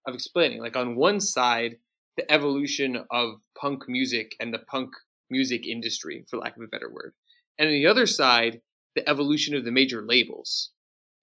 of 0.06 0.14
explaining 0.14 0.62
like 0.62 0.76
on 0.76 0.96
one 0.96 1.20
side 1.20 1.78
the 2.18 2.30
evolution 2.32 3.06
of 3.10 3.40
punk 3.60 3.88
music 3.88 4.36
and 4.40 4.54
the 4.54 4.60
punk 4.60 4.92
music 5.30 5.66
industry, 5.66 6.26
for 6.30 6.38
lack 6.38 6.56
of 6.58 6.64
a 6.64 6.68
better 6.68 6.90
word. 6.90 7.14
And 7.58 7.68
on 7.68 7.74
the 7.74 7.88
other 7.88 8.06
side, 8.06 8.62
the 8.96 9.08
evolution 9.08 9.56
of 9.56 9.66
the 9.66 9.72
major 9.72 10.02
labels. 10.02 10.72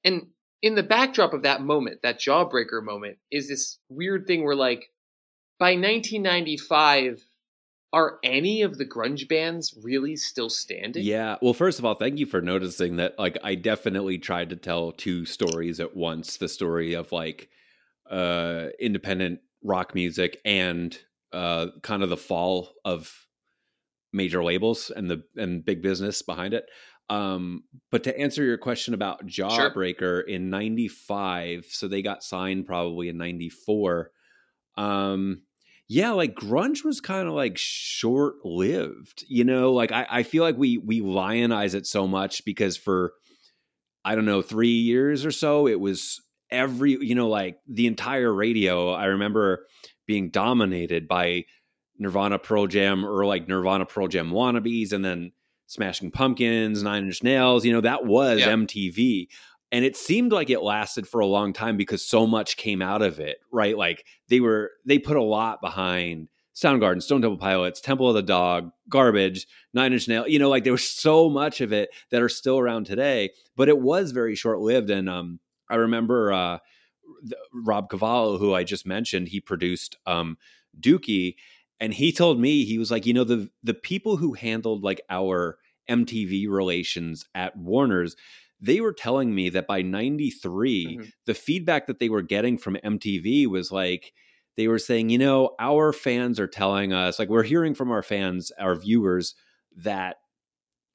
And 0.04 0.28
in 0.62 0.74
the 0.74 0.82
backdrop 0.82 1.32
of 1.32 1.42
that 1.42 1.60
moment, 1.60 2.00
that 2.02 2.20
jawbreaker 2.20 2.82
moment, 2.82 3.18
is 3.30 3.48
this 3.48 3.78
weird 3.88 4.26
thing 4.26 4.44
where, 4.44 4.56
like, 4.56 4.90
by 5.58 5.72
1995, 5.72 7.24
are 7.92 8.18
any 8.24 8.62
of 8.62 8.76
the 8.76 8.84
grunge 8.84 9.28
bands 9.28 9.78
really 9.82 10.16
still 10.16 10.50
standing? 10.50 11.04
Yeah. 11.04 11.36
Well, 11.40 11.54
first 11.54 11.78
of 11.78 11.84
all, 11.84 11.94
thank 11.94 12.18
you 12.18 12.26
for 12.26 12.40
noticing 12.40 12.96
that. 12.96 13.18
Like, 13.18 13.38
I 13.44 13.54
definitely 13.54 14.18
tried 14.18 14.50
to 14.50 14.56
tell 14.56 14.90
two 14.90 15.24
stories 15.24 15.78
at 15.80 15.96
once 15.96 16.36
the 16.36 16.48
story 16.48 16.94
of, 16.94 17.12
like, 17.12 17.48
uh, 18.10 18.68
independent 18.80 19.40
rock 19.62 19.94
music 19.94 20.40
and 20.44 20.98
uh, 21.32 21.68
kind 21.82 22.02
of 22.02 22.08
the 22.08 22.16
fall 22.16 22.74
of 22.84 23.23
major 24.14 24.42
labels 24.42 24.90
and 24.94 25.10
the 25.10 25.22
and 25.36 25.64
big 25.64 25.82
business 25.82 26.22
behind 26.22 26.54
it. 26.54 26.64
Um, 27.10 27.64
but 27.90 28.04
to 28.04 28.18
answer 28.18 28.42
your 28.42 28.56
question 28.56 28.94
about 28.94 29.26
Jawbreaker 29.26 29.98
sure. 29.98 30.20
in 30.20 30.48
'95, 30.48 31.66
so 31.68 31.86
they 31.88 32.00
got 32.00 32.22
signed 32.22 32.66
probably 32.66 33.08
in 33.08 33.18
'94. 33.18 34.10
Um, 34.76 35.42
yeah, 35.86 36.12
like 36.12 36.34
grunge 36.34 36.82
was 36.82 37.00
kind 37.00 37.28
of 37.28 37.34
like 37.34 37.58
short 37.58 38.36
lived, 38.44 39.24
you 39.28 39.44
know. 39.44 39.72
Like 39.72 39.92
I, 39.92 40.06
I 40.08 40.22
feel 40.22 40.42
like 40.42 40.56
we 40.56 40.78
we 40.78 41.00
lionize 41.02 41.74
it 41.74 41.86
so 41.86 42.06
much 42.06 42.44
because 42.46 42.76
for 42.78 43.12
I 44.04 44.14
don't 44.14 44.26
know, 44.26 44.42
three 44.42 44.68
years 44.68 45.24
or 45.24 45.30
so, 45.30 45.66
it 45.66 45.80
was 45.80 46.22
every, 46.50 46.92
you 47.00 47.14
know, 47.14 47.28
like 47.28 47.56
the 47.66 47.86
entire 47.86 48.32
radio. 48.32 48.92
I 48.92 49.06
remember 49.06 49.66
being 50.06 50.30
dominated 50.30 51.08
by 51.08 51.44
Nirvana 51.98 52.38
Pearl 52.38 52.66
Jam 52.66 53.04
or 53.04 53.24
like 53.24 53.48
Nirvana 53.48 53.86
Pearl 53.86 54.08
Jam 54.08 54.30
wannabes 54.30 54.92
and 54.92 55.04
then 55.04 55.32
Smashing 55.66 56.10
Pumpkins, 56.10 56.82
Nine 56.82 57.04
Inch 57.06 57.22
Nails. 57.22 57.64
You 57.64 57.72
know, 57.72 57.80
that 57.80 58.04
was 58.04 58.40
Yeah. 58.40 58.50
MTV. 58.50 59.28
And 59.72 59.84
it 59.84 59.96
seemed 59.96 60.30
like 60.30 60.50
it 60.50 60.62
lasted 60.62 61.08
for 61.08 61.20
a 61.20 61.26
long 61.26 61.52
time 61.52 61.76
because 61.76 62.04
so 62.04 62.26
much 62.26 62.56
came 62.56 62.80
out 62.80 63.02
of 63.02 63.18
it, 63.18 63.38
right? 63.50 63.76
Like 63.76 64.04
they 64.28 64.40
were, 64.40 64.70
they 64.84 64.98
put 64.98 65.16
a 65.16 65.22
lot 65.22 65.60
behind 65.60 66.28
Soundgarden, 66.54 67.02
Stone 67.02 67.22
Temple 67.22 67.38
Pilots, 67.38 67.80
Temple 67.80 68.08
of 68.08 68.14
the 68.14 68.22
Dog, 68.22 68.70
Garbage, 68.88 69.48
Nine 69.72 69.92
Inch 69.92 70.06
Nails. 70.06 70.28
You 70.28 70.38
know, 70.38 70.48
like 70.48 70.62
there 70.62 70.72
was 70.72 70.88
so 70.88 71.28
much 71.28 71.60
of 71.60 71.72
it 71.72 71.90
that 72.10 72.22
are 72.22 72.28
still 72.28 72.58
around 72.60 72.86
today, 72.86 73.30
but 73.56 73.68
it 73.68 73.80
was 73.80 74.12
very 74.12 74.36
short 74.36 74.60
lived. 74.60 74.90
And 74.90 75.08
um, 75.08 75.40
I 75.68 75.76
remember 75.76 76.32
uh, 76.32 76.58
the, 77.24 77.36
Rob 77.52 77.90
Cavallo, 77.90 78.38
who 78.38 78.54
I 78.54 78.62
just 78.62 78.86
mentioned, 78.86 79.28
he 79.28 79.40
produced 79.40 79.96
um, 80.06 80.38
Dookie, 80.78 81.34
and 81.80 81.94
he 81.94 82.12
told 82.12 82.40
me 82.40 82.64
he 82.64 82.78
was 82.78 82.90
like, 82.90 83.06
you 83.06 83.12
know, 83.14 83.24
the 83.24 83.50
the 83.62 83.74
people 83.74 84.16
who 84.16 84.32
handled 84.34 84.82
like 84.82 85.00
our 85.10 85.58
MTV 85.90 86.48
relations 86.48 87.26
at 87.34 87.56
Warner's, 87.56 88.16
they 88.60 88.80
were 88.80 88.92
telling 88.92 89.34
me 89.34 89.50
that 89.50 89.66
by 89.66 89.82
'93, 89.82 90.96
Mhm. 90.98 91.12
the 91.26 91.34
feedback 91.34 91.86
that 91.86 91.98
they 91.98 92.08
were 92.08 92.22
getting 92.22 92.58
from 92.58 92.76
MTV 92.84 93.46
was 93.46 93.70
like. 93.72 94.12
They 94.56 94.68
were 94.68 94.78
saying, 94.78 95.10
you 95.10 95.18
know, 95.18 95.56
our 95.58 95.92
fans 95.92 96.38
are 96.38 96.46
telling 96.46 96.92
us, 96.92 97.18
like, 97.18 97.28
we're 97.28 97.42
hearing 97.42 97.74
from 97.74 97.90
our 97.90 98.04
fans, 98.04 98.52
our 98.52 98.76
viewers, 98.76 99.34
that 99.76 100.18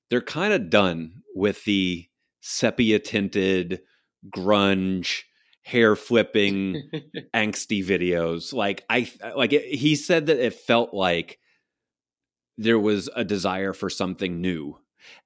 they're 0.09 0.21
kind 0.21 0.53
of 0.53 0.69
done 0.69 1.23
with 1.35 1.65
the 1.65 2.07
sepia 2.39 2.99
tinted 2.99 3.81
grunge 4.29 5.23
hair 5.63 5.95
flipping 5.95 6.89
angsty 7.35 7.85
videos. 7.85 8.53
Like 8.53 8.83
i 8.89 9.11
like 9.35 9.53
it, 9.53 9.65
he 9.65 9.95
said 9.95 10.27
that 10.27 10.37
it 10.37 10.53
felt 10.53 10.93
like 10.93 11.39
there 12.57 12.79
was 12.79 13.09
a 13.15 13.23
desire 13.23 13.73
for 13.73 13.89
something 13.89 14.41
new. 14.41 14.77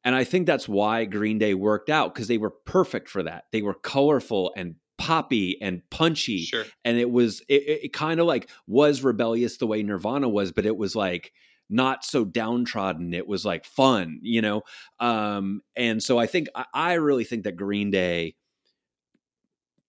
And 0.03 0.15
i 0.15 0.23
think 0.23 0.45
that's 0.45 0.67
why 0.67 1.05
green 1.05 1.39
day 1.39 1.53
worked 1.53 1.89
out 1.89 2.13
because 2.13 2.27
they 2.27 2.37
were 2.37 2.51
perfect 2.51 3.09
for 3.09 3.23
that. 3.23 3.45
They 3.51 3.61
were 3.61 3.73
colorful 3.73 4.53
and 4.55 4.75
poppy 4.97 5.57
and 5.61 5.81
punchy. 5.89 6.43
Sure. 6.43 6.65
and 6.85 6.97
it 6.97 7.09
was 7.09 7.41
it, 7.49 7.63
it, 7.83 7.93
kind 7.93 8.19
of 8.19 8.27
like 8.27 8.49
was 8.67 9.03
rebellious 9.03 9.57
the 9.57 9.67
way 9.67 9.81
nirvana 9.83 10.29
was 10.29 10.51
but 10.51 10.65
it 10.65 10.77
was 10.77 10.95
like 10.95 11.31
not 11.69 12.05
so 12.05 12.23
downtrodden. 12.23 13.13
It 13.13 13.27
was 13.27 13.45
like 13.45 13.65
fun 13.65 14.19
you 14.21 14.41
know? 14.41 14.61
Um 14.99 15.61
and 15.75 16.01
so 16.03 16.19
i 16.19 16.27
think 16.27 16.47
i, 16.55 16.65
I 16.73 16.93
really 16.93 17.23
think 17.23 17.43
that 17.43 17.55
green 17.55 17.91
day 17.91 18.35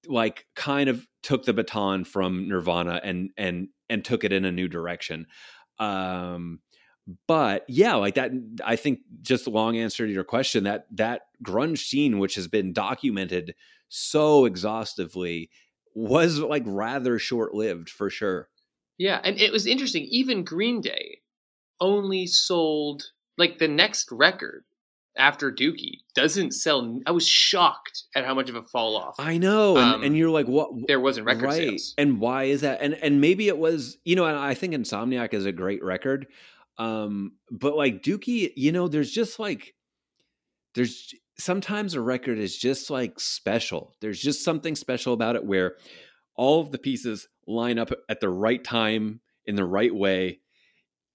like 0.06 0.46
kind 0.54 0.88
of 0.88 1.06
took 1.22 1.44
the 1.44 1.52
baton 1.52 2.04
from 2.04 2.48
nirvana 2.48 3.00
and 3.02 3.30
and 3.36 3.68
and 3.88 4.04
took 4.04 4.24
it 4.24 4.32
in 4.32 4.44
a 4.44 4.52
new 4.52 4.68
direction 4.68 5.26
um 5.78 6.60
but 7.26 7.64
yeah 7.68 7.94
like 7.94 8.14
that 8.14 8.30
i 8.64 8.76
think 8.76 9.00
just 9.22 9.46
a 9.46 9.50
long 9.50 9.76
answer 9.76 10.06
to 10.06 10.12
your 10.12 10.24
question 10.24 10.64
that 10.64 10.86
that 10.90 11.22
grunge 11.44 11.78
scene 11.78 12.18
which 12.18 12.34
has 12.34 12.48
been 12.48 12.72
documented 12.72 13.54
so 13.88 14.44
exhaustively 14.44 15.50
was 15.94 16.38
like 16.40 16.64
rather 16.66 17.18
short 17.18 17.54
lived 17.54 17.88
for 17.88 18.10
sure 18.10 18.48
Yeah, 18.98 19.20
and 19.24 19.40
it 19.40 19.52
was 19.52 19.66
interesting. 19.66 20.04
Even 20.04 20.44
Green 20.44 20.80
Day 20.80 21.18
only 21.80 22.26
sold 22.26 23.10
like 23.36 23.58
the 23.58 23.68
next 23.68 24.10
record 24.12 24.64
after 25.16 25.52
Dookie 25.52 26.00
doesn't 26.14 26.52
sell. 26.52 27.00
I 27.06 27.10
was 27.12 27.26
shocked 27.26 28.04
at 28.14 28.24
how 28.24 28.34
much 28.34 28.48
of 28.48 28.56
a 28.56 28.62
fall 28.62 28.96
off 28.96 29.14
i 29.18 29.36
know 29.38 29.76
and, 29.76 29.94
Um, 29.96 30.02
and 30.02 30.16
you're 30.16 30.30
like 30.30 30.46
what 30.46 30.70
there 30.88 31.00
wasn't 31.00 31.26
record 31.26 31.44
right 31.44 31.56
sales. 31.56 31.94
and 31.98 32.20
why 32.20 32.44
is 32.44 32.62
that 32.62 32.80
and 32.82 32.94
and 32.94 33.20
maybe 33.20 33.46
it 33.48 33.58
was 33.58 33.96
you 34.04 34.16
know 34.16 34.24
and 34.26 34.36
i 34.36 34.54
think 34.54 34.74
insomniac 34.74 35.32
is 35.34 35.46
a 35.46 35.52
great 35.52 35.82
record 35.84 36.26
um 36.78 37.32
but 37.50 37.76
like 37.76 38.02
dookie 38.02 38.50
you 38.56 38.72
know 38.72 38.88
there's 38.88 39.10
just 39.12 39.38
like 39.38 39.74
there's 40.74 41.14
sometimes 41.38 41.94
a 41.94 42.00
record 42.00 42.38
is 42.38 42.56
just 42.56 42.90
like 42.90 43.18
special 43.20 43.94
there's 44.00 44.20
just 44.20 44.44
something 44.44 44.74
special 44.76 45.12
about 45.12 45.36
it 45.36 45.44
where 45.44 45.76
all 46.36 46.60
of 46.60 46.72
the 46.72 46.78
pieces 46.78 47.28
line 47.46 47.78
up 47.78 47.90
at 48.08 48.20
the 48.20 48.28
right 48.28 48.64
time 48.64 49.20
in 49.46 49.54
the 49.56 49.64
right 49.64 49.94
way 49.94 50.40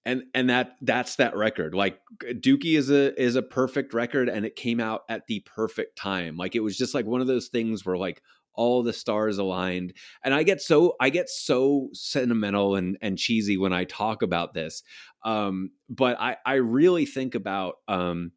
and 0.05 0.23
and 0.33 0.49
that 0.49 0.77
that's 0.81 1.15
that 1.17 1.35
record. 1.35 1.73
Like 1.75 1.99
dookie 2.23 2.77
is 2.77 2.89
a 2.89 3.19
is 3.21 3.35
a 3.35 3.41
perfect 3.41 3.93
record 3.93 4.29
and 4.29 4.45
it 4.45 4.55
came 4.55 4.79
out 4.79 5.01
at 5.09 5.27
the 5.27 5.41
perfect 5.41 5.97
time. 5.97 6.37
Like 6.37 6.55
it 6.55 6.61
was 6.61 6.77
just 6.77 6.93
like 6.93 7.05
one 7.05 7.21
of 7.21 7.27
those 7.27 7.49
things 7.49 7.85
where 7.85 7.97
like 7.97 8.21
all 8.53 8.83
the 8.83 8.93
stars 8.93 9.37
aligned. 9.37 9.93
And 10.23 10.33
i 10.33 10.43
get 10.43 10.61
so 10.61 10.95
i 10.99 11.09
get 11.09 11.29
so 11.29 11.89
sentimental 11.93 12.75
and 12.75 12.97
and 13.01 13.17
cheesy 13.17 13.57
when 13.57 13.73
i 13.73 13.83
talk 13.85 14.21
about 14.21 14.53
this 14.53 14.83
um 15.23 15.71
but 15.89 16.19
i 16.19 16.37
i 16.45 16.55
really 16.55 17.05
think 17.05 17.35
about 17.35 17.75
um 17.87 18.31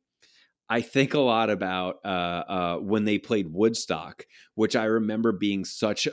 I 0.68 0.80
think 0.80 1.14
a 1.14 1.20
lot 1.20 1.50
about 1.50 1.96
uh, 2.04 2.08
uh, 2.08 2.76
when 2.78 3.04
they 3.04 3.18
played 3.18 3.48
Woodstock, 3.52 4.26
which 4.54 4.74
I 4.74 4.84
remember 4.84 5.32
being 5.32 5.64
such 5.64 6.06
a, 6.06 6.12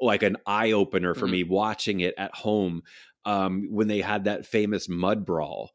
like 0.00 0.22
an 0.22 0.36
eye 0.46 0.72
opener 0.72 1.14
for 1.14 1.26
Mhm. 1.26 1.28
me 1.28 1.42
watching 1.44 2.00
it 2.00 2.14
at 2.16 2.34
home 2.34 2.82
um, 3.24 3.68
when 3.70 3.88
they 3.88 4.00
had 4.00 4.24
that 4.24 4.46
famous 4.46 4.88
mud 4.88 5.24
brawl. 5.26 5.70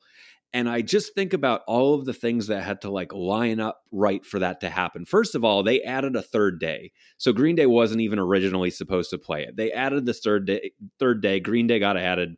And 0.54 0.70
I 0.70 0.82
just 0.82 1.14
think 1.14 1.34
about 1.34 1.64
all 1.68 1.96
of 1.96 2.06
the 2.06 2.14
things 2.14 2.48
that 2.48 2.64
had 2.64 2.80
to 2.82 2.90
like 2.90 3.12
line 3.14 3.60
up 3.60 3.82
right 3.92 4.26
for 4.26 4.40
that 4.40 4.62
to 4.62 4.70
happen. 4.70 5.04
First 5.06 5.36
of 5.36 5.44
all, 5.44 5.64
they 5.64 5.82
added 5.82 6.16
a 6.16 6.22
third 6.22 6.60
day. 6.62 6.94
So 7.18 7.34
Green 7.34 7.58
Day 7.58 7.66
wasn't 7.66 8.00
even 8.00 8.20
originally 8.20 8.70
supposed 8.70 9.10
to 9.10 9.18
play 9.18 9.44
it. 9.44 9.58
They 9.58 9.74
added 9.74 10.06
this 10.06 10.22
third 10.22 10.48
day, 10.48 10.72
third 10.98 11.22
day. 11.22 11.42
Green 11.42 11.68
Day 11.68 11.80
got 11.80 11.98
added. 11.98 12.36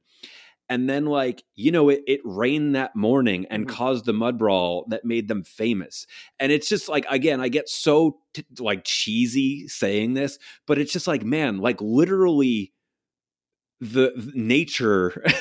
And 0.69 0.89
then, 0.89 1.05
like, 1.05 1.43
you 1.55 1.71
know, 1.71 1.89
it, 1.89 2.01
it 2.07 2.19
rained 2.25 2.75
that 2.75 2.95
morning 2.95 3.45
and 3.49 3.65
Mhm. 3.65 3.69
caused 3.69 4.05
the 4.05 4.13
mud 4.13 4.37
brawl 4.37 4.85
that 4.89 5.05
made 5.05 5.27
them 5.27 5.43
famous. 5.43 6.05
And 6.39 6.51
it's 6.51 6.67
just 6.67 6.89
like, 6.89 7.05
again, 7.09 7.39
I 7.39 7.47
get 7.49 7.69
so 7.69 8.17
t- 8.33 8.43
like 8.59 8.81
cheesy 8.83 9.67
saying 9.67 10.15
this, 10.15 10.39
but 10.65 10.77
it's 10.77 10.91
just 10.91 11.07
like, 11.07 11.23
man, 11.23 11.59
like 11.59 11.79
literally 11.81 12.73
the 13.79 14.13
the 14.15 14.31
nature. 14.33 15.23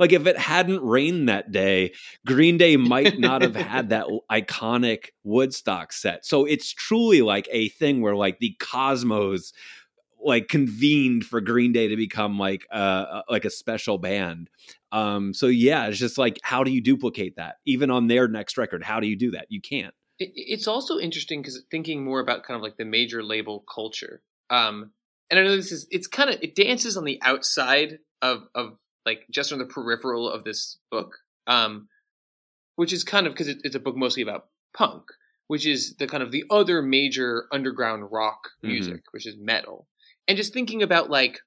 Like 0.00 0.12
if 0.12 0.26
it 0.26 0.38
hadn't 0.38 0.82
rained 0.82 1.28
that 1.28 1.52
day 1.52 1.92
green 2.26 2.56
day 2.56 2.76
might 2.76 3.18
not 3.18 3.42
have 3.42 3.54
had 3.54 3.90
that 3.90 4.06
iconic 4.30 5.10
woodstock 5.22 5.92
set. 5.92 6.24
So 6.24 6.44
it's 6.44 6.72
truly 6.72 7.22
like 7.22 7.48
a 7.52 7.68
thing 7.68 8.00
where 8.00 8.16
like 8.16 8.38
the 8.38 8.56
cosmos 8.58 9.52
like 10.24 10.48
convened 10.48 11.24
for 11.24 11.40
green 11.40 11.72
day 11.72 11.88
to 11.88 11.96
become 11.96 12.38
like 12.38 12.66
uh 12.70 13.22
like 13.28 13.44
a 13.44 13.50
special 13.50 13.98
band. 13.98 14.48
Um 14.92 15.34
so 15.34 15.46
yeah 15.46 15.86
it's 15.86 15.98
just 15.98 16.18
like 16.18 16.38
how 16.42 16.64
do 16.64 16.70
you 16.72 16.80
duplicate 16.80 17.36
that? 17.36 17.56
Even 17.66 17.90
on 17.90 18.08
their 18.08 18.26
next 18.26 18.56
record 18.56 18.82
how 18.82 19.00
do 19.00 19.06
you 19.06 19.16
do 19.16 19.32
that? 19.32 19.46
You 19.50 19.60
can't. 19.60 19.94
It, 20.18 20.32
it's 20.34 20.66
also 20.66 20.98
interesting 20.98 21.42
because 21.42 21.62
thinking 21.70 22.04
more 22.04 22.20
about 22.20 22.44
kind 22.44 22.56
of 22.56 22.62
like 22.62 22.76
the 22.76 22.84
major 22.84 23.22
label 23.22 23.64
culture. 23.72 24.22
Um, 24.48 24.90
and 25.30 25.38
I 25.38 25.42
know 25.42 25.56
this 25.56 25.72
is 25.72 25.86
it's 25.90 26.06
kind 26.06 26.30
of 26.30 26.36
it 26.42 26.54
dances 26.54 26.96
on 26.96 27.04
the 27.04 27.20
outside 27.22 27.98
of 28.22 28.42
of 28.54 28.78
like 29.06 29.26
just 29.30 29.52
on 29.52 29.58
the 29.58 29.64
peripheral 29.64 30.28
of 30.28 30.44
this 30.44 30.78
book, 30.90 31.16
um, 31.46 31.88
which 32.76 32.92
is 32.92 33.04
kind 33.04 33.26
of 33.26 33.32
because 33.32 33.48
it, 33.48 33.58
it's 33.64 33.74
a 33.74 33.80
book 33.80 33.96
mostly 33.96 34.22
about 34.22 34.46
punk, 34.76 35.04
which 35.46 35.66
is 35.66 35.96
the 35.96 36.06
kind 36.06 36.22
of 36.22 36.32
the 36.32 36.44
other 36.50 36.82
major 36.82 37.46
underground 37.52 38.10
rock 38.10 38.50
music, 38.62 39.02
which 39.12 39.26
is 39.26 39.36
metal, 39.38 39.86
and 40.28 40.36
just 40.36 40.52
thinking 40.52 40.82
about 40.82 41.10
like 41.10 41.40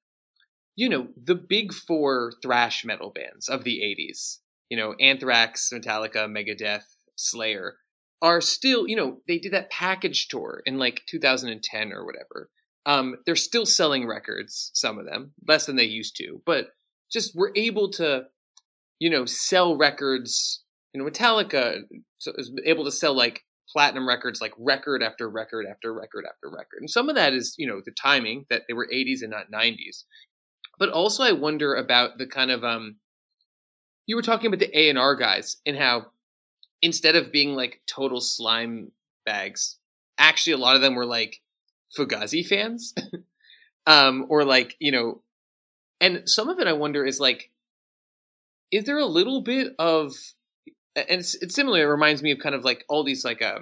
you 0.75 0.89
know 0.89 1.07
the 1.21 1.35
big 1.35 1.73
four 1.73 2.33
thrash 2.41 2.85
metal 2.85 3.11
bands 3.11 3.49
of 3.49 3.63
the 3.63 3.81
'80s, 3.81 4.39
you 4.69 4.77
know 4.77 4.93
Anthrax, 4.99 5.69
Metallica, 5.73 6.27
Megadeth, 6.27 6.85
Slayer 7.15 7.75
are 8.23 8.39
still, 8.39 8.87
you 8.87 8.95
know, 8.95 9.17
they 9.27 9.37
did 9.37 9.51
that 9.51 9.69
package 9.69 10.29
tour 10.29 10.63
in 10.65 10.79
like 10.79 11.01
2010 11.07 11.91
or 11.91 12.05
whatever. 12.05 12.49
Um, 12.85 13.15
they're 13.25 13.35
still 13.35 13.65
selling 13.65 14.05
records, 14.05 14.71
some 14.73 14.99
of 14.99 15.05
them, 15.05 15.33
less 15.47 15.65
than 15.65 15.77
they 15.77 15.85
used 15.85 16.17
to, 16.17 16.41
but 16.45 16.67
just 17.11 17.33
we're 17.35 17.53
able 17.55 17.91
to, 17.91 18.25
you 18.99 19.09
know, 19.09 19.25
sell 19.25 19.77
records. 19.77 20.63
You 20.93 21.01
know, 21.01 21.09
Metallica 21.09 21.83
is 22.25 22.51
able 22.65 22.85
to 22.85 22.91
sell 22.91 23.15
like 23.15 23.43
platinum 23.69 24.07
records, 24.07 24.41
like 24.41 24.53
record 24.57 25.01
after 25.01 25.29
record 25.29 25.65
after 25.69 25.93
record 25.93 26.25
after 26.25 26.49
record. 26.49 26.79
And 26.79 26.89
some 26.89 27.09
of 27.09 27.15
that 27.15 27.33
is, 27.33 27.55
you 27.57 27.67
know, 27.67 27.81
the 27.83 27.91
timing 27.91 28.45
that 28.49 28.63
they 28.67 28.73
were 28.73 28.87
80s 28.91 29.21
and 29.21 29.31
not 29.31 29.51
90s. 29.51 30.03
But 30.77 30.89
also, 30.89 31.23
I 31.23 31.31
wonder 31.31 31.75
about 31.75 32.17
the 32.17 32.27
kind 32.27 32.51
of 32.51 32.63
um, 32.63 32.97
you 34.05 34.15
were 34.15 34.21
talking 34.21 34.47
about 34.47 34.59
the 34.59 34.77
A 34.77 34.89
and 34.89 34.97
R 34.97 35.15
guys 35.15 35.57
and 35.65 35.77
how 35.77 36.07
instead 36.81 37.15
of 37.15 37.31
being 37.31 37.55
like 37.55 37.81
total 37.87 38.19
slime 38.19 38.91
bags, 39.25 39.77
actually 40.17 40.53
a 40.53 40.57
lot 40.57 40.75
of 40.75 40.81
them 40.81 40.95
were 40.95 41.05
like 41.05 41.39
Fugazi 41.97 42.45
fans. 42.45 42.93
um, 43.87 44.25
or 44.29 44.43
like, 44.43 44.75
you 44.79 44.91
know, 44.91 45.21
and 45.99 46.27
some 46.29 46.49
of 46.49 46.59
it 46.59 46.67
I 46.67 46.73
wonder 46.73 47.05
is 47.05 47.19
like, 47.19 47.49
is 48.71 48.85
there 48.85 48.97
a 48.97 49.05
little 49.05 49.41
bit 49.41 49.73
of, 49.77 50.13
and 50.95 51.19
it's, 51.19 51.35
it's 51.35 51.55
similar, 51.55 51.81
it 51.81 51.91
reminds 51.91 52.23
me 52.23 52.31
of 52.31 52.39
kind 52.39 52.55
of 52.55 52.63
like 52.63 52.83
all 52.89 53.03
these 53.03 53.23
like, 53.23 53.41
uh, 53.41 53.59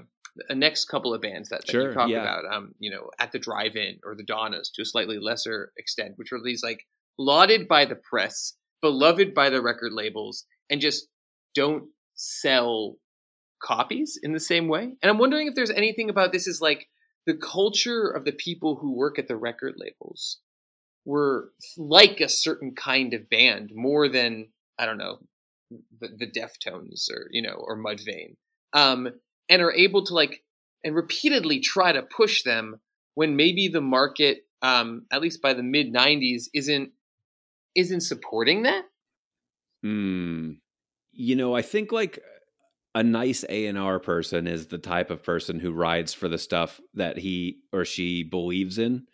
a 0.49 0.55
next 0.55 0.85
couple 0.85 1.13
of 1.13 1.21
bands 1.21 1.49
that, 1.49 1.65
that 1.65 1.71
Sure, 1.71 1.89
you 1.89 1.93
talk 1.93 2.09
yeah. 2.09 2.21
about, 2.21 2.45
um, 2.51 2.73
you 2.79 2.89
know, 2.89 3.09
at 3.19 3.31
the 3.31 3.39
drive-in 3.39 3.99
or 4.05 4.15
the 4.15 4.23
Donnas 4.23 4.71
to 4.75 4.81
a 4.81 4.85
slightly 4.85 5.19
lesser 5.19 5.71
extent, 5.77 6.13
which 6.15 6.31
are 6.31 6.41
these 6.43 6.63
like 6.63 6.85
lauded 7.17 7.67
by 7.67 7.85
the 7.85 7.95
press, 7.95 8.53
beloved 8.81 9.33
by 9.33 9.49
the 9.49 9.61
record 9.61 9.91
labels, 9.91 10.45
and 10.69 10.79
just 10.79 11.07
don't 11.53 11.89
sell 12.15 12.95
copies 13.61 14.17
in 14.21 14.31
the 14.31 14.39
same 14.39 14.67
way. 14.67 14.83
And 14.83 15.09
I'm 15.09 15.17
wondering 15.17 15.47
if 15.47 15.55
there's 15.55 15.69
anything 15.69 16.09
about 16.09 16.31
this 16.31 16.47
is 16.47 16.61
like 16.61 16.87
the 17.25 17.35
culture 17.35 18.09
of 18.09 18.25
the 18.25 18.31
people 18.31 18.77
who 18.77 18.95
work 18.95 19.19
at 19.19 19.27
the 19.27 19.37
record 19.37 19.75
labels 19.77 20.39
were 21.05 21.51
like 21.77 22.19
a 22.19 22.29
certain 22.29 22.73
kind 22.75 23.13
of 23.13 23.29
band 23.29 23.71
more 23.73 24.07
than 24.07 24.49
I 24.77 24.85
don't 24.85 24.97
know 24.97 25.19
the, 25.99 26.09
the 26.17 26.27
Deftones 26.27 27.09
or 27.11 27.27
you 27.31 27.41
know 27.41 27.55
or 27.55 27.77
Mudvayne, 27.77 28.35
um, 28.73 29.07
and 29.49 29.61
are 29.61 29.73
able 29.73 30.05
to 30.05 30.13
like 30.13 30.43
and 30.83 30.95
repeatedly 30.95 31.59
try 31.59 31.91
to 31.91 32.01
push 32.01 32.43
them 32.43 32.79
when 33.13 33.35
maybe 33.35 33.67
the 33.67 33.81
market, 33.81 34.39
um, 34.61 35.05
at 35.11 35.21
least 35.21 35.41
by 35.41 35.53
the 35.53 35.63
mid 35.63 35.93
'90s, 35.93 36.45
isn't 36.53 36.91
isn't 37.75 38.01
supporting 38.01 38.63
that. 38.63 38.83
Hmm. 39.83 40.53
You 41.13 41.35
know, 41.35 41.55
I 41.55 41.61
think 41.61 41.91
like 41.91 42.19
a 42.93 43.03
nice 43.03 43.45
A 43.49 43.67
and 43.67 43.77
R 43.77 43.99
person 43.99 44.47
is 44.47 44.67
the 44.67 44.77
type 44.77 45.09
of 45.11 45.23
person 45.23 45.59
who 45.59 45.71
rides 45.71 46.13
for 46.13 46.27
the 46.27 46.37
stuff 46.37 46.79
that 46.95 47.17
he 47.17 47.59
or 47.71 47.85
she 47.85 48.23
believes 48.23 48.77
in. 48.77 49.05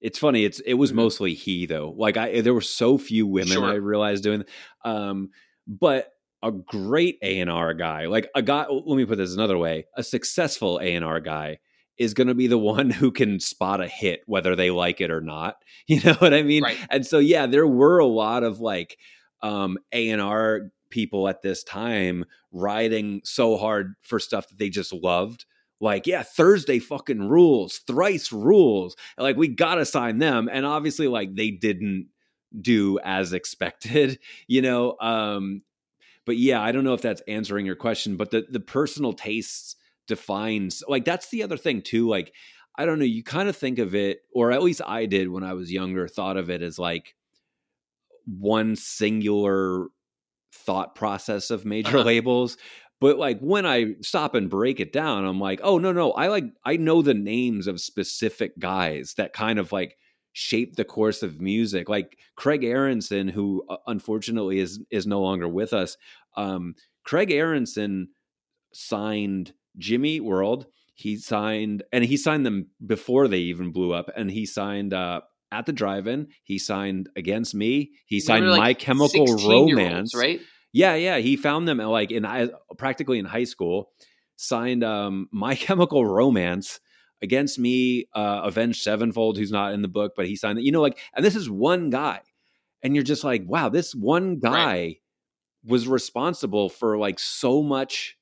It's 0.00 0.18
funny. 0.18 0.44
It's 0.44 0.60
it 0.60 0.74
was 0.74 0.92
Mhm. 0.92 0.96
mostly 0.96 1.34
he 1.34 1.66
though. 1.66 1.94
Like 1.96 2.16
I, 2.16 2.40
there 2.42 2.54
were 2.54 2.60
so 2.60 2.98
few 2.98 3.26
women 3.26 3.54
Sure. 3.54 3.64
I 3.64 3.74
realized 3.74 4.22
doing. 4.22 4.44
Um, 4.84 5.30
but 5.66 6.10
a 6.42 6.52
great 6.52 7.18
A 7.22 7.40
and 7.40 7.50
R 7.50 7.72
guy, 7.74 8.06
like 8.06 8.28
a 8.34 8.42
guy. 8.42 8.66
Let 8.68 8.96
me 8.96 9.06
put 9.06 9.16
this 9.18 9.32
another 9.34 9.56
way: 9.58 9.86
a 9.96 10.02
successful 10.02 10.78
A 10.82 10.94
and 10.94 11.04
R 11.04 11.20
guy 11.20 11.58
is 11.96 12.12
going 12.12 12.26
to 12.26 12.34
be 12.34 12.46
the 12.48 12.58
one 12.74 12.90
who 12.90 13.10
can 13.10 13.40
spot 13.40 13.80
a 13.80 13.88
hit, 13.88 14.20
whether 14.26 14.54
they 14.54 14.70
like 14.70 15.00
it 15.00 15.10
or 15.10 15.20
not. 15.22 15.56
You 15.86 16.00
know 16.02 16.14
what 16.14 16.32
I 16.34 16.42
mean? 16.42 16.62
Right. 16.62 16.78
And 16.90 17.06
so, 17.06 17.18
yeah, 17.18 17.46
there 17.46 17.66
were 17.66 17.98
a 17.98 18.06
lot 18.06 18.42
of 18.42 18.58
like 18.60 18.96
um, 19.42 19.76
A 19.92 20.08
and 20.10 20.20
R 20.22 20.70
people 20.90 21.28
at 21.28 21.42
this 21.42 21.64
time 21.64 22.24
riding 22.52 23.20
so 23.24 23.56
hard 23.56 23.94
for 24.02 24.18
stuff 24.18 24.48
that 24.48 24.58
they 24.58 24.68
just 24.68 24.92
loved. 24.92 25.44
Like, 25.80 26.06
yeah, 26.06 26.22
Thursday 26.22 26.78
fucking 26.78 27.28
rules, 27.28 27.78
thrice 27.86 28.32
rules. 28.32 28.96
Like, 29.18 29.36
we 29.36 29.48
gotta 29.48 29.84
sign 29.84 30.18
them. 30.18 30.48
And 30.50 30.64
obviously, 30.64 31.08
like, 31.08 31.34
they 31.34 31.50
didn't 31.50 32.08
do 32.58 32.98
as 33.04 33.32
expected, 33.32 34.18
you 34.46 34.62
know. 34.62 34.96
Um, 35.00 35.62
but 36.26 36.36
yeah, 36.36 36.60
I 36.62 36.72
don't 36.72 36.84
know 36.84 36.94
if 36.94 37.02
that's 37.02 37.22
answering 37.28 37.66
your 37.66 37.76
question, 37.76 38.16
but 38.16 38.30
the 38.30 38.46
the 38.48 38.60
personal 38.60 39.12
tastes 39.12 39.76
defines 40.06 40.82
like 40.88 41.04
that's 41.04 41.30
the 41.30 41.42
other 41.42 41.56
thing 41.56 41.82
too. 41.82 42.08
Like, 42.08 42.32
I 42.76 42.86
don't 42.86 42.98
know, 42.98 43.04
you 43.04 43.22
kind 43.22 43.48
of 43.48 43.56
think 43.56 43.78
of 43.78 43.94
it, 43.94 44.20
or 44.32 44.52
at 44.52 44.62
least 44.62 44.80
I 44.86 45.06
did 45.06 45.28
when 45.28 45.44
I 45.44 45.52
was 45.52 45.72
younger, 45.72 46.08
thought 46.08 46.36
of 46.36 46.50
it 46.50 46.62
as 46.62 46.78
like 46.78 47.14
one 48.26 48.76
singular 48.76 49.88
thought 50.54 50.94
process 50.94 51.50
of 51.50 51.64
major 51.64 51.98
Uh-huh. 51.98 52.04
labels. 52.06 52.56
But 53.00 53.18
like 53.18 53.38
when 53.40 53.66
I 53.66 53.94
stop 54.02 54.34
and 54.34 54.48
break 54.48 54.80
it 54.80 54.92
down, 54.92 55.24
I'm 55.26 55.40
like, 55.40 55.60
oh 55.62 55.78
no, 55.78 55.92
no, 55.92 56.12
I 56.12 56.28
like 56.28 56.44
I 56.64 56.76
know 56.76 57.02
the 57.02 57.12
names 57.14 57.66
of 57.66 57.80
specific 57.80 58.58
guys 58.58 59.14
that 59.16 59.32
kind 59.32 59.58
of 59.58 59.72
like 59.72 59.96
shape 60.32 60.76
the 60.76 60.84
course 60.84 61.22
of 61.22 61.40
music. 61.40 61.88
Like 61.88 62.16
Craig 62.36 62.64
Aaronson, 62.64 63.28
who 63.28 63.64
uh, 63.68 63.76
unfortunately 63.86 64.58
is 64.60 64.80
is 64.90 65.06
no 65.06 65.20
longer 65.20 65.48
with 65.48 65.72
us. 65.72 65.96
Um, 66.36 66.74
Craig 67.04 67.30
Aaronson 67.30 68.08
signed 68.72 69.52
Jimmy 69.76 70.20
World. 70.20 70.66
He 70.94 71.16
signed, 71.16 71.82
and 71.92 72.04
he 72.04 72.16
signed 72.16 72.46
them 72.46 72.68
before 72.84 73.26
they 73.28 73.38
even 73.38 73.72
blew 73.72 73.92
up. 73.92 74.08
And 74.16 74.30
he 74.30 74.46
signed 74.46 74.94
uh, 74.94 75.22
at 75.54 75.66
the 75.66 75.72
drive-in. 75.72 76.28
He 76.42 76.58
signed 76.58 77.08
Against 77.16 77.54
Me. 77.54 77.92
He 78.06 78.20
signed 78.20 78.44
Remember, 78.44 78.62
My 78.62 78.74
Chemical 78.74 79.26
Romance. 79.26 80.14
right? 80.14 80.40
Yeah, 80.72 80.94
yeah. 80.94 81.18
He 81.18 81.36
found 81.36 81.68
them 81.68 81.78
like 81.78 82.10
in 82.10 82.26
practically 82.76 83.18
in 83.18 83.24
high 83.24 83.44
school. 83.44 83.90
Signed 84.36 84.82
um, 84.82 85.28
My 85.32 85.54
Chemical 85.54 86.04
Romance 86.04 86.80
against 87.22 87.58
me, 87.58 88.06
uh, 88.14 88.42
Avenged 88.44 88.82
Sevenfold, 88.82 89.38
who's 89.38 89.52
not 89.52 89.72
in 89.72 89.82
the 89.82 89.88
book, 89.88 90.12
but 90.16 90.26
he 90.26 90.36
signed 90.36 90.58
it. 90.58 90.64
You 90.64 90.72
know, 90.72 90.82
like, 90.82 90.98
and 91.14 91.24
this 91.24 91.36
is 91.36 91.48
one 91.48 91.90
guy, 91.90 92.20
and 92.82 92.94
you're 92.94 93.04
just 93.04 93.24
like, 93.24 93.42
wow, 93.46 93.68
this 93.68 93.94
one 93.94 94.38
guy 94.40 94.98
was 95.64 95.88
responsible 95.88 96.68
for 96.68 96.98
like 96.98 97.18
so 97.18 97.62
much 97.62 98.16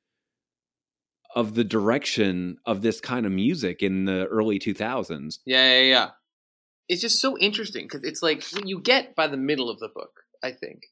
of 1.35 1.55
the 1.55 1.64
direction 1.64 2.59
of 2.66 2.83
this 2.83 3.01
kind 3.01 3.24
of 3.24 3.33
music 3.33 3.83
in 3.83 4.05
the 4.05 4.26
early 4.26 4.59
2000s. 4.59 5.39
Yeah, 5.47 5.72
yeah, 5.72 5.80
yeah. 5.80 6.11
It's 6.89 7.01
just 7.01 7.20
so 7.20 7.39
interesting 7.39 7.87
because 7.87 8.05
it's 8.05 8.22
like 8.22 8.43
what 8.53 8.68
you 8.68 8.80
get 8.80 9.14
by 9.14 9.26
the 9.26 9.37
middle 9.37 9.70
of 9.70 9.78
the 9.78 9.89
book, 9.89 10.20
I 10.43 10.53
think, 10.53 10.83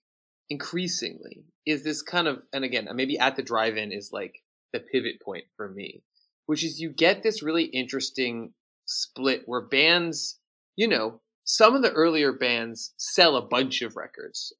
increasingly, 0.49 1.45
is 1.67 1.85
this 1.85 2.03
kind 2.03 2.27
of, 2.27 2.43
and 2.53 2.65
again, 2.65 2.89
maybe 2.95 3.19
at 3.19 3.37
the 3.37 3.43
drive 3.43 3.77
in 3.77 3.93
is 3.93 4.11
like 4.13 4.43
the 4.73 4.81
pivot 4.81 5.21
point 5.21 5.45
for 5.57 5.69
me, 5.69 6.03
which 6.47 6.65
is 6.65 6.81
you 6.81 6.91
get 6.91 7.23
this 7.23 7.43
really 7.43 7.65
interesting 7.65 8.53
split 8.87 9.43
where 9.47 9.61
bands, 9.61 10.39
you 10.77 10.89
know, 10.89 11.21
some 11.45 11.75
of 11.75 11.83
the 11.83 11.93
earlier 11.93 12.33
bands 12.33 12.93
sell 12.97 13.37
a 13.37 13.47
bunch 13.47 13.83
of 13.83 13.97
records, 13.97 14.53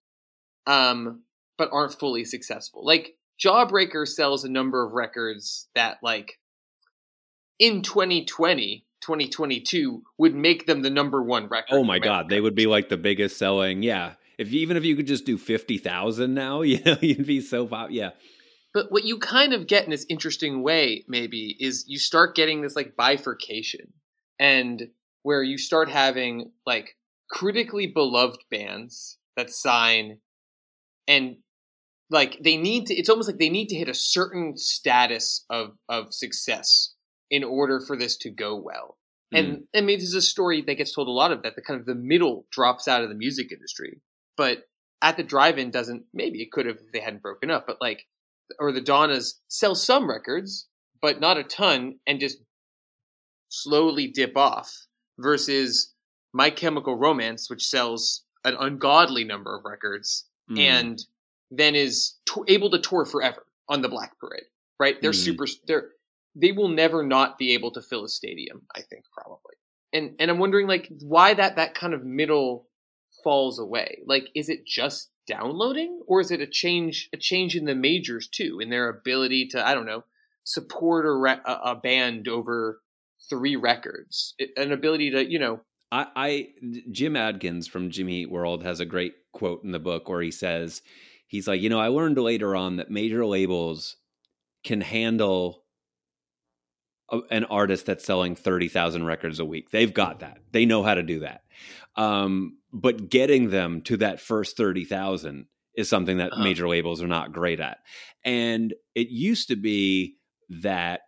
um, 0.67 1.23
but 1.57 1.71
aren't 1.73 1.99
fully 1.99 2.25
successful. 2.25 2.85
Like 2.85 3.15
Jawbreaker 3.43 4.07
sells 4.07 4.45
a 4.45 4.51
number 4.51 4.85
of 4.85 4.93
records 4.93 5.69
that, 5.75 5.99
like, 6.03 6.39
in 7.59 7.83
2020, 7.83 8.85
2022 9.01 10.03
would 10.19 10.35
make 10.35 10.67
them 10.67 10.83
the 10.83 10.91
number 10.91 11.23
one 11.23 11.49
record. 11.49 11.75
Oh 11.75 11.85
my 11.85 11.99
god, 11.99 12.29
they 12.29 12.41
would 12.41 12.55
be 12.55 12.67
like 12.67 12.89
the 12.89 12.97
biggest 12.97 13.39
selling. 13.39 13.83
Yeah. 13.83 14.15
If 14.39 14.53
even 14.53 14.77
if 14.77 14.85
you 14.85 14.97
could 14.97 15.07
just 15.07 15.27
do 15.27 15.37
50,000 15.37 16.33
now, 16.33 16.63
you 16.63 16.81
know, 16.85 16.97
you'd 17.01 17.27
be 17.27 17.41
so 17.41 17.67
pop. 17.67 17.91
Yeah. 17.91 18.11
But 18.73 18.93
what 18.93 19.05
you 19.05 19.19
kind 19.19 19.53
of 19.53 19.67
get 19.67 19.85
in 19.85 19.91
this 19.91 20.07
interesting 20.09 20.63
way, 20.63 21.05
maybe, 21.09 21.57
is 21.59 21.85
you 21.89 21.99
start 21.99 22.37
getting 22.37 22.63
this 22.63 22.77
like 22.77 22.95
bifurcation, 22.97 23.93
and 24.39 24.89
where 25.23 25.43
you 25.43 25.59
start 25.59 25.91
having 25.91 26.53
like 26.65 26.97
critically 27.31 27.89
beloved 27.89 28.45
bands 28.49 29.19
that 29.37 29.51
sign, 29.51 30.19
and 31.09 31.39
like 32.11 32.39
they 32.43 32.57
need 32.57 32.87
to. 32.87 32.95
It's 32.95 33.09
almost 33.09 33.29
like 33.29 33.39
they 33.39 33.51
need 33.51 33.71
to 33.71 33.77
hit 33.77 33.89
a 33.89 33.95
certain 33.95 34.57
status 34.57 35.45
of 35.51 35.73
of 35.89 36.15
success 36.15 36.95
in 37.31 37.45
order 37.45 37.81
for 37.81 37.97
this 37.97 38.17
to 38.19 38.31
go 38.31 38.57
well. 38.57 38.97
And 39.33 39.69
I 39.73 39.81
mean, 39.81 39.99
this 40.01 40.09
is 40.09 40.15
a 40.15 40.23
story 40.23 40.61
that 40.63 40.75
gets 40.75 40.93
told 40.93 41.07
a 41.07 41.13
lot 41.13 41.31
of 41.31 41.43
that. 41.43 41.55
The 41.55 41.63
kind 41.63 41.79
of 41.79 41.87
the 41.87 41.95
middle 41.95 42.47
drops 42.51 42.89
out 42.89 43.05
of 43.05 43.09
the 43.09 43.15
music 43.15 43.53
industry, 43.53 44.01
but 44.37 44.65
at 45.01 45.17
the 45.17 45.23
drive-in 45.23 45.71
doesn't. 45.71 46.07
Maybe 46.13 46.43
it 46.43 46.51
could 46.51 46.67
have 46.67 46.79
if 46.85 46.91
they 46.93 46.99
hadn't 46.99 47.23
broken 47.23 47.49
up, 47.49 47.65
but 47.67 47.81
like 47.81 48.07
or 48.59 48.73
the 48.73 48.81
Donnas 48.81 49.41
sell 49.47 49.77
some 49.77 50.11
records, 50.11 50.67
but 51.01 51.21
not 51.21 51.39
a 51.39 51.45
ton, 51.45 52.01
and 52.09 52.19
just 52.19 52.39
slowly 53.49 54.09
dip 54.09 54.37
off. 54.37 54.87
Versus 55.19 55.95
My 56.33 56.51
Chemical 56.51 56.97
Romance, 56.97 57.49
which 57.51 57.67
sells 57.67 58.25
an 58.45 58.57
ungodly 58.59 59.23
number 59.23 59.55
of 59.55 59.65
records, 59.65 60.27
Mm. 60.51 60.59
and 60.59 61.05
then 61.51 61.75
is 61.77 62.15
able 62.49 62.71
to 62.71 62.79
tour 62.81 63.05
forever 63.05 63.47
on 63.69 63.83
the 63.83 63.89
Black 63.89 64.19
Parade. 64.19 64.45
Right? 64.79 65.01
They're 65.01 65.13
Mm. 65.13 65.25
super. 65.25 65.47
They're 65.67 65.91
they 66.35 66.53
will 66.53 66.69
never 66.69 67.03
not 67.03 67.39
be 67.39 67.55
able 67.55 67.73
to 67.73 67.83
fill 67.83 68.05
a 68.05 68.09
stadium. 68.09 68.63
I 68.75 68.83
think 68.83 69.05
probably. 69.13 69.55
And 69.93 70.15
and 70.19 70.31
I'm 70.31 70.39
wondering 70.39 70.67
like 70.67 70.89
why 71.01 71.35
that 71.35 71.57
that 71.57 71.75
kind 71.75 71.95
of 71.95 72.05
middle 72.05 72.69
falls 73.25 73.59
away. 73.59 73.99
Like, 74.07 74.29
is 74.35 74.49
it 74.49 74.67
just 74.67 75.11
downloading, 75.27 76.01
or 76.07 76.21
is 76.21 76.31
it 76.31 76.41
a 76.41 76.47
change 76.47 77.09
a 77.13 77.17
change 77.17 77.57
in 77.57 77.65
the 77.65 77.75
majors 77.75 78.29
too, 78.29 78.61
in 78.61 78.71
their 78.71 78.89
ability 78.89 79.49
to 79.49 79.67
I 79.67 79.75
don't 79.75 79.87
know 79.87 80.05
support 80.45 81.05
a 81.07 81.13
re- 81.13 81.41
a, 81.45 81.77
band 81.77 82.27
over 82.27 82.81
three 83.29 83.57
records, 83.57 84.35
It- 84.39 84.53
an 84.57 84.73
ability 84.73 85.11
to 85.11 85.31
you 85.31 85.39
know 85.39 85.61
I, 85.93 86.07
I 86.17 86.49
Jim 86.91 87.17
Adkins 87.17 87.67
from 87.67 87.91
Jimmy 87.91 88.23
Eat 88.23 88.31
World 88.31 88.63
has 88.63 88.81
a 88.81 88.87
great 88.87 89.15
quote 89.33 89.65
in 89.65 89.73
the 89.73 89.79
book 89.79 90.09
where 90.09 90.23
he 90.23 90.31
says, 90.31 90.83
he's 91.27 91.49
like, 91.49 91.61
you 91.61 91.69
know, 91.69 91.81
I 91.81 91.89
learned 91.89 92.19
later 92.19 92.55
on 92.55 92.77
that 92.77 92.91
major 92.91 93.27
labels 93.27 93.97
can 94.65 94.81
handle 94.81 95.60
a, 97.11 97.21
an 97.31 97.45
artist 97.45 97.87
that's 97.87 98.05
selling 98.05 98.35
30,000 98.37 99.05
records 99.05 99.39
a 99.41 99.45
week. 99.45 99.71
They've 99.71 99.93
got 99.93 100.21
that. 100.21 100.39
They 100.53 100.67
know 100.67 100.83
how 100.83 100.95
to 100.95 101.03
do 101.03 101.21
that. 101.21 101.43
Um, 101.97 102.57
but 102.73 103.09
getting 103.11 103.51
them 103.51 103.83
to 103.83 103.97
that 103.99 104.21
first 104.21 104.57
30,000 104.57 105.47
is 105.77 105.89
something 105.89 106.19
that 106.19 106.33
Uh-huh. 106.33 106.43
major 106.45 106.69
labels 106.69 107.03
are 107.03 107.09
not 107.09 107.33
great 107.33 107.61
at. 107.61 107.79
And 108.25 108.75
it 108.95 109.09
used 109.09 109.49
to 109.49 109.57
be 109.57 110.17
that 110.49 111.01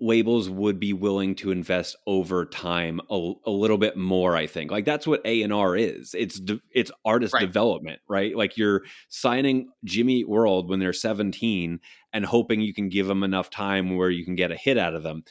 labels 0.00 0.48
would 0.48 0.80
be 0.80 0.94
willing 0.94 1.34
to 1.34 1.50
invest 1.50 1.96
over 2.06 2.46
time 2.46 2.98
a, 3.10 3.32
a 3.44 3.50
little 3.50 3.76
bit 3.76 3.94
more 3.94 4.34
i 4.34 4.46
think 4.46 4.70
like 4.70 4.86
that's 4.86 5.06
what 5.06 5.20
a&r 5.26 5.76
is 5.76 6.14
it's 6.14 6.40
de- 6.40 6.62
it's 6.70 6.90
artist 7.04 7.34
Right. 7.34 7.40
development 7.42 8.00
right 8.08 8.34
like 8.34 8.56
you're 8.56 8.84
signing 9.10 9.68
jimmy 9.84 10.24
world 10.24 10.70
when 10.70 10.78
they're 10.78 10.94
17 10.94 11.78
and 12.16 12.24
hoping 12.24 12.62
you 12.62 12.72
can 12.72 12.88
give 12.88 13.06
them 13.06 13.22
enough 13.22 13.50
time 13.50 13.94
where 13.94 14.08
you 14.08 14.24
can 14.24 14.34
get 14.34 14.50
a 14.50 14.56
hit 14.56 14.78
out 14.78 14.94
of 14.94 15.02
them. 15.02 15.22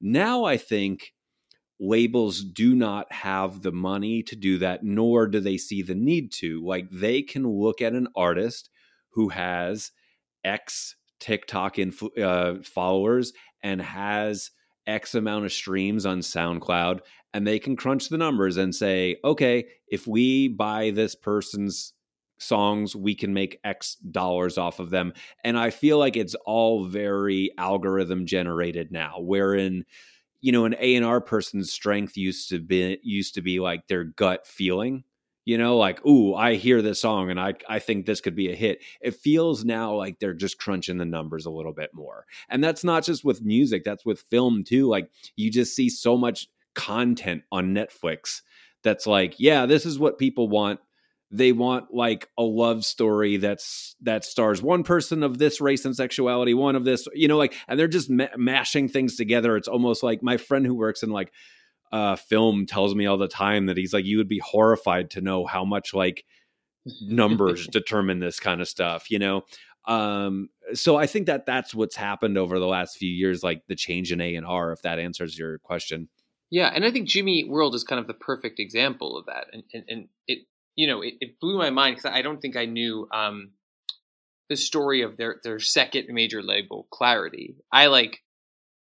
Now 0.00 0.44
I 0.44 0.56
think 0.56 1.12
labels 1.78 2.42
do 2.42 2.74
not 2.74 3.12
have 3.12 3.60
the 3.60 3.72
money 3.72 4.22
to 4.22 4.36
do 4.36 4.56
that, 4.56 4.82
nor 4.82 5.26
do 5.26 5.38
they 5.38 5.58
see 5.58 5.82
the 5.82 5.94
need 5.94 6.32
to. 6.32 6.64
Like 6.64 6.88
they 6.90 7.20
can 7.20 7.46
look 7.46 7.82
at 7.82 7.92
an 7.92 8.08
artist 8.16 8.70
who 9.10 9.28
has 9.28 9.92
X 10.42 10.96
TikTok 11.18 11.76
uh, 12.18 12.54
followers 12.64 13.34
and 13.62 13.82
has 13.82 14.50
X 14.86 15.14
amount 15.14 15.44
of 15.44 15.52
streams 15.52 16.06
on 16.06 16.20
SoundCloud, 16.20 17.00
and 17.34 17.46
they 17.46 17.58
can 17.58 17.76
crunch 17.76 18.08
the 18.08 18.16
numbers 18.16 18.56
and 18.56 18.74
say, 18.74 19.18
okay, 19.22 19.66
if 19.88 20.06
we 20.06 20.48
buy 20.48 20.90
this 20.90 21.14
person's 21.14 21.92
songs, 22.40 22.96
we 22.96 23.14
can 23.14 23.32
make 23.32 23.60
X 23.64 23.96
dollars 23.96 24.58
off 24.58 24.80
of 24.80 24.90
them. 24.90 25.12
And 25.44 25.58
I 25.58 25.70
feel 25.70 25.98
like 25.98 26.16
it's 26.16 26.34
all 26.46 26.84
very 26.84 27.52
algorithm 27.58 28.26
generated 28.26 28.90
now, 28.90 29.16
wherein 29.18 29.84
you 30.40 30.52
know 30.52 30.64
an 30.64 30.74
A&R 30.78 31.20
person's 31.20 31.72
strength 31.72 32.16
used 32.16 32.48
to 32.50 32.58
be 32.58 32.98
used 33.02 33.34
to 33.34 33.42
be 33.42 33.60
like 33.60 33.86
their 33.88 34.04
gut 34.04 34.46
feeling 34.46 35.04
you 35.44 35.56
know 35.58 35.76
like 35.76 36.04
ooh 36.06 36.34
i 36.34 36.54
hear 36.54 36.82
this 36.82 37.00
song 37.00 37.30
and 37.30 37.40
i 37.40 37.54
i 37.68 37.78
think 37.78 38.06
this 38.06 38.20
could 38.20 38.36
be 38.36 38.52
a 38.52 38.54
hit 38.54 38.82
it 39.00 39.14
feels 39.14 39.64
now 39.64 39.94
like 39.94 40.18
they're 40.18 40.34
just 40.34 40.58
crunching 40.58 40.98
the 40.98 41.04
numbers 41.04 41.46
a 41.46 41.50
little 41.50 41.72
bit 41.72 41.90
more 41.94 42.26
and 42.48 42.62
that's 42.62 42.84
not 42.84 43.04
just 43.04 43.24
with 43.24 43.42
music 43.42 43.82
that's 43.84 44.04
with 44.04 44.20
film 44.20 44.62
too 44.64 44.88
like 44.88 45.10
you 45.36 45.50
just 45.50 45.74
see 45.74 45.88
so 45.88 46.16
much 46.16 46.48
content 46.74 47.42
on 47.50 47.74
netflix 47.74 48.42
that's 48.82 49.06
like 49.06 49.34
yeah 49.38 49.66
this 49.66 49.84
is 49.86 49.98
what 49.98 50.18
people 50.18 50.48
want 50.48 50.78
they 51.30 51.52
want 51.52 51.94
like 51.94 52.28
a 52.36 52.42
love 52.42 52.84
story 52.84 53.36
that's 53.36 53.94
that 54.00 54.24
stars 54.24 54.62
one 54.62 54.82
person 54.82 55.22
of 55.22 55.38
this 55.38 55.60
race 55.60 55.84
and 55.84 55.94
sexuality 55.94 56.54
one 56.54 56.74
of 56.74 56.84
this 56.84 57.06
you 57.14 57.28
know 57.28 57.38
like 57.38 57.54
and 57.68 57.78
they're 57.78 57.88
just 57.88 58.10
ma- 58.10 58.26
mashing 58.36 58.88
things 58.88 59.16
together. 59.16 59.56
It's 59.56 59.68
almost 59.68 60.02
like 60.02 60.22
my 60.22 60.36
friend 60.36 60.66
who 60.66 60.74
works 60.74 61.02
in 61.02 61.10
like 61.10 61.32
uh 61.92 62.16
film 62.16 62.66
tells 62.66 62.94
me 62.94 63.06
all 63.06 63.18
the 63.18 63.28
time 63.28 63.66
that 63.66 63.76
he's 63.76 63.92
like 63.92 64.04
you 64.04 64.18
would 64.18 64.28
be 64.28 64.40
horrified 64.44 65.10
to 65.10 65.20
know 65.20 65.46
how 65.46 65.64
much 65.64 65.94
like 65.94 66.24
numbers 67.02 67.66
determine 67.72 68.18
this 68.18 68.40
kind 68.40 68.60
of 68.60 68.68
stuff 68.68 69.10
you 69.10 69.18
know? 69.18 69.42
Um 69.86 70.50
so 70.74 70.96
i 70.96 71.06
think 71.06 71.26
that 71.26 71.46
that's 71.46 71.74
what's 71.74 71.96
happened 71.96 72.38
over 72.38 72.58
the 72.58 72.66
last 72.66 72.96
few 72.96 73.10
years 73.10 73.42
like 73.42 73.62
the 73.66 73.76
change 73.76 74.12
in 74.12 74.20
a&r 74.20 74.72
if 74.72 74.82
that 74.82 74.98
answers 74.98 75.38
your 75.38 75.58
question. 75.58 76.08
Yeah 76.50 76.70
and 76.74 76.84
i 76.84 76.90
think 76.90 77.08
jimmy 77.08 77.38
Eat 77.38 77.48
world 77.48 77.74
is 77.74 77.82
kind 77.84 78.00
of 78.00 78.06
the 78.06 78.14
perfect 78.14 78.58
example 78.60 79.16
of 79.16 79.26
that 79.26 79.46
and 79.52 79.62
and, 79.72 79.84
and 79.88 80.08
it 80.26 80.40
you 80.80 80.86
know, 80.86 81.02
it, 81.02 81.14
it 81.20 81.40
blew 81.40 81.58
my 81.58 81.68
mind 81.68 81.96
because 81.96 82.10
I 82.10 82.22
don't 82.22 82.40
think 82.40 82.56
I 82.56 82.64
knew 82.64 83.06
um, 83.12 83.50
the 84.48 84.56
story 84.56 85.02
of 85.02 85.18
their 85.18 85.36
their 85.44 85.58
second 85.58 86.06
major 86.08 86.42
label, 86.42 86.88
Clarity. 86.90 87.56
I 87.70 87.88
like 87.88 88.20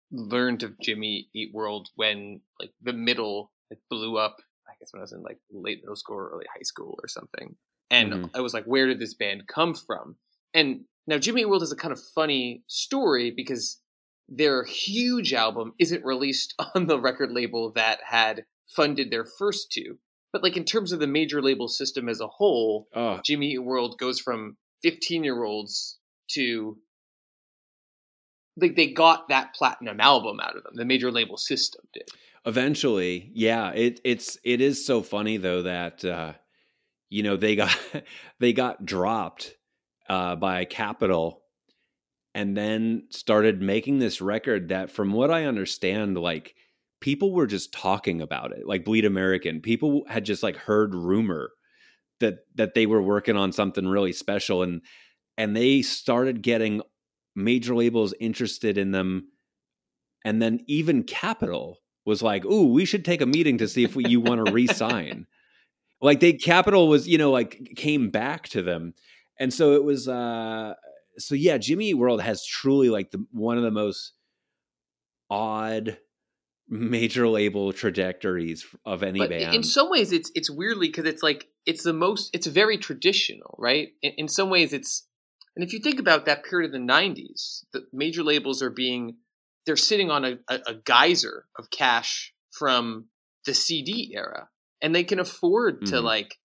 learned 0.09 0.63
of 0.63 0.79
Jimmy 0.79 1.27
Eat 1.35 1.49
World 1.53 1.89
when 1.95 2.39
like 2.57 2.71
the 2.81 2.93
middle 2.93 3.51
like 3.69 3.81
blew 3.89 4.17
up. 4.17 4.37
I 4.65 4.71
guess 4.79 4.93
when 4.93 5.01
I 5.01 5.03
was 5.03 5.11
in 5.11 5.23
like 5.23 5.39
late 5.51 5.79
middle 5.81 5.97
school 5.97 6.15
or 6.15 6.29
early 6.29 6.45
high 6.55 6.63
school 6.63 6.97
or 7.03 7.09
something, 7.09 7.57
and 7.91 8.13
mm-hmm. 8.13 8.25
I 8.33 8.39
was 8.39 8.53
like, 8.53 8.63
where 8.63 8.87
did 8.87 8.99
this 8.99 9.15
band 9.15 9.43
come 9.53 9.73
from? 9.73 10.15
And 10.53 10.85
now 11.05 11.17
Jimmy 11.17 11.41
Eat 11.41 11.49
World 11.49 11.63
is 11.63 11.73
a 11.73 11.75
kind 11.75 11.91
of 11.91 11.99
funny 12.15 12.63
story 12.67 13.33
because 13.35 13.81
their 14.29 14.63
huge 14.63 15.33
album 15.33 15.73
isn't 15.79 16.05
released 16.05 16.55
on 16.75 16.87
the 16.87 16.97
record 16.97 17.33
label 17.33 17.73
that 17.73 17.99
had 18.07 18.45
funded 18.73 19.11
their 19.11 19.25
first 19.25 19.69
two. 19.69 19.97
But 20.31 20.43
like 20.43 20.57
in 20.57 20.65
terms 20.65 20.91
of 20.91 20.99
the 20.99 21.07
major 21.07 21.41
label 21.41 21.67
system 21.67 22.07
as 22.07 22.21
a 22.21 22.27
whole, 22.27 22.87
oh. 22.95 23.19
Jimmy 23.25 23.53
Eat 23.53 23.63
World 23.63 23.97
goes 23.99 24.19
from 24.19 24.57
15 24.83 25.23
year 25.23 25.43
olds 25.43 25.97
to 26.31 26.77
like 28.57 28.75
they 28.75 28.87
got 28.87 29.29
that 29.29 29.53
platinum 29.55 29.99
album 29.99 30.39
out 30.41 30.55
of 30.55 30.63
them. 30.63 30.73
The 30.75 30.85
major 30.85 31.11
label 31.11 31.37
system 31.37 31.85
did. 31.93 32.09
Eventually, 32.45 33.31
yeah. 33.33 33.71
It 33.71 34.01
it's 34.03 34.37
it 34.43 34.61
is 34.61 34.85
so 34.85 35.01
funny 35.01 35.37
though 35.37 35.63
that 35.63 36.05
uh, 36.05 36.33
you 37.09 37.23
know 37.23 37.37
they 37.37 37.55
got 37.55 37.77
they 38.39 38.53
got 38.53 38.85
dropped 38.85 39.55
uh, 40.09 40.35
by 40.35 40.65
Capitol 40.65 41.41
and 42.35 42.55
then 42.55 43.03
started 43.09 43.61
making 43.61 43.99
this 43.99 44.21
record 44.21 44.69
that 44.69 44.91
from 44.91 45.11
what 45.11 45.31
I 45.31 45.45
understand 45.45 46.17
like 46.17 46.55
people 47.01 47.33
were 47.33 47.47
just 47.47 47.71
talking 47.71 48.21
about 48.21 48.51
it 48.51 48.67
like 48.67 48.85
bleed 48.85 49.05
american. 49.05 49.61
People 49.61 50.03
had 50.07 50.25
just 50.25 50.43
like 50.43 50.57
heard 50.57 50.93
rumor 50.93 51.51
that 52.19 52.39
that 52.55 52.73
they 52.73 52.85
were 52.85 53.01
working 53.01 53.37
on 53.37 53.51
something 53.51 53.87
really 53.87 54.13
special 54.13 54.63
and 54.63 54.81
and 55.37 55.55
they 55.55 55.81
started 55.81 56.41
getting 56.41 56.81
major 57.35 57.75
labels 57.75 58.13
interested 58.19 58.77
in 58.77 58.91
them. 58.91 59.29
And 60.25 60.41
then 60.41 60.59
even 60.67 61.03
Capitol 61.03 61.79
was 62.05 62.21
like 62.21 62.45
ooh 62.45 62.73
we 62.73 62.85
should 62.85 63.05
take 63.05 63.21
a 63.21 63.25
meeting 63.25 63.57
to 63.59 63.67
see 63.67 63.83
if 63.83 63.95
we, 63.95 64.05
you 64.05 64.19
want 64.21 64.45
to 64.45 64.51
re-sign. 64.51 65.27
Like 66.01 66.21
they 66.21 66.31
Capitol 66.31 66.87
was 66.87 67.09
you 67.09 67.17
know 67.17 67.29
like 67.29 67.73
came 67.75 68.09
back 68.09 68.47
to 68.49 68.61
them. 68.61 68.93
And 69.37 69.53
so 69.53 69.73
it 69.73 69.83
was 69.83 70.07
uh 70.07 70.75
so 71.17 71.35
yeah 71.35 71.57
jimmy 71.57 71.93
world 71.93 72.21
has 72.21 72.45
truly 72.45 72.89
like 72.89 73.11
the 73.11 73.25
one 73.31 73.57
of 73.57 73.63
the 73.63 73.71
most 73.71 74.13
odd 75.29 75.97
major 76.69 77.27
label 77.27 77.73
trajectories 77.73 78.65
of 78.85 79.03
any 79.03 79.19
but 79.19 79.29
band. 79.29 79.55
In 79.55 79.63
some 79.63 79.89
ways, 79.89 80.11
it's 80.11 80.31
it's 80.35 80.49
weirdly 80.49 80.87
because 80.87 81.05
it's 81.05 81.23
like 81.23 81.47
it's 81.65 81.83
the 81.83 81.93
most 81.93 82.33
it's 82.33 82.47
very 82.47 82.77
traditional, 82.77 83.55
right? 83.57 83.89
In, 84.01 84.11
in, 84.17 84.27
some 84.27 84.49
ways, 84.49 84.71
it's 84.71 85.07
and 85.55 85.65
if 85.65 85.73
you 85.73 85.79
think 85.79 85.99
about 85.99 86.25
that 86.25 86.43
period 86.43 86.67
of 86.67 86.73
the 86.73 86.85
'90s, 86.85 87.65
the 87.73 87.85
major 87.91 88.23
labels 88.23 88.61
are 88.61 88.69
being 88.69 89.17
they're 89.65 89.75
sitting 89.75 90.11
on 90.11 90.25
a, 90.25 90.37
a, 90.47 90.59
a 90.67 90.73
geyser 90.85 91.45
of 91.57 91.69
cash 91.71 92.33
from 92.51 93.05
the 93.45 93.53
CD 93.53 94.11
era, 94.15 94.47
and 94.81 94.93
they 94.93 95.03
can 95.03 95.19
afford 95.19 95.87
to 95.87 95.95
mm-hmm. 95.95 96.05
like 96.05 96.37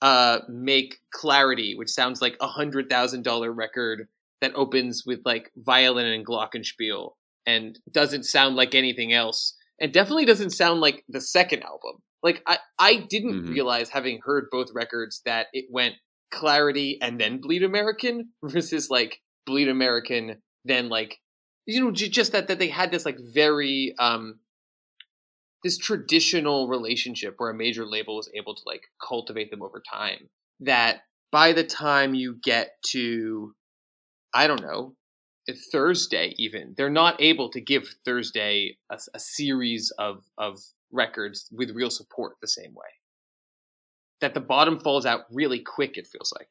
uh 0.00 0.40
make 0.48 0.98
Clarity, 1.12 1.74
which 1.76 1.90
sounds 1.90 2.22
like 2.22 2.36
a 2.40 2.46
hundred 2.46 2.88
thousand 2.88 3.24
dollar 3.24 3.52
record 3.52 4.08
that 4.40 4.54
opens 4.54 5.04
with 5.04 5.20
like 5.24 5.50
violin 5.56 6.06
and 6.06 6.26
glockenspiel 6.26 7.12
and 7.46 7.78
doesn't 7.90 8.24
sound 8.24 8.56
like 8.56 8.74
anything 8.74 9.12
else 9.12 9.56
and 9.80 9.92
definitely 9.92 10.24
doesn't 10.24 10.50
sound 10.50 10.80
like 10.80 11.04
the 11.08 11.20
second 11.20 11.62
album 11.62 12.02
like 12.22 12.42
i 12.46 12.58
i 12.78 12.96
didn't 12.96 13.42
mm-hmm. 13.42 13.52
realize 13.52 13.88
having 13.88 14.20
heard 14.24 14.46
both 14.50 14.68
records 14.74 15.20
that 15.24 15.46
it 15.52 15.66
went 15.70 15.94
clarity 16.30 16.98
and 17.00 17.20
then 17.20 17.40
bleed 17.40 17.62
american 17.62 18.30
versus 18.44 18.88
like 18.90 19.20
bleed 19.46 19.68
american 19.68 20.36
then 20.64 20.88
like 20.88 21.18
you 21.66 21.80
know 21.82 21.90
just 21.92 22.32
that 22.32 22.48
that 22.48 22.58
they 22.58 22.68
had 22.68 22.90
this 22.90 23.04
like 23.04 23.18
very 23.32 23.94
um 23.98 24.38
this 25.62 25.78
traditional 25.78 26.68
relationship 26.68 27.34
where 27.38 27.50
a 27.50 27.54
major 27.54 27.86
label 27.86 28.16
was 28.16 28.30
able 28.34 28.54
to 28.54 28.62
like 28.66 28.82
cultivate 29.06 29.50
them 29.50 29.62
over 29.62 29.82
time 29.90 30.28
that 30.60 31.00
by 31.32 31.52
the 31.52 31.64
time 31.64 32.14
you 32.14 32.36
get 32.42 32.72
to 32.90 33.54
i 34.34 34.46
don't 34.46 34.62
know 34.62 34.94
Thursday 35.52 36.34
even 36.38 36.74
they're 36.76 36.88
not 36.88 37.20
able 37.20 37.50
to 37.50 37.60
give 37.60 37.94
Thursday 38.04 38.78
a, 38.90 38.98
a, 39.12 39.20
series 39.20 39.90
of 39.98 40.24
of 40.38 40.58
records 40.94 41.48
with 41.52 41.70
real 41.70 41.90
support 41.90 42.36
the 42.40 42.48
same 42.48 42.72
way. 42.74 42.88
That 44.20 44.32
the 44.32 44.40
bottom 44.40 44.80
falls 44.80 45.04
out 45.04 45.22
really 45.30 45.58
quick. 45.58 45.98
It 45.98 46.06
feels 46.06 46.32
like. 46.38 46.48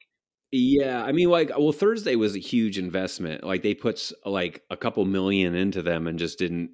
Yeah, 0.51 1.03
I 1.03 1.13
mean, 1.13 1.29
like, 1.29 1.49
well, 1.57 1.71
Thursday 1.71 2.15
was 2.15 2.35
a 2.35 2.39
huge 2.39 2.77
investment. 2.77 3.43
Like 3.43 3.63
they 3.63 3.73
put 3.73 4.11
like 4.23 4.61
a 4.69 4.77
couple 4.77 5.03
million 5.05 5.55
into 5.55 5.81
them 5.81 6.05
and 6.05 6.19
just 6.19 6.37
didn't. 6.37 6.71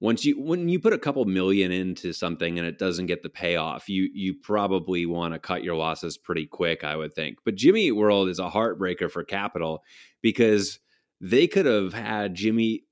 Once 0.00 0.24
you 0.24 0.40
when 0.40 0.68
you 0.68 0.80
put 0.80 0.94
a 0.94 0.98
couple 0.98 1.24
million 1.26 1.70
into 1.70 2.12
something 2.12 2.58
and 2.58 2.66
it 2.66 2.78
doesn't 2.78 3.06
get 3.06 3.22
the 3.22 3.28
payoff, 3.28 3.88
you 3.88 4.10
you 4.12 4.34
probably 4.34 5.06
want 5.06 5.34
to 5.34 5.38
cut 5.38 5.62
your 5.62 5.76
losses 5.76 6.18
pretty 6.18 6.46
quick, 6.46 6.82
I 6.82 6.96
would 6.96 7.14
think. 7.14 7.38
But 7.44 7.54
Jimmy 7.54 7.92
World 7.92 8.28
is 8.28 8.40
a 8.40 8.50
heartbreaker 8.50 9.10
for 9.10 9.22
Capitol 9.22 9.84
because 10.22 10.80
they 11.20 11.46
could 11.46 11.66
have 11.66 11.92
had 11.92 12.34
Jimmy, 12.34 12.84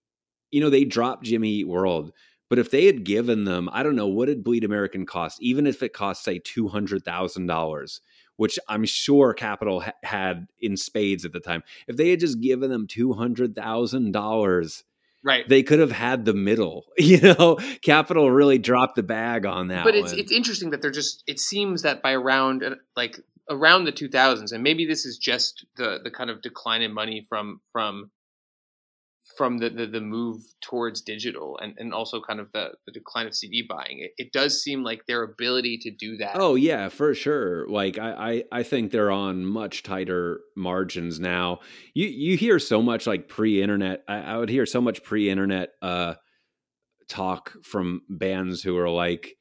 you 0.51 0.61
know, 0.61 0.71
they 0.71 0.85
dropped 0.85 1.25
Jimmy 1.25 1.51
Eat 1.51 1.69
World. 1.69 2.13
But 2.51 2.59
if 2.59 2.71
they 2.71 2.87
had 2.87 3.05
given 3.05 3.45
them, 3.45 3.69
I 3.73 3.83
don't 3.83 3.97
know, 3.97 4.07
what 4.07 4.27
did 4.27 4.43
Bleed 4.43 4.65
American 4.65 5.05
cost? 5.05 5.43
Even 5.43 5.67
if 5.67 5.83
it 5.83 5.93
cost, 5.93 6.25
say, 6.25 6.41
$200,000, 6.41 8.01
which 8.37 8.59
I'm 8.69 8.87
sure 8.87 9.35
Capitol 9.35 9.81
ha- 9.81 9.93
had 10.03 10.47
in 10.61 10.77
spades 10.79 11.27
at 11.27 11.33
the 11.33 11.41
time, 11.41 11.63
if 11.87 11.97
they 11.97 12.09
had 12.09 12.21
just 12.21 12.41
given 12.41 12.71
them 12.71 12.87
$200,000, 12.87 14.83
right 15.25 15.49
they 15.49 15.65
could 15.65 15.81
have 15.81 15.91
had 15.91 16.25
the 16.25 16.33
middle 16.33 16.87
you 16.99 17.21
know 17.21 17.59
Capitol 17.83 18.31
really 18.31 18.57
dropped 18.57 18.95
the 18.95 19.03
bag 19.03 19.45
on 19.45 19.67
that 19.67 19.83
but 19.83 19.97
it's 19.97 20.13
one. 20.13 20.21
it's 20.21 20.31
interesting 20.31 20.71
that 20.71 20.81
they're 20.81 20.93
just 20.93 21.25
it 21.27 21.41
seems 21.41 21.83
that 21.83 22.03
by 22.03 22.13
around 22.13 22.63
uh, 22.63 22.77
like 22.97 23.19
around 23.51 23.85
the 23.85 23.93
2000s 23.93 24.53
and 24.53 24.63
maybe 24.63 24.87
this 24.87 25.05
is 25.05 25.19
just 25.19 25.67
the 25.77 25.99
the 26.05 26.11
kind 26.11 26.31
of 26.31 26.41
decline 26.41 26.83
in 26.83 26.93
money 26.93 27.27
from 27.29 27.61
from 27.73 28.13
from 29.39 29.59
the, 29.59 29.71
the, 29.71 29.87
the 29.87 30.01
move 30.01 30.43
towards 30.61 31.01
digital 31.01 31.57
and, 31.63 31.73
and 31.79 31.95
also 31.95 32.21
kind 32.21 32.41
of 32.41 32.51
the, 32.53 32.73
the 32.87 32.93
decline 32.93 33.29
of 33.29 33.35
CD 33.37 33.65
buying. 33.67 34.01
It, 34.01 34.11
it 34.19 34.33
does 34.33 34.61
seem 34.61 34.83
like 34.83 35.07
their 35.07 35.23
ability 35.23 35.79
to 35.79 35.93
do 35.93 36.17
that. 36.17 36.33
Oh 36.35 36.57
yeah, 36.57 36.89
for 36.89 37.15
sure. 37.15 37.69
Like 37.69 37.99
I, 37.99 38.11
I, 38.11 38.59
I 38.59 38.63
think 38.65 38.91
they're 38.91 39.13
on 39.13 39.47
much 39.47 39.85
tighter 39.85 40.41
margins 40.57 41.21
now. 41.21 41.61
You 41.95 42.09
you 42.09 42.37
hear 42.37 42.59
so 42.59 42.83
much 42.83 43.07
like 43.07 43.29
pre-internet. 43.29 44.03
I, 44.09 44.17
I 44.17 44.37
would 44.39 44.49
hear 44.49 44.67
so 44.67 44.81
much 44.81 45.05
pre-internet 45.05 45.69
uh, 45.81 46.15
talk 47.09 47.53
from 47.63 48.03
bands 48.09 48.61
who 48.61 48.77
are 48.77 48.91
like, 48.91 49.37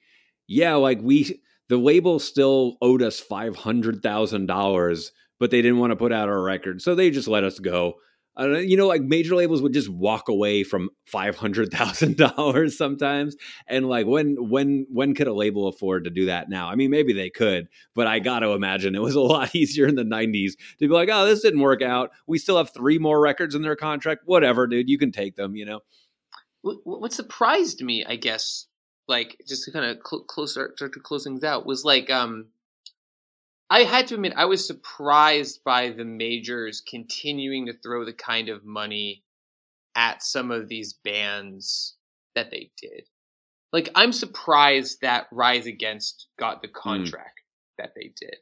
yeah, 0.48 0.76
like 0.76 1.00
we 1.02 1.42
the 1.70 1.78
label 1.78 2.20
still 2.20 2.78
owed 2.84 3.02
us 3.02 3.20
five 3.20 3.56
hundred 3.56 4.04
thousand 4.04 4.46
dollars, 4.46 5.12
but 5.40 5.50
they 5.50 5.64
didn't 5.64 5.80
want 5.80 5.90
to 5.90 5.98
put 5.98 6.14
out 6.14 6.30
our 6.30 6.42
record, 6.44 6.84
so 6.84 6.94
they 6.94 7.10
just 7.10 7.28
let 7.28 7.44
us 7.44 7.58
go 7.58 7.96
uh, 8.40 8.60
you 8.60 8.78
know, 8.78 8.88
like 8.88 9.02
major 9.02 9.36
labels 9.36 9.62
would 9.62 9.74
just 9.74 9.90
walk 9.90 10.30
away 10.30 10.64
from 10.64 10.90
five 11.06 11.36
hundred 11.36 11.72
thousand 11.72 12.18
dollars 12.18 12.78
sometimes, 12.78 13.36
and 13.68 13.88
like 13.88 14.06
when 14.06 14.36
when 14.50 14.86
when 14.92 15.16
could 15.16 15.28
a 15.28 15.34
label 15.34 15.68
afford 15.68 16.04
to 16.04 16.10
do 16.10 16.28
that 16.28 16.50
now? 16.50 16.70
I 16.70 16.76
mean, 16.76 16.92
maybe 16.92 17.14
they 17.14 17.30
could, 17.30 17.68
but 17.96 18.08
I 18.08 18.20
got 18.20 18.40
to 18.40 18.50
imagine 18.52 18.96
it 18.96 19.02
was 19.02 19.16
a 19.16 19.22
lot 19.22 19.56
easier 19.56 19.88
in 19.88 19.96
the 19.96 20.04
'90s 20.04 20.52
to 20.80 20.88
be 20.88 20.94
like, 20.94 21.10
oh, 21.12 21.26
this 21.26 21.42
didn't 21.42 21.62
work 21.62 21.82
out. 21.82 22.12
We 22.28 22.38
still 22.38 22.58
have 22.58 22.74
three 22.74 23.00
more 23.00 23.20
records 23.20 23.56
in 23.56 23.62
their 23.62 23.76
contract. 23.76 24.22
Whatever, 24.26 24.68
dude, 24.68 24.90
you 24.90 24.98
can 24.98 25.12
take 25.12 25.36
them. 25.36 25.56
You 25.56 25.66
know. 25.66 25.80
What, 26.62 26.78
what 26.84 27.14
surprised 27.14 27.82
me, 27.82 28.04
I 28.06 28.18
guess, 28.18 28.66
like 29.08 29.42
just 29.48 29.64
to 29.66 29.72
kind 29.72 29.86
of 29.86 29.98
cl- 30.06 30.24
close 30.24 30.52
start 30.52 30.78
to 30.78 30.90
close 31.00 31.24
things 31.24 31.44
out, 31.44 31.66
was 31.66 31.86
like 31.86 32.10
um 32.10 32.48
I 33.70 33.84
had 33.84 34.08
to 34.08 34.16
admit, 34.16 34.34
I 34.36 34.46
was 34.46 34.66
surprised 34.66 35.62
by 35.64 35.90
the 35.90 36.06
majors 36.06 36.82
continuing 36.82 37.66
to 37.66 37.74
throw 37.74 38.06
the 38.06 38.14
kind 38.14 38.50
of 38.50 38.66
money 38.66 39.24
at 39.96 40.24
some 40.24 40.52
of 40.52 40.70
these 40.70 40.94
bands 41.04 41.96
that 42.36 42.50
they 42.52 42.72
did. 42.82 43.08
Like, 43.74 43.90
I'm 43.96 44.14
surprised 44.14 45.02
that 45.02 45.28
Rise 45.32 45.66
Against 45.66 46.28
got 46.40 46.62
the 46.62 46.70
hmm. 46.70 46.76
contract 46.76 47.42
mm. 47.42 47.84
that 47.84 47.92
they 47.96 48.14
did 48.20 48.38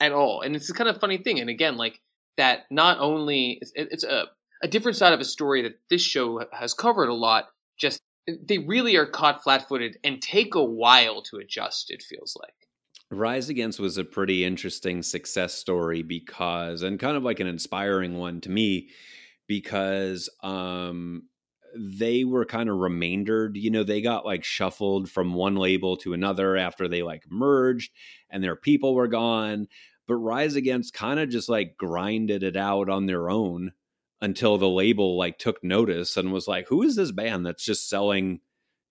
at 0.00 0.12
all. 0.12 0.40
And 0.40 0.56
it's 0.56 0.70
a 0.70 0.74
kind 0.74 0.88
of 0.88 0.98
funny 0.98 1.18
thing. 1.18 1.40
And 1.40 1.50
again, 1.50 1.76
like, 1.76 2.00
that 2.36 2.64
not 2.70 2.98
only 2.98 3.58
it's, 3.60 3.72
it's 3.74 4.04
a, 4.04 4.24
a 4.62 4.68
different 4.68 4.96
side 4.96 5.12
of 5.12 5.20
a 5.20 5.24
story 5.24 5.62
that 5.62 5.78
this 5.90 6.02
show 6.02 6.44
has 6.52 6.74
covered 6.74 7.08
a 7.08 7.14
lot, 7.14 7.48
just 7.78 8.00
they 8.26 8.58
really 8.58 8.96
are 8.96 9.06
caught 9.06 9.42
flat 9.42 9.68
footed 9.68 9.98
and 10.02 10.20
take 10.22 10.54
a 10.54 10.64
while 10.64 11.22
to 11.22 11.36
adjust, 11.36 11.90
it 11.90 12.02
feels 12.02 12.36
like. 12.40 12.54
Rise 13.10 13.48
Against 13.48 13.78
was 13.78 13.98
a 13.98 14.04
pretty 14.04 14.44
interesting 14.44 15.02
success 15.02 15.54
story 15.54 16.02
because, 16.02 16.82
and 16.82 16.98
kind 16.98 17.16
of 17.16 17.22
like 17.22 17.40
an 17.40 17.46
inspiring 17.46 18.16
one 18.16 18.40
to 18.42 18.50
me, 18.50 18.88
because 19.46 20.28
um, 20.42 21.24
they 21.76 22.24
were 22.24 22.44
kind 22.44 22.68
of 22.68 22.76
remaindered. 22.76 23.56
You 23.56 23.70
know, 23.70 23.84
they 23.84 24.00
got 24.00 24.24
like 24.24 24.44
shuffled 24.44 25.10
from 25.10 25.34
one 25.34 25.56
label 25.56 25.96
to 25.98 26.12
another 26.12 26.56
after 26.56 26.88
they 26.88 27.02
like 27.02 27.24
merged 27.30 27.92
and 28.30 28.42
their 28.42 28.56
people 28.56 28.94
were 28.94 29.08
gone. 29.08 29.68
But 30.06 30.16
Rise 30.16 30.54
Against 30.54 30.94
kind 30.94 31.20
of 31.20 31.28
just 31.28 31.48
like 31.48 31.76
grinded 31.76 32.42
it 32.42 32.56
out 32.56 32.88
on 32.88 33.06
their 33.06 33.30
own 33.30 33.72
until 34.20 34.58
the 34.58 34.68
label 34.68 35.16
like 35.18 35.38
took 35.38 35.62
notice 35.62 36.16
and 36.16 36.32
was 36.32 36.48
like, 36.48 36.68
who 36.68 36.82
is 36.82 36.96
this 36.96 37.12
band 37.12 37.44
that's 37.46 37.64
just 37.64 37.88
selling 37.88 38.40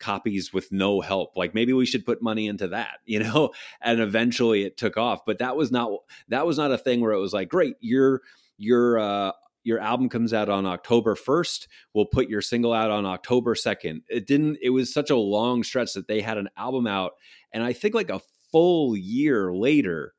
copies 0.04 0.52
with 0.52 0.72
no 0.72 1.00
help 1.00 1.38
like 1.38 1.54
maybe 1.54 1.72
we 1.72 1.86
should 1.86 2.06
put 2.06 2.22
money 2.22 2.48
into 2.48 2.68
that 2.68 3.00
you 3.06 3.20
know 3.20 3.52
and 3.82 4.02
eventually 4.02 4.64
it 4.64 4.78
took 4.78 4.98
off 4.98 5.26
but 5.26 5.40
that 5.40 5.56
was 5.56 5.72
not 5.72 5.90
that 6.28 6.46
was 6.46 6.58
not 6.58 6.72
a 6.72 6.78
thing 6.78 7.00
where 7.00 7.14
it 7.14 7.20
was 7.20 7.34
like 7.34 7.48
great 7.48 7.76
your 7.80 8.22
your 8.58 9.00
uh 9.00 9.32
your 9.64 9.80
album 9.80 10.10
comes 10.10 10.34
out 10.34 10.50
on 10.50 10.66
October 10.66 11.16
1st. 11.16 11.68
We'll 11.94 12.06
put 12.06 12.28
your 12.28 12.42
single 12.42 12.74
out 12.74 12.92
on 12.92 13.06
October 13.06 13.56
2nd. 13.56 14.02
It 14.10 14.28
didn't, 14.28 14.58
it 14.62 14.72
was 14.72 14.94
such 14.94 15.10
a 15.10 15.16
long 15.16 15.64
stretch 15.64 15.94
that 15.94 16.10
they 16.10 16.20
had 16.20 16.38
an 16.38 16.50
album 16.58 16.86
out. 16.86 17.14
And 17.54 17.64
I 17.64 17.72
think 17.72 17.96
like 17.96 18.10
a 18.10 18.20
full 18.52 18.98
year 18.98 19.54
later, 19.54 20.14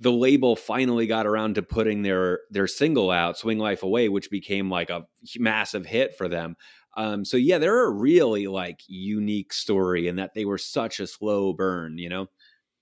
the 0.00 0.12
label 0.12 0.54
finally 0.54 1.06
got 1.06 1.26
around 1.26 1.56
to 1.56 1.62
putting 1.62 2.02
their 2.02 2.40
their 2.50 2.68
single 2.68 3.10
out, 3.10 3.36
Swing 3.36 3.58
Life 3.58 3.82
Away, 3.82 4.08
which 4.08 4.30
became 4.30 4.70
like 4.70 4.90
a 4.90 5.06
massive 5.38 5.86
hit 5.86 6.16
for 6.16 6.28
them. 6.28 6.56
Um, 6.98 7.24
so 7.24 7.36
yeah, 7.36 7.58
they're 7.58 7.84
a 7.84 7.90
really 7.90 8.48
like 8.48 8.80
unique 8.88 9.52
story 9.52 10.08
in 10.08 10.16
that 10.16 10.34
they 10.34 10.44
were 10.44 10.58
such 10.58 10.98
a 10.98 11.06
slow 11.06 11.52
burn, 11.52 11.96
you 11.96 12.08
know. 12.08 12.26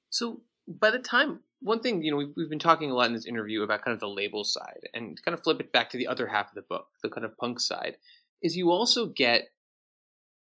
So 0.08 0.40
by 0.66 0.90
the 0.90 0.98
time 0.98 1.40
one 1.60 1.80
thing 1.80 2.02
you 2.02 2.10
know 2.10 2.16
we've, 2.16 2.32
we've 2.34 2.48
been 2.48 2.58
talking 2.58 2.90
a 2.90 2.94
lot 2.94 3.08
in 3.08 3.12
this 3.12 3.26
interview 3.26 3.62
about 3.62 3.84
kind 3.84 3.92
of 3.92 4.00
the 4.00 4.08
label 4.08 4.42
side 4.42 4.88
and 4.94 5.22
kind 5.22 5.34
of 5.34 5.44
flip 5.44 5.60
it 5.60 5.70
back 5.70 5.90
to 5.90 5.98
the 5.98 6.06
other 6.06 6.26
half 6.26 6.48
of 6.48 6.54
the 6.54 6.62
book, 6.62 6.86
the 7.02 7.10
kind 7.10 7.26
of 7.26 7.36
punk 7.36 7.60
side, 7.60 7.98
is 8.42 8.56
you 8.56 8.70
also 8.70 9.04
get, 9.06 9.48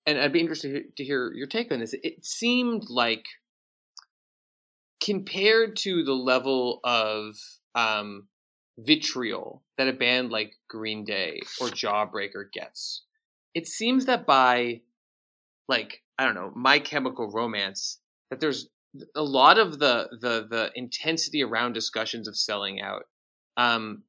and 0.06 0.16
I'd 0.16 0.32
be 0.32 0.40
interested 0.40 0.96
to 0.96 1.04
hear 1.04 1.32
your 1.32 1.48
take 1.48 1.72
on 1.72 1.80
this. 1.80 1.92
It 2.04 2.24
seemed 2.24 2.84
like 2.88 3.24
compared 5.02 5.74
to 5.78 6.04
the 6.04 6.14
level 6.14 6.78
of 6.84 7.34
um, 7.74 8.28
vitriol 8.78 9.64
that 9.76 9.88
a 9.88 9.92
band 9.92 10.30
like 10.30 10.52
Green 10.68 11.04
Day 11.04 11.40
or 11.60 11.66
Jawbreaker 11.66 12.52
gets 12.52 13.02
it 13.56 13.66
seems 13.66 14.04
that 14.04 14.26
by 14.26 14.82
like 15.66 16.02
I 16.18 16.24
don't 16.24 16.34
know, 16.34 16.52
My 16.54 16.78
Chemical 16.78 17.30
Romance, 17.30 17.98
that 18.30 18.38
there's 18.38 18.68
a 19.14 19.22
lot 19.22 19.58
of 19.58 19.78
the 19.78 20.08
the 20.20 20.46
the 20.48 20.70
intensity 20.74 21.42
around 21.42 21.72
discussions 21.72 22.28
of 22.28 22.36
selling 22.36 22.80
out. 22.82 23.04
Um, 23.56 24.02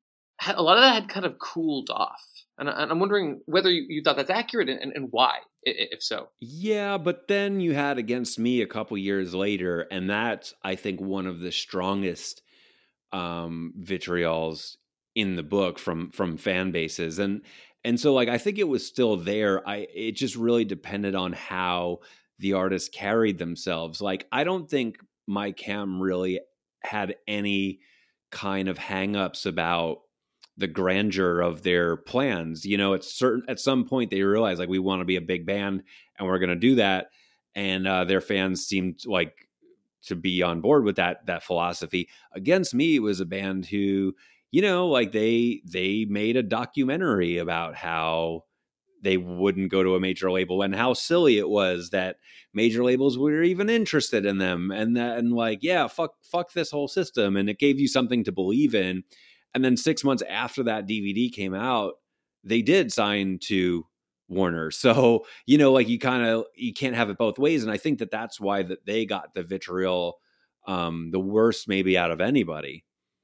a 0.46 0.62
lot 0.62 0.78
of 0.78 0.84
that 0.84 0.94
had 0.94 1.10
kind 1.10 1.26
of 1.26 1.40
cooled 1.40 1.90
off, 1.90 2.22
and, 2.58 2.70
I, 2.70 2.84
am 2.84 3.00
wondering 3.00 3.40
whether 3.46 3.72
you, 3.72 3.86
you, 3.88 4.02
thought 4.04 4.18
that's 4.18 4.30
accurate 4.30 4.70
and, 4.70 4.92
and 4.94 5.08
why, 5.12 5.38
if 5.64 6.04
so. 6.04 6.28
Yeah, 6.42 6.98
but 6.98 7.28
then 7.30 7.62
you 7.62 7.74
had 7.74 7.98
Against 7.98 8.38
Me 8.38 8.62
a 8.62 8.68
couple 8.68 8.98
years 8.98 9.34
later, 9.34 9.88
and 9.90 10.10
that's 10.10 10.54
I 10.62 10.76
think 10.76 11.00
one 11.00 11.26
of 11.26 11.40
the 11.40 11.54
strongest 11.54 12.42
um, 13.14 13.74
vitriols 13.82 14.76
in 15.16 15.36
the 15.36 15.44
book 15.44 15.80
from 15.80 16.12
from 16.12 16.38
fan 16.38 16.72
bases, 16.72 17.18
and 17.18 17.42
and 17.88 17.98
so 17.98 18.14
like 18.14 18.28
I 18.28 18.38
think 18.38 18.58
it 18.60 18.68
was 18.68 18.86
still 18.86 19.16
there. 19.16 19.66
I 19.68 19.88
it 19.96 20.12
just 20.12 20.36
really 20.36 20.66
depended 20.66 21.16
on 21.16 21.32
how 21.32 22.00
the 22.38 22.52
artists 22.52 22.90
carried 22.90 23.38
themselves. 23.38 24.02
Like 24.02 24.28
I 24.30 24.44
don't 24.44 24.70
think 24.70 24.98
My 25.26 25.54
Chem 25.54 26.02
really 26.02 26.42
had 26.84 27.16
any 27.30 27.80
kind 28.30 28.68
of 28.68 28.78
hangups 28.78 29.46
about 29.46 30.00
the 30.58 30.68
grandeur 30.68 31.40
of 31.40 31.64
their 31.64 31.96
plans. 31.96 32.66
You 32.66 32.76
know, 32.76 32.94
at 32.94 33.06
certain 33.06 33.44
at 33.48 33.58
some 33.58 33.86
point 33.86 34.12
they 34.12 34.22
realized 34.22 34.60
like 34.60 34.68
we 34.68 34.80
want 34.80 35.00
to 35.00 35.06
be 35.06 35.16
a 35.16 35.22
big 35.22 35.46
band 35.46 35.84
and 36.20 36.28
we're 36.28 36.40
going 36.40 36.50
to 36.50 36.56
do 36.58 36.76
that, 36.76 37.08
and 37.56 37.88
uh, 37.88 38.04
their 38.04 38.20
fans 38.20 38.66
seemed 38.68 39.06
like 39.06 39.48
to 40.08 40.16
be 40.18 40.44
on 40.44 40.60
board 40.60 40.84
with 40.84 40.98
that 40.98 41.26
that 41.28 41.42
philosophy. 41.42 42.10
Against 42.34 42.74
Me 42.74 43.00
was 43.00 43.22
a 43.22 43.26
band 43.26 43.66
who 43.66 44.14
you 44.52 44.62
know, 44.62 44.88
like 44.88 45.12
they 45.12 45.62
they 45.66 46.06
made 46.10 46.38
a 46.38 46.44
documentary 46.44 47.38
about 47.38 47.76
how 47.76 48.44
they 49.04 49.18
wouldn't 49.18 49.72
go 49.72 49.84
to 49.84 49.96
a 49.96 50.00
major 50.00 50.32
label 50.32 50.62
and 50.62 50.76
how 50.76 50.94
silly 50.94 51.38
it 51.38 51.50
was 51.50 51.92
that 51.92 52.18
major 52.54 52.84
labels 52.84 53.18
were 53.18 53.44
even 53.44 53.70
interested 53.70 54.26
in 54.26 54.40
them 54.40 54.72
and 54.72 54.98
and 54.98 55.34
like 55.34 55.60
yeah 55.62 55.88
fuck 55.88 56.14
fuck 56.24 56.52
this 56.54 56.72
whole 56.72 56.88
system 56.88 57.38
and 57.38 57.50
it 57.50 57.60
gave 57.60 57.80
you 57.80 57.88
something 57.88 58.24
to 58.24 58.32
believe 58.32 58.74
in. 58.76 59.04
And 59.54 59.64
then 59.66 59.78
6 59.78 60.04
months 60.04 60.24
after 60.30 60.64
that 60.64 60.88
DVD 60.88 61.32
came 61.32 61.54
out 61.54 61.94
they 62.44 62.62
did 62.62 62.92
sign 62.92 63.40
to 63.44 63.86
Warner. 64.30 64.72
So 64.72 65.26
you 65.46 65.58
know 65.58 65.72
like 65.72 65.88
you 65.90 66.00
kind 66.00 66.26
of 66.26 66.46
you 66.56 66.74
can't 66.74 66.96
have 66.96 67.10
it 67.10 67.18
both 67.18 67.40
ways 67.40 67.64
and 67.64 67.72
I 67.72 67.78
think 67.78 68.00
that 68.00 68.12
that's 68.12 68.40
why 68.40 68.64
that 68.64 68.86
they 68.86 69.06
got 69.06 69.34
the 69.36 69.44
vitriol 69.44 70.20
um 70.68 71.12
the 71.12 71.20
worst 71.20 71.68
maybe 71.68 71.98
out 71.98 72.12
of 72.12 72.20
anybody 72.22 72.84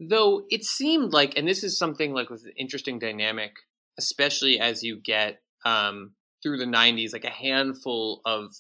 Though 0.10 0.43
it 0.49 0.64
seemed 0.64 1.14
like, 1.14 1.38
and 1.38 1.47
this 1.47 1.64
is 1.64 1.78
something 1.78 2.14
like 2.14 2.30
with 2.30 2.43
an 2.45 2.54
interesting 2.58 2.99
dynamic, 2.99 3.54
especially 3.97 4.60
as 4.60 4.84
you 4.84 4.99
get 4.99 5.39
um, 5.66 6.12
through 6.41 6.58
the 6.58 6.66
90s, 6.66 7.14
like 7.14 7.26
a 7.26 7.30
handful 7.30 8.22
of, 8.26 8.54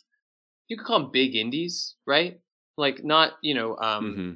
you 0.67 0.77
could 0.77 0.85
call 0.85 0.99
them 0.99 1.11
big 1.11 1.35
indies, 1.35 1.95
right? 2.05 2.39
Like 2.77 3.03
not, 3.03 3.33
you 3.41 3.55
know, 3.55 3.77
um, 3.77 4.05
mm-hmm. 4.05 4.31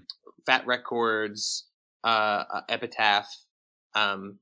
Fat 0.46 0.66
Wreck 0.66 0.84
Chords, 0.84 1.68
uh, 2.04 2.44
uh, 2.54 2.62
Epitaph, 2.70 3.28
um, 3.96 4.40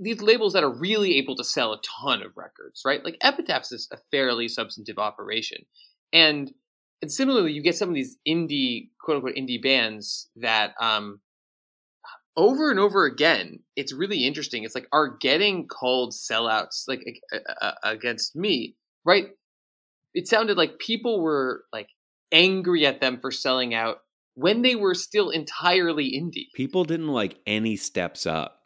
these 0.00 0.20
labels 0.20 0.54
that 0.54 0.64
are 0.64 0.72
really 0.72 1.18
able 1.18 1.36
to 1.36 1.44
sell 1.44 1.72
a 1.72 1.80
ton 2.02 2.22
of 2.22 2.36
records, 2.36 2.82
right? 2.84 3.04
Like 3.04 3.16
Epitaph 3.22 3.62
is 3.70 3.88
a 3.92 3.98
fairly 4.10 4.48
substantive 4.48 4.98
operation. 4.98 5.64
And 6.12 6.52
and 7.02 7.12
similarly, 7.12 7.52
you 7.52 7.62
get 7.62 7.76
some 7.76 7.90
of 7.90 7.94
these 7.94 8.16
indie, 8.26 8.88
quote 8.98 9.16
unquote, 9.16 9.36
indie 9.36 9.62
bands 9.62 10.30
that 10.36 10.72
um, 10.80 11.20
over 12.36 12.70
and 12.70 12.80
over 12.80 13.04
again, 13.04 13.60
it's 13.76 13.92
really 13.92 14.24
interesting. 14.24 14.64
It's 14.64 14.74
like 14.74 14.88
are 14.92 15.16
getting 15.18 15.68
called 15.68 16.12
sellouts 16.12 16.84
like 16.88 17.04
uh, 17.60 17.72
against 17.82 18.34
me, 18.34 18.76
right? 19.04 19.28
It 20.14 20.28
sounded 20.28 20.56
like 20.56 20.78
people 20.78 21.20
were 21.20 21.64
like 21.72 21.88
angry 22.32 22.86
at 22.86 23.00
them 23.00 23.18
for 23.20 23.30
selling 23.30 23.74
out 23.74 23.98
when 24.34 24.62
they 24.62 24.74
were 24.74 24.94
still 24.94 25.30
entirely 25.30 26.12
indie. 26.12 26.52
People 26.54 26.84
didn't 26.84 27.08
like 27.08 27.38
any 27.46 27.76
steps 27.76 28.26
up 28.26 28.63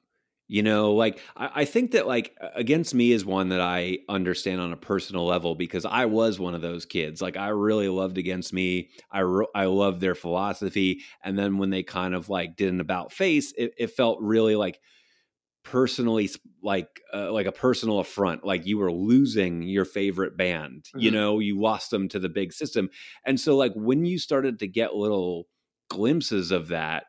You 0.51 0.63
know, 0.63 0.95
like 0.95 1.21
I, 1.37 1.51
I 1.57 1.65
think 1.67 1.91
that 1.91 2.07
like 2.07 2.35
against 2.55 2.95
me 2.95 3.13
is 3.13 3.25
one 3.25 3.51
that 3.51 3.61
I 3.61 3.99
understand 4.09 4.63
on 4.63 4.73
a 4.73 4.79
personal 4.79 5.27
level 5.27 5.55
because 5.55 5.85
I 5.85 6.07
was 6.07 6.41
one 6.41 6.55
of 6.55 6.63
those 6.63 6.87
kids. 6.87 7.21
Like 7.21 7.37
I 7.37 7.49
really 7.49 7.89
loved 7.89 8.17
against 8.17 8.55
me. 8.55 8.89
I 9.11 9.21
re- 9.21 9.47
I 9.55 9.67
loved 9.67 10.01
their 10.01 10.15
philosophy, 10.15 11.03
and 11.23 11.39
then 11.39 11.59
when 11.59 11.69
they 11.69 11.83
kind 11.83 12.15
of 12.15 12.31
like 12.31 12.57
did 12.57 12.73
an 12.73 12.81
about 12.81 13.13
face, 13.13 13.53
it, 13.59 13.75
it 13.77 13.87
felt 13.89 14.23
really 14.23 14.57
like 14.57 14.81
personally 15.65 16.31
like 16.63 16.89
uh, 17.13 17.31
like 17.31 17.47
a 17.47 17.53
personal 17.53 17.99
affront 17.99 18.43
like 18.43 18.65
you 18.65 18.79
were 18.79 18.91
losing 18.91 19.63
your 19.63 19.85
favorite 19.85 20.35
band 20.35 20.85
mm-hmm. 20.85 21.01
you 21.01 21.11
know 21.11 21.41
you 21.41 21.61
lost 21.61 21.91
them 21.91 22.09
to 22.09 22.19
the 22.19 22.29
big 22.29 22.55
system 22.55 22.89
and 23.27 23.39
so 23.39 23.55
like 23.55 23.73
when 23.75 24.07
you 24.07 24.19
started 24.19 24.59
to 24.59 24.67
get 24.67 24.95
little 24.95 25.47
glimpses 25.91 26.53
of 26.53 26.69
that 26.69 27.05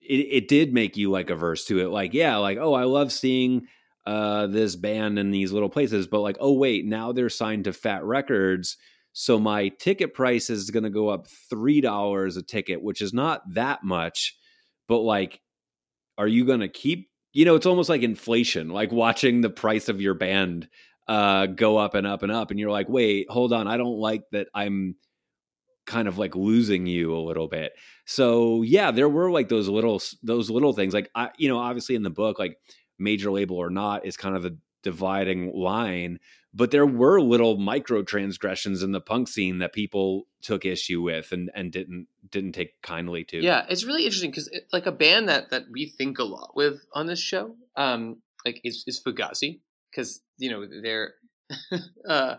it, 0.00 0.26
it 0.30 0.48
did 0.48 0.72
make 0.72 0.96
you 0.96 1.10
like 1.10 1.30
averse 1.30 1.64
to 1.66 1.80
it 1.80 1.88
like 1.88 2.14
yeah 2.14 2.36
like 2.36 2.58
oh 2.58 2.74
i 2.74 2.84
love 2.84 3.12
seeing 3.12 3.66
uh 4.06 4.46
this 4.46 4.76
band 4.76 5.18
in 5.18 5.30
these 5.30 5.52
little 5.52 5.68
places 5.68 6.06
but 6.06 6.20
like 6.20 6.36
oh 6.40 6.52
wait 6.52 6.84
now 6.84 7.12
they're 7.12 7.28
signed 7.28 7.64
to 7.64 7.72
Fat 7.72 8.02
Wreck 8.04 8.28
Chords 8.28 8.76
so 9.12 9.38
my 9.38 9.68
ticket 9.68 10.14
price 10.14 10.50
is 10.50 10.70
going 10.70 10.84
to 10.84 10.90
go 10.90 11.08
up 11.08 11.26
three 11.48 11.80
dollars 11.80 12.36
a 12.36 12.42
ticket 12.42 12.82
which 12.82 13.02
is 13.02 13.12
not 13.12 13.42
that 13.54 13.82
much 13.84 14.36
but 14.88 15.00
like 15.00 15.40
are 16.16 16.28
you 16.28 16.44
going 16.44 16.60
to 16.60 16.68
keep 16.68 17.10
you 17.32 17.44
know 17.44 17.54
it's 17.54 17.66
almost 17.66 17.88
like 17.88 18.02
inflation 18.02 18.70
like 18.70 18.90
watching 18.92 19.40
the 19.40 19.50
price 19.50 19.88
of 19.88 20.00
your 20.00 20.14
band 20.14 20.68
uh 21.08 21.46
go 21.46 21.76
up 21.76 21.94
and 21.94 22.06
up 22.06 22.22
and 22.22 22.32
up 22.32 22.50
and 22.50 22.58
you're 22.58 22.70
like 22.70 22.88
wait 22.88 23.26
hold 23.28 23.52
on 23.52 23.68
i 23.68 23.76
don't 23.76 23.98
like 23.98 24.22
that 24.32 24.48
i'm 24.54 24.94
kind 25.90 26.06
of 26.08 26.18
like 26.18 26.36
losing 26.36 26.86
you 26.86 27.14
a 27.14 27.18
little 27.18 27.48
bit 27.48 27.72
so 28.04 28.62
yeah 28.62 28.90
there 28.90 29.08
were 29.08 29.30
like 29.30 29.48
those 29.48 29.68
little 29.68 30.00
those 30.22 30.48
little 30.48 30.72
things 30.72 30.94
like 30.94 31.10
i 31.14 31.30
you 31.36 31.48
know 31.48 31.58
obviously 31.58 31.96
in 31.96 32.02
the 32.02 32.10
book 32.10 32.38
like 32.38 32.56
major 32.98 33.30
label 33.30 33.56
or 33.56 33.70
not 33.70 34.06
is 34.06 34.16
kind 34.16 34.36
of 34.36 34.42
the 34.42 34.56
dividing 34.82 35.52
line 35.52 36.18
but 36.52 36.70
there 36.70 36.86
were 36.86 37.20
little 37.20 37.58
micro 37.58 38.02
transgressions 38.02 38.82
in 38.82 38.92
the 38.92 39.00
punk 39.00 39.28
scene 39.28 39.58
that 39.58 39.72
people 39.72 40.26
took 40.42 40.64
issue 40.64 41.00
with 41.00 41.32
and 41.32 41.50
and 41.54 41.70
didn't 41.70 42.08
didn't 42.28 42.52
take 42.52 42.80
kindly 42.82 43.24
to. 43.24 43.42
Yeah, 43.42 43.66
it's 43.68 43.84
really 43.84 44.04
interesting 44.04 44.30
because 44.30 44.50
like 44.72 44.86
a 44.86 44.92
band 44.92 45.28
that 45.28 45.50
that 45.50 45.64
we 45.70 45.86
think 45.86 46.18
a 46.18 46.24
lot 46.24 46.52
with 46.56 46.84
on 46.92 47.06
this 47.06 47.20
show, 47.20 47.54
um, 47.76 48.16
like 48.44 48.60
is 48.64 48.84
is 48.86 49.00
Fugazi 49.00 49.60
because 49.90 50.22
you 50.38 50.50
know 50.50 50.66
they're 50.82 51.14
uh 52.08 52.36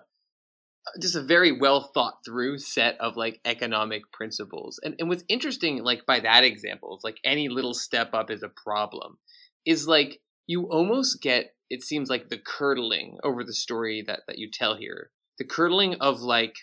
just 1.00 1.16
a 1.16 1.22
very 1.22 1.52
well 1.52 1.92
thought 1.94 2.16
through 2.26 2.58
set 2.58 3.00
of 3.00 3.16
like 3.16 3.40
economic 3.46 4.12
principles. 4.12 4.80
And 4.84 4.96
and 5.00 5.10
what's 5.10 5.24
interesting, 5.28 5.84
like 5.84 6.06
by 6.06 6.20
that 6.22 6.44
example, 6.44 6.98
is 6.98 7.04
like 7.04 7.20
any 7.24 7.50
little 7.50 7.74
step 7.74 8.14
up 8.14 8.32
is 8.32 8.44
a 8.44 8.50
problem. 8.50 9.18
Is 9.66 9.88
like 9.88 10.20
you 10.48 10.64
almost 10.70 11.22
get 11.22 11.54
it 11.70 11.82
seems 11.82 12.10
like 12.10 12.28
the 12.28 12.38
curdling 12.38 13.18
over 13.24 13.44
the 13.44 13.54
story 13.54 14.04
that 14.06 14.20
that 14.28 14.38
you 14.38 14.50
tell 14.52 14.76
here 14.76 15.10
the 15.40 15.46
curdling 15.46 15.96
of 16.02 16.20
like 16.22 16.56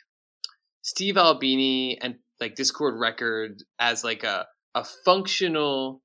steve 0.83 1.17
albini 1.17 1.99
and 2.01 2.17
like 2.41 2.55
Dischord 2.55 3.01
record 3.01 3.63
as 3.81 4.05
like 4.05 4.23
a 4.25 4.47
a 4.75 4.85
functional 5.05 6.03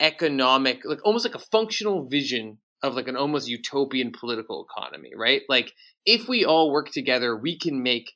economic 0.00 0.82
like 0.84 1.04
almost 1.04 1.26
like 1.26 1.34
a 1.34 1.46
functional 1.50 2.08
vision 2.08 2.58
of 2.82 2.94
like 2.94 3.08
an 3.08 3.16
almost 3.16 3.48
utopian 3.48 4.12
political 4.12 4.66
economy 4.68 5.10
right 5.16 5.42
like 5.48 5.72
if 6.06 6.28
we 6.28 6.44
all 6.44 6.70
work 6.70 6.90
together 6.90 7.36
we 7.36 7.58
can 7.58 7.82
make 7.82 8.12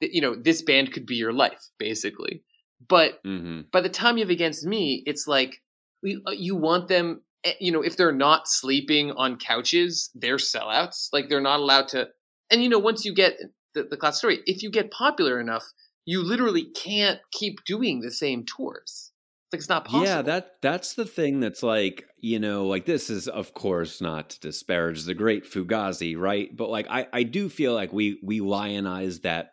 you 0.00 0.20
know 0.20 0.34
this 0.34 0.62
band 0.62 0.92
could 0.92 1.06
be 1.06 1.16
your 1.16 1.32
life 1.32 1.68
basically 1.78 2.42
but 2.88 3.22
mm-hmm. 3.24 3.60
by 3.72 3.80
the 3.80 3.88
time 3.88 4.16
you 4.16 4.24
have 4.24 4.30
against 4.30 4.66
me 4.66 5.02
it's 5.06 5.26
like 5.26 5.62
uh, 6.04 6.32
you 6.32 6.56
want 6.56 6.88
them 6.88 7.22
Eh, 7.44 7.54
you 7.60 7.72
know, 7.72 7.82
if 7.82 7.96
they're 7.96 8.12
not 8.12 8.48
sleeping 8.48 9.12
on 9.12 9.36
couches, 9.36 10.10
they're 10.14 10.36
sellouts. 10.36 11.08
Like 11.12 11.28
they're 11.28 11.40
not 11.40 11.60
allowed 11.60 11.88
to. 11.88 12.08
And 12.50 12.62
you 12.62 12.68
know, 12.68 12.78
once 12.78 13.04
you 13.04 13.14
get 13.14 13.38
the, 13.74 13.84
the 13.84 13.96
class 13.96 14.18
story, 14.18 14.40
if 14.46 14.62
you 14.62 14.70
get 14.70 14.90
popular 14.90 15.40
enough, 15.40 15.64
you 16.04 16.22
literally 16.22 16.66
can't 16.74 17.20
keep 17.32 17.64
doing 17.64 18.00
the 18.00 18.10
same 18.10 18.44
tours. 18.44 19.11
Like 19.52 19.60
it's 19.60 19.68
not 19.68 19.84
possible. 19.84 20.06
Yeah, 20.06 20.22
that 20.22 20.56
that's 20.62 20.94
the 20.94 21.04
thing 21.04 21.40
that's 21.40 21.62
like, 21.62 22.06
you 22.18 22.38
know, 22.38 22.66
like 22.66 22.86
this 22.86 23.10
is 23.10 23.28
of 23.28 23.52
course 23.52 24.00
not 24.00 24.30
to 24.30 24.40
disparage 24.40 25.04
the 25.04 25.14
great 25.14 25.44
Fugazi, 25.44 26.16
right? 26.16 26.54
But 26.56 26.70
like 26.70 26.86
I 26.88 27.06
I 27.12 27.22
do 27.24 27.48
feel 27.48 27.74
like 27.74 27.92
we 27.92 28.18
we 28.22 28.40
lionize 28.40 29.20
that 29.22 29.52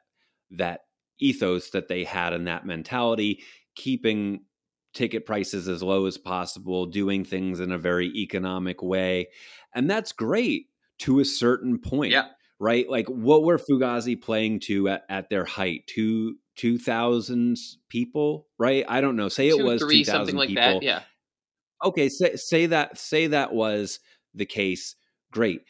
that 0.51 0.81
ethos 1.19 1.71
that 1.71 1.89
they 1.89 2.05
had 2.05 2.33
and 2.33 2.47
that 2.47 2.65
mentality, 2.65 3.43
keeping 3.75 4.41
ticket 4.93 5.25
prices 5.25 5.67
as 5.67 5.83
low 5.83 6.05
as 6.05 6.17
possible, 6.17 6.85
doing 6.85 7.25
things 7.25 7.59
in 7.59 7.71
a 7.71 7.77
very 7.77 8.07
economic 8.07 8.81
way. 8.81 9.27
And 9.75 9.89
that's 9.89 10.13
great 10.13 10.67
to 10.99 11.19
a 11.19 11.25
certain 11.25 11.77
point. 11.77 12.13
Yeah. 12.13 12.27
Right? 12.57 12.89
Like 12.89 13.07
what 13.07 13.43
were 13.43 13.57
Fugazi 13.57 14.21
playing 14.21 14.61
to 14.61 14.89
at, 14.89 15.03
at 15.09 15.29
their 15.29 15.45
height? 15.45 15.87
Two 15.87 16.37
two 16.59 16.77
thousand 16.77 17.57
people, 17.87 18.47
right? 18.57 18.83
I 18.89 18.99
don't 18.99 19.15
know. 19.15 19.29
Say 19.29 19.47
it 19.47 19.63
was 19.63 19.81
three, 19.81 20.03
something 20.03 20.35
like 20.35 20.49
people. 20.49 20.61
that. 20.61 20.83
Yeah. 20.83 21.03
Okay, 21.85 22.09
say 22.09 22.35
say 22.35 22.65
that 22.65 22.97
say 22.97 23.27
that 23.27 23.53
was 23.53 23.99
the 24.33 24.45
case. 24.45 24.95
Great. 25.31 25.61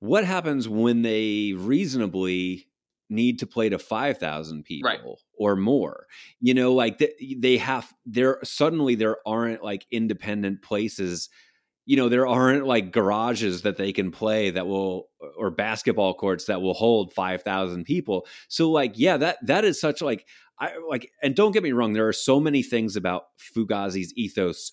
What 0.00 0.24
happens 0.24 0.68
when 0.68 1.00
they 1.00 1.54
reasonably 1.56 2.68
need 3.08 3.38
to 3.38 3.46
play 3.46 3.70
to 3.70 3.78
5000 3.78 4.64
people 4.64 4.88
right. 4.88 5.00
or 5.38 5.56
more 5.56 6.06
you 6.40 6.54
know 6.54 6.72
like 6.72 6.96
they, 6.96 7.12
they 7.38 7.58
have 7.58 7.92
there 8.06 8.38
suddenly 8.42 8.94
there 8.94 9.18
aren't 9.26 9.62
like 9.62 9.84
independent 9.92 10.62
places 10.62 11.28
you 11.86 11.96
know 11.96 12.08
there 12.08 12.26
aren't 12.26 12.66
like 12.66 12.92
garages 12.92 13.62
that 13.62 13.76
they 13.76 13.92
can 13.92 14.10
play 14.10 14.50
that 14.50 14.66
will 14.66 15.08
or 15.36 15.50
basketball 15.50 16.14
courts 16.14 16.46
that 16.46 16.62
will 16.62 16.74
hold 16.74 17.12
5000 17.12 17.84
people 17.84 18.26
so 18.48 18.70
like 18.70 18.92
yeah 18.96 19.16
that 19.16 19.38
that 19.46 19.64
is 19.64 19.80
such 19.80 20.00
like 20.00 20.26
i 20.58 20.72
like 20.88 21.10
and 21.22 21.34
don't 21.34 21.52
get 21.52 21.62
me 21.62 21.72
wrong 21.72 21.92
there 21.92 22.08
are 22.08 22.12
so 22.12 22.40
many 22.40 22.62
things 22.62 22.96
about 22.96 23.24
fugazi's 23.38 24.12
ethos 24.16 24.72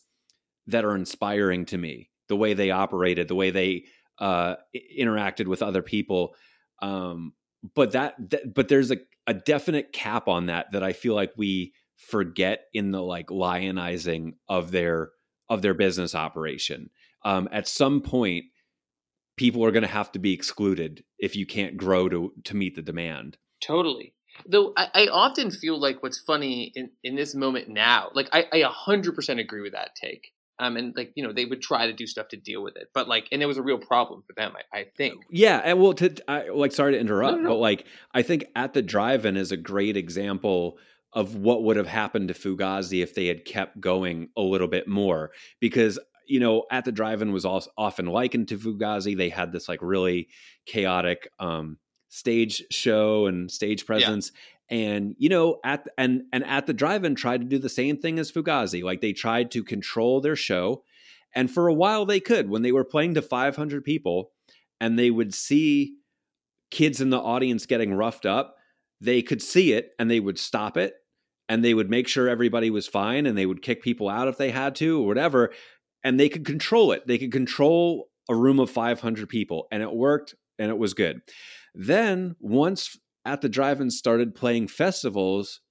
that 0.67 0.85
are 0.85 0.95
inspiring 0.95 1.65
to 1.65 1.77
me 1.77 2.09
the 2.27 2.35
way 2.35 2.53
they 2.53 2.71
operated 2.71 3.27
the 3.27 3.35
way 3.35 3.49
they 3.49 3.83
uh 4.19 4.55
interacted 4.97 5.47
with 5.47 5.61
other 5.61 5.81
people 5.81 6.35
um 6.81 7.33
but 7.75 7.91
that, 7.91 8.15
that 8.31 8.53
but 8.53 8.67
there's 8.67 8.91
a, 8.91 8.97
a 9.27 9.33
definite 9.33 9.93
cap 9.93 10.27
on 10.27 10.47
that 10.47 10.71
that 10.71 10.83
I 10.83 10.93
feel 10.93 11.15
like 11.15 11.33
we 11.37 11.73
forget 11.95 12.65
in 12.73 12.91
the 12.91 13.01
like 13.01 13.27
lionizing 13.27 14.33
of 14.49 14.71
their 14.71 15.11
of 15.49 15.61
their 15.61 15.73
business 15.73 16.15
operation. 16.15 16.89
Um, 17.23 17.47
at 17.51 17.67
some 17.67 18.01
point, 18.01 18.45
people 19.37 19.65
are 19.65 19.71
going 19.71 19.83
to 19.83 19.89
have 19.89 20.11
to 20.11 20.19
be 20.19 20.33
excluded 20.33 21.03
if 21.17 21.35
you 21.35 21.45
can't 21.45 21.77
grow 21.77 22.09
to 22.09 22.33
to 22.43 22.55
meet 22.55 22.75
the 22.75 22.81
demand. 22.81 23.37
Totally. 23.61 24.13
Though 24.45 24.73
I, 24.77 24.87
I 24.93 25.07
often 25.07 25.51
feel 25.51 25.79
like 25.79 26.01
what's 26.01 26.19
funny 26.19 26.71
in, 26.75 26.89
in 27.03 27.15
this 27.15 27.35
moment 27.35 27.67
now, 27.67 28.09
like 28.13 28.29
I, 28.31 28.45
I 28.51 28.61
100% 28.61 29.39
agree 29.39 29.61
with 29.61 29.73
that 29.73 29.95
take. 29.95 30.31
Um, 30.59 30.77
and 30.77 30.93
like 30.95 31.11
you 31.15 31.25
know 31.25 31.33
they 31.33 31.45
would 31.45 31.61
try 31.61 31.87
to 31.87 31.93
do 31.93 32.05
stuff 32.05 32.27
to 32.29 32.37
deal 32.37 32.61
with 32.61 32.75
it, 32.75 32.89
but 32.93 33.07
like 33.07 33.27
and 33.31 33.41
it 33.41 33.47
was 33.47 33.57
a 33.57 33.63
real 33.63 33.79
problem 33.79 34.21
for 34.27 34.33
them, 34.33 34.53
I, 34.55 34.81
I 34.81 34.85
think. 34.95 35.23
Yeah, 35.31 35.59
and 35.63 35.81
well, 35.81 35.93
to 35.93 36.15
I, 36.27 36.49
like 36.49 36.71
sorry 36.71 36.93
to 36.93 36.99
interrupt, 36.99 37.37
no, 37.37 37.37
no, 37.37 37.43
no. 37.43 37.49
but 37.49 37.57
like 37.57 37.85
I 38.13 38.21
think 38.21 38.45
at 38.55 38.73
the 38.73 38.83
drive-in 38.83 39.37
is 39.37 39.51
a 39.51 39.57
great 39.57 39.97
example 39.97 40.77
of 41.13 41.35
what 41.35 41.63
would 41.63 41.77
have 41.77 41.87
happened 41.87 42.27
to 42.27 42.35
Fugazi 42.35 43.01
if 43.01 43.15
they 43.15 43.25
had 43.25 43.43
kept 43.43 43.81
going 43.81 44.29
a 44.37 44.41
little 44.41 44.67
bit 44.67 44.87
more, 44.87 45.31
because 45.59 45.97
you 46.31 46.39
know 46.39 46.65
at 46.71 46.85
the 46.85 46.91
drive-in 46.91 47.31
was 47.31 47.45
also 47.45 47.69
often 47.77 48.05
likened 48.07 48.47
to 48.49 48.57
Fugazi. 48.57 49.15
They 49.15 49.29
had 49.29 49.51
this 49.51 49.69
like 49.69 49.79
really 49.81 50.29
chaotic 50.65 51.29
um, 51.39 51.77
stage 52.09 52.63
show 52.71 53.27
and 53.27 53.51
stage 53.51 53.85
presence, 53.85 54.31
and 54.69 55.15
you 55.17 55.29
know 55.29 55.59
at 55.63 55.87
and 55.97 56.23
and 56.33 56.43
at 56.45 56.67
the 56.67 56.73
drive-in 56.73 57.15
tried 57.15 57.41
to 57.41 57.47
do 57.47 57.59
the 57.59 57.69
same 57.69 57.97
thing 57.97 58.19
as 58.19 58.31
Fugazi. 58.31 58.83
Like 58.83 59.01
they 59.01 59.13
tried 59.13 59.51
to 59.51 59.63
control 59.63 60.21
their 60.21 60.35
show. 60.35 60.83
And 61.33 61.49
for 61.49 61.69
a 61.69 61.73
while 61.73 62.05
they 62.05 62.19
could. 62.19 62.49
When 62.49 62.61
they 62.61 62.73
were 62.73 62.83
playing 62.83 63.13
to 63.13 63.21
500 63.21 63.85
people 63.85 64.31
and 64.81 64.99
they 64.99 65.09
would 65.09 65.33
see 65.33 65.95
kids 66.71 66.99
in 66.99 67.09
the 67.09 67.21
audience 67.21 67.65
getting 67.65 67.93
roughed 67.93 68.25
up 68.25 68.57
they 69.01 69.23
could 69.23 69.41
see 69.41 69.73
it 69.73 69.93
and 69.99 70.09
they 70.09 70.19
would 70.19 70.39
stop 70.39 70.77
it. 70.77 70.93
And 71.49 71.65
they 71.65 71.73
would 71.73 71.89
make 71.89 72.07
sure 72.07 72.29
everybody 72.29 72.69
was 72.69 72.87
fine 72.87 73.25
and 73.25 73.37
they 73.37 73.45
would 73.45 73.61
kick 73.61 73.83
people 73.83 74.07
out 74.07 74.29
if 74.29 74.37
they 74.37 74.51
had 74.51 74.73
to 74.75 75.01
or 75.01 75.07
whatever 75.07 75.51
and 76.03 76.19
they 76.19 76.29
could 76.29 76.45
control 76.45 76.91
it 76.91 77.05
they 77.07 77.17
could 77.17 77.31
control 77.31 78.09
a 78.29 78.35
room 78.35 78.59
of 78.59 78.69
500 78.69 79.27
people 79.27 79.67
and 79.71 79.81
it 79.83 79.91
worked 79.91 80.35
and 80.59 80.69
it 80.69 80.77
was 80.77 80.93
good 80.93 81.21
then 81.73 82.35
once 82.39 82.97
at 83.25 83.41
the 83.41 83.49
drive-in 83.49 83.91
started 83.91 84.35
playing 84.35 84.67
festivals 84.67 85.61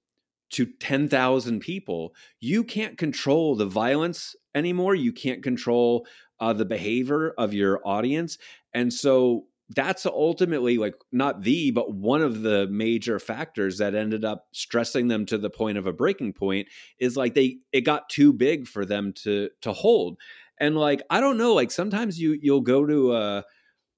to 0.51 0.65
10,000 0.65 1.59
people, 1.59 2.13
you 2.39 2.63
can't 2.63 2.97
control 2.97 3.55
the 3.55 3.65
violence 3.65 4.35
anymore. 4.53 4.95
You 4.95 5.13
can't 5.13 5.41
control 5.41 6.05
uh, 6.39 6.53
the 6.53 6.65
behavior 6.65 7.33
of 7.37 7.53
your 7.53 7.79
audience. 7.85 8.37
And 8.73 8.91
so 8.93 9.45
that's 9.75 10.05
ultimately 10.05 10.77
like 10.77 10.95
not 11.11 11.41
the, 11.43 11.71
but 11.71 11.93
one 11.93 12.21
of 12.21 12.41
the 12.41 12.67
major 12.67 13.19
factors 13.19 13.77
that 13.77 13.95
ended 13.95 14.25
up 14.25 14.47
stressing 14.51 15.07
them 15.07 15.25
to 15.27 15.37
the 15.37 15.49
point 15.49 15.77
of 15.77 15.87
a 15.87 15.93
breaking 15.93 16.33
point 16.33 16.67
is 16.99 17.15
like 17.15 17.33
they, 17.33 17.57
it 17.71 17.81
got 17.81 18.09
too 18.09 18.33
big 18.33 18.67
for 18.67 18.85
them 18.85 19.13
to, 19.23 19.49
to 19.61 19.71
hold. 19.73 20.17
and 20.59 20.75
like 20.77 21.01
I 21.09 21.19
don't 21.21 21.37
know, 21.37 21.53
like 21.53 21.71
sometimes 21.71 22.19
you 22.19 22.37
you'll 22.41 22.61
go 22.61 22.85
to 22.85 23.11
uh 23.11 23.41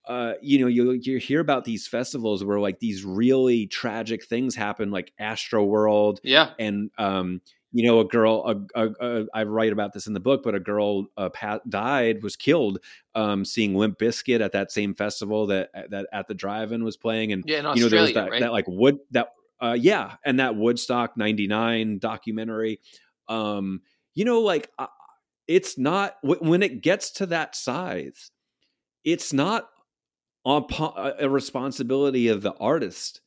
uh, 0.05 0.33
you 0.41 0.59
know, 0.59 0.67
you 0.67 0.91
you 0.91 1.17
hear 1.17 1.39
about 1.39 1.63
these 1.63 1.87
festivals 1.87 2.43
where 2.43 2.59
like 2.59 2.79
these 2.79 3.05
really 3.05 3.67
tragic 3.67 4.25
things 4.25 4.53
happen, 4.53 4.91
like 4.91 5.13
Astroworld, 5.19 6.17
Yeah. 6.23 6.49
and 6.59 6.91
um, 6.97 7.39
you 7.73 7.87
know, 7.87 7.99
a 7.99 8.05
girl, 8.05 8.67
a, 8.75 8.85
a, 8.85 8.91
a, 9.01 9.25
I 9.33 9.43
write 9.43 9.73
about 9.73 9.93
this 9.93 10.05
in 10.05 10.13
the 10.13 10.19
book, 10.19 10.43
but 10.43 10.53
a 10.53 10.59
girl 10.59 11.07
uh, 11.17 11.29
pat, 11.29 11.67
died, 11.69 12.21
was 12.21 12.35
killed, 12.35 12.77
um, 13.15 13.43
seeing 13.43 13.73
Limp 13.73 13.97
Bizkit 13.97 14.41
at 14.41 14.51
that 14.51 14.71
same 14.71 14.93
festival 14.93 15.47
that 15.47 15.71
that 15.89 16.07
at 16.13 16.27
the 16.27 16.35
drive-in 16.35 16.83
was 16.83 16.95
playing, 16.97 17.33
and 17.33 17.43
Yeah, 17.47 17.73
you 17.75 17.81
know, 17.81 17.89
there 17.89 18.01
was 18.01 18.13
that 18.13 18.29
right? 18.29 18.39
that 18.41 18.51
like 18.51 18.65
wood 18.67 18.99
that 19.11 19.29
uh, 19.59 19.75
yeah, 19.79 20.15
and 20.23 20.39
that 20.39 20.55
Woodstock 20.55 21.17
'99 21.17 21.97
documentary, 21.97 22.79
um, 23.27 23.81
you 24.13 24.23
know, 24.23 24.41
like 24.41 24.69
uh, 24.77 24.87
it's 25.47 25.77
not 25.77 26.17
wh- 26.21 26.41
when 26.41 26.61
it 26.61 26.81
gets 26.81 27.09
to 27.13 27.25
that 27.27 27.55
size, 27.55 28.29
it's 29.03 29.33
not 29.33 29.67
on 30.45 30.65
a 31.19 31.29
responsibility 31.29 32.27
of 32.27 32.41
the 32.41 32.53
artist 32.55 33.21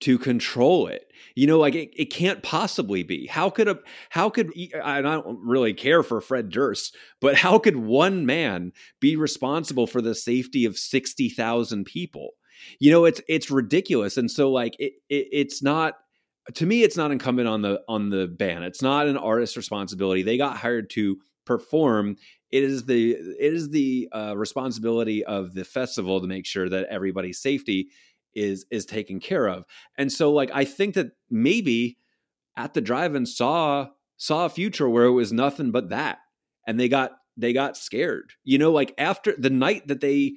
to 0.00 0.18
control 0.18 0.86
it. 0.86 1.06
You 1.34 1.46
know 1.46 1.58
like 1.58 1.74
it, 1.74 1.90
it 1.96 2.06
can't 2.06 2.42
possibly 2.42 3.02
be. 3.02 3.26
How 3.26 3.50
could 3.50 3.68
a 3.68 3.78
how 4.10 4.30
could 4.30 4.52
i 4.82 5.00
don't 5.00 5.38
really 5.44 5.72
care 5.72 6.02
for 6.02 6.20
fred 6.20 6.50
durst 6.50 6.96
but 7.20 7.36
how 7.36 7.58
could 7.58 7.76
one 7.76 8.26
man 8.26 8.72
be 9.00 9.16
responsible 9.16 9.86
for 9.86 10.00
the 10.00 10.14
safety 10.14 10.64
of 10.64 10.78
60,000 10.78 11.84
people? 11.84 12.30
You 12.78 12.90
know 12.90 13.04
it's 13.04 13.20
it's 13.28 13.50
ridiculous. 13.50 14.16
And 14.16 14.30
so 14.30 14.50
like 14.50 14.76
it, 14.78 14.92
it 15.08 15.28
it's 15.32 15.62
not 15.62 15.94
to 16.54 16.66
me 16.66 16.82
it's 16.82 16.96
not 16.96 17.10
incumbent 17.10 17.48
on 17.48 17.62
the 17.62 17.80
on 17.88 18.10
the 18.10 18.26
band. 18.26 18.64
It's 18.64 18.82
not 18.82 19.06
an 19.06 19.16
artist's 19.16 19.56
responsibility. 19.56 20.22
They 20.22 20.36
got 20.36 20.56
hired 20.56 20.90
to 20.90 21.16
perform. 21.46 22.16
It 22.50 22.62
is 22.62 22.84
the 22.84 23.12
it 23.12 23.52
is 23.52 23.70
the 23.70 24.08
uh, 24.12 24.34
responsibility 24.36 25.24
of 25.24 25.54
the 25.54 25.64
festival 25.64 26.20
to 26.20 26.26
make 26.26 26.46
sure 26.46 26.68
that 26.68 26.86
everybody's 26.90 27.40
safety 27.40 27.88
is 28.34 28.66
is 28.70 28.86
taken 28.86 29.20
care 29.20 29.48
of. 29.48 29.64
And 29.98 30.10
so 30.12 30.32
like 30.32 30.50
i 30.54 30.64
think 30.64 30.94
that 30.94 31.12
maybe 31.30 31.98
at 32.56 32.74
the 32.74 32.80
drive-in 32.80 33.26
saw 33.26 33.88
saw 34.16 34.46
a 34.46 34.50
future 34.50 34.88
where 34.88 35.04
it 35.04 35.12
was 35.12 35.32
nothing 35.32 35.70
but 35.70 35.90
that 35.90 36.18
and 36.66 36.78
they 36.78 36.88
got 36.88 37.12
they 37.36 37.52
got 37.52 37.76
scared. 37.76 38.32
You 38.44 38.58
know 38.58 38.72
like 38.72 38.94
after 38.98 39.34
the 39.36 39.50
night 39.50 39.88
that 39.88 40.00
they 40.00 40.34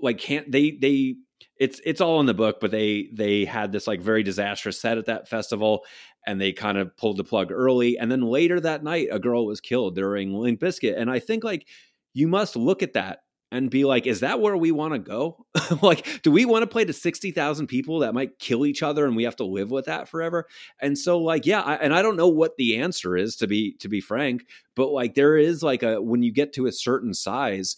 like 0.00 0.18
can't 0.18 0.50
they 0.50 0.72
they 0.80 1.16
it's 1.58 1.80
it's 1.84 2.00
all 2.00 2.20
in 2.20 2.26
the 2.26 2.34
book 2.34 2.58
but 2.60 2.70
they 2.70 3.08
they 3.12 3.44
had 3.44 3.72
this 3.72 3.86
like 3.86 4.00
very 4.00 4.22
disastrous 4.22 4.80
set 4.80 4.98
at 4.98 5.06
that 5.06 5.28
festival 5.28 5.84
and 6.26 6.40
they 6.40 6.52
kind 6.52 6.78
of 6.78 6.96
pulled 6.96 7.16
the 7.16 7.24
plug 7.24 7.52
early 7.52 7.98
and 7.98 8.10
then 8.10 8.22
later 8.22 8.60
that 8.60 8.82
night 8.82 9.08
a 9.10 9.18
girl 9.18 9.46
was 9.46 9.60
killed 9.60 9.94
during 9.94 10.32
Limp 10.32 10.60
Bizkit 10.60 10.98
and 10.98 11.10
I 11.10 11.18
think 11.18 11.44
like 11.44 11.66
you 12.12 12.28
must 12.28 12.56
look 12.56 12.82
at 12.82 12.94
that 12.94 13.20
and 13.54 13.70
be 13.70 13.84
like 13.84 14.06
is 14.06 14.20
that 14.20 14.40
where 14.40 14.56
we 14.56 14.72
want 14.72 14.92
to 14.94 14.98
go? 14.98 15.46
Like 15.82 16.22
do 16.22 16.30
we 16.30 16.44
want 16.44 16.62
to 16.62 16.66
play 16.66 16.84
to 16.84 16.92
60,000 16.92 17.66
people 17.66 18.00
that 18.00 18.14
might 18.14 18.38
kill 18.38 18.66
each 18.66 18.82
other 18.82 19.06
and 19.06 19.16
we 19.16 19.24
have 19.24 19.36
to 19.36 19.44
live 19.44 19.70
with 19.70 19.86
that 19.86 20.08
forever? 20.08 20.46
And 20.80 20.98
so 20.98 21.18
like 21.18 21.46
yeah 21.46 21.60
I, 21.60 21.74
and 21.76 21.94
I 21.94 22.02
don't 22.02 22.16
know 22.16 22.28
what 22.28 22.56
the 22.56 22.76
answer 22.76 23.16
is 23.16 23.36
to 23.36 23.46
be 23.46 23.74
to 23.80 23.88
be 23.88 24.00
frank 24.00 24.46
but 24.74 24.90
like 24.90 25.14
there 25.14 25.36
is 25.36 25.62
like 25.62 25.82
a 25.82 26.02
when 26.02 26.22
you 26.22 26.32
get 26.32 26.52
to 26.54 26.66
a 26.66 26.72
certain 26.72 27.14
size 27.14 27.76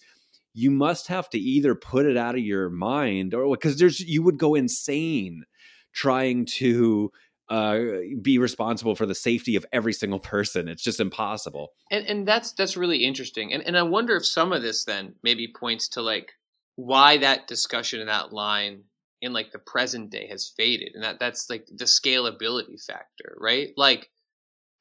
you 0.55 0.71
must 0.71 1.09
have 1.09 1.29
to 1.31 1.39
either 1.39 1.75
put 1.75 2.07
it 2.07 2.17
out 2.17 2.35
of 2.35 2.41
your 2.41 2.71
mind 2.71 3.35
or 3.35 3.55
because 3.55 3.79
there's 3.79 4.01
you 4.01 4.23
would 4.23 4.39
go 4.39 4.55
insane 4.55 5.45
trying 5.93 6.45
to 6.45 7.11
uh, 7.49 7.79
be 8.21 8.39
responsible 8.39 8.95
for 8.95 9.07
the 9.07 9.15
safety 9.15 9.57
of 9.57 9.65
every 9.73 9.93
single 9.93 10.19
person. 10.19 10.69
It's 10.69 10.83
just 10.83 11.01
impossible. 11.01 11.73
And 11.91 12.07
and 12.07 12.29
that's 12.29 12.53
that's 12.53 12.77
really 12.77 13.05
interesting. 13.05 13.53
And 13.53 13.63
and 13.67 13.77
I 13.77 13.83
wonder 13.83 14.17
if 14.17 14.27
some 14.27 14.53
of 14.53 14.63
this 14.63 14.85
then 14.85 15.15
maybe 15.23 15.53
points 15.59 15.89
to 15.91 16.03
like 16.03 16.33
why 16.75 17.19
that 17.19 17.47
discussion 17.47 18.01
in 18.01 18.07
that 18.09 18.33
line 18.33 18.83
in 19.23 19.33
like 19.33 19.53
the 19.53 19.59
present 19.59 20.11
day 20.11 20.27
has 20.29 20.53
faded. 20.57 20.93
And 20.95 21.05
that 21.05 21.19
that's 21.19 21.49
like 21.49 21.67
the 21.67 21.85
scalability 21.85 22.85
factor, 22.85 23.37
right? 23.39 23.69
Like 23.77 24.11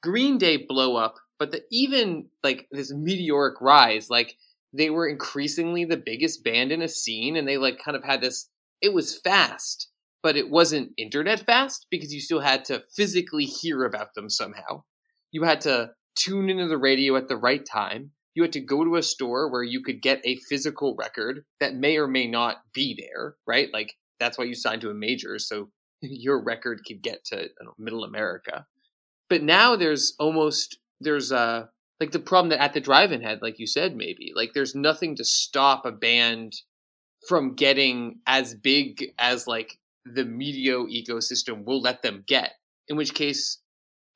Green 0.02 0.38
Day 0.38 0.58
blow 0.58 0.96
up, 0.96 1.16
but 1.40 1.52
the 1.52 1.64
even 1.72 2.28
like 2.44 2.68
this 2.72 2.92
meteoric 2.92 3.62
rise, 3.62 4.10
like 4.10 4.36
they 4.74 4.90
were 4.90 5.08
increasingly 5.08 5.86
the 5.86 5.98
biggest 5.98 6.44
band 6.44 6.72
in 6.72 6.82
a 6.82 6.88
scene 6.88 7.36
and 7.36 7.48
they 7.48 7.58
like 7.58 7.80
kind 7.84 7.96
of 7.96 8.04
had 8.04 8.22
this 8.22 8.50
it 8.82 8.94
was 8.94 9.18
fast 9.20 9.90
but 10.26 10.36
it 10.36 10.50
wasn't 10.50 10.92
internet 10.98 11.46
fast 11.46 11.86
because 11.92 12.12
you 12.12 12.20
still 12.20 12.40
had 12.40 12.66
to 12.66 12.82
physically 12.96 13.46
hear 13.46 13.84
about 13.86 14.16
them 14.16 14.28
somehow. 14.28 14.82
You 15.32 15.44
had 15.44 15.62
to 15.62 15.92
tune 16.16 16.50
into 16.50 16.68
the 16.68 16.80
radio 16.80 17.16
at 17.16 17.28
the 17.28 17.38
right 17.38 17.64
time. 17.64 18.10
You 18.34 18.42
had 18.42 18.54
to 18.54 18.60
go 18.60 18.84
to 18.84 18.96
a 18.96 19.04
store 19.04 19.52
where 19.52 19.62
you 19.62 19.84
could 19.84 20.02
get 20.02 20.26
a 20.26 20.40
physical 20.50 20.96
record 20.98 21.46
that 21.60 21.76
may 21.76 21.98
or 21.98 22.08
may 22.08 22.26
not 22.26 22.58
be 22.74 23.00
there 23.00 23.36
right? 23.46 23.70
Like 23.72 23.94
that's 24.20 24.36
why 24.36 24.46
you 24.46 24.56
signed 24.56 24.82
to 24.82 24.90
a 24.90 24.96
major 24.96 25.38
so 25.38 25.70
your 26.02 26.44
record 26.44 26.82
could 26.88 27.04
get 27.04 27.24
to 27.26 27.48
know, 27.62 27.76
middle 27.78 28.04
america. 28.04 28.66
But 29.30 29.44
now 29.44 29.76
there's 29.76 30.16
almost 30.18 30.80
there's 31.02 31.32
a 31.32 31.70
like 32.00 32.14
the 32.14 32.18
problem 32.18 32.50
that 32.50 32.64
at 32.64 32.74
the 32.74 32.82
drive-in 32.82 33.22
had 33.22 33.44
like 33.44 33.60
you 33.60 33.68
said 33.68 33.96
maybe. 33.96 34.32
Like 34.36 34.54
there's 34.56 34.74
nothing 34.74 35.18
to 35.18 35.24
stop 35.24 35.86
a 35.86 35.92
band 35.92 36.54
from 37.30 37.54
getting 37.54 38.22
as 38.26 38.56
big 38.56 39.14
as 39.20 39.46
like 39.46 39.78
the 40.06 40.26
media 40.26 40.76
ecosystem 40.76 41.66
will 41.66 41.82
let 41.82 42.02
them 42.02 42.24
get. 42.28 42.54
In 42.88 42.98
which 42.98 43.14
case 43.14 43.60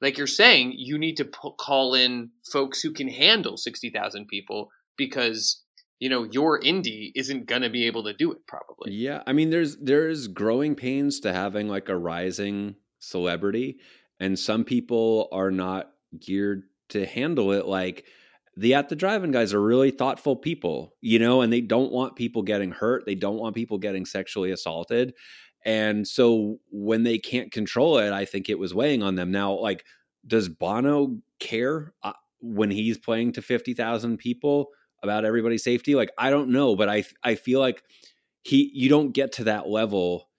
like 0.01 0.17
you're 0.17 0.27
saying 0.27 0.73
you 0.77 0.97
need 0.97 1.17
to 1.17 1.25
call 1.25 1.93
in 1.93 2.29
folks 2.51 2.81
who 2.81 2.93
can 2.93 3.07
handle 3.07 3.57
60,000 3.57 4.27
people 4.27 4.69
because 4.97 5.63
you 5.99 6.09
know 6.09 6.23
your 6.23 6.61
indie 6.61 7.11
isn't 7.15 7.47
going 7.47 7.61
to 7.61 7.69
be 7.69 7.85
able 7.85 8.03
to 8.03 8.13
do 8.13 8.31
it 8.31 8.39
probably. 8.47 8.93
Yeah, 8.93 9.23
I 9.25 9.33
mean 9.33 9.49
there's 9.49 9.77
there's 9.77 10.27
growing 10.27 10.75
pains 10.75 11.19
to 11.21 11.33
having 11.33 11.67
like 11.67 11.89
a 11.89 11.97
rising 11.97 12.75
celebrity 12.99 13.79
and 14.19 14.37
some 14.37 14.63
people 14.63 15.27
are 15.31 15.51
not 15.51 15.91
geared 16.19 16.63
to 16.89 17.05
handle 17.05 17.51
it 17.51 17.65
like 17.65 18.05
the 18.57 18.73
at 18.73 18.89
the 18.89 18.95
drive-in 18.95 19.31
guys 19.31 19.53
are 19.53 19.61
really 19.61 19.91
thoughtful 19.91 20.35
people 20.35 20.93
you 21.01 21.19
know 21.19 21.41
and 21.41 21.53
they 21.53 21.61
don't 21.61 21.91
want 21.91 22.15
people 22.15 22.41
getting 22.41 22.71
hurt 22.71 23.05
they 23.05 23.15
don't 23.15 23.37
want 23.37 23.55
people 23.55 23.77
getting 23.77 24.05
sexually 24.05 24.51
assaulted 24.51 25.13
and 25.65 26.07
so 26.07 26.59
when 26.71 27.03
they 27.03 27.17
can't 27.17 27.51
control 27.51 27.97
it 27.97 28.11
i 28.11 28.25
think 28.25 28.49
it 28.49 28.59
was 28.59 28.73
weighing 28.73 29.03
on 29.03 29.15
them 29.15 29.31
now 29.31 29.53
like 29.53 29.85
does 30.27 30.49
bono 30.49 31.17
care 31.39 31.93
uh, 32.03 32.13
when 32.41 32.71
he's 32.71 32.97
playing 32.97 33.31
to 33.31 33.41
50,000 33.41 34.17
people 34.17 34.69
about 35.01 35.25
everybody's 35.25 35.63
safety 35.63 35.95
like 35.95 36.11
i 36.17 36.29
don't 36.29 36.49
know 36.49 36.75
but 36.75 36.89
i 36.89 37.03
i 37.23 37.35
feel 37.35 37.59
like 37.59 37.83
he 38.43 38.71
you 38.73 38.89
don't 38.89 39.11
get 39.11 39.33
to 39.33 39.45
that 39.45 39.67
level 39.67 40.29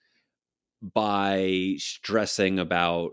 by 0.83 1.75
stressing 1.79 2.59
about 2.59 3.12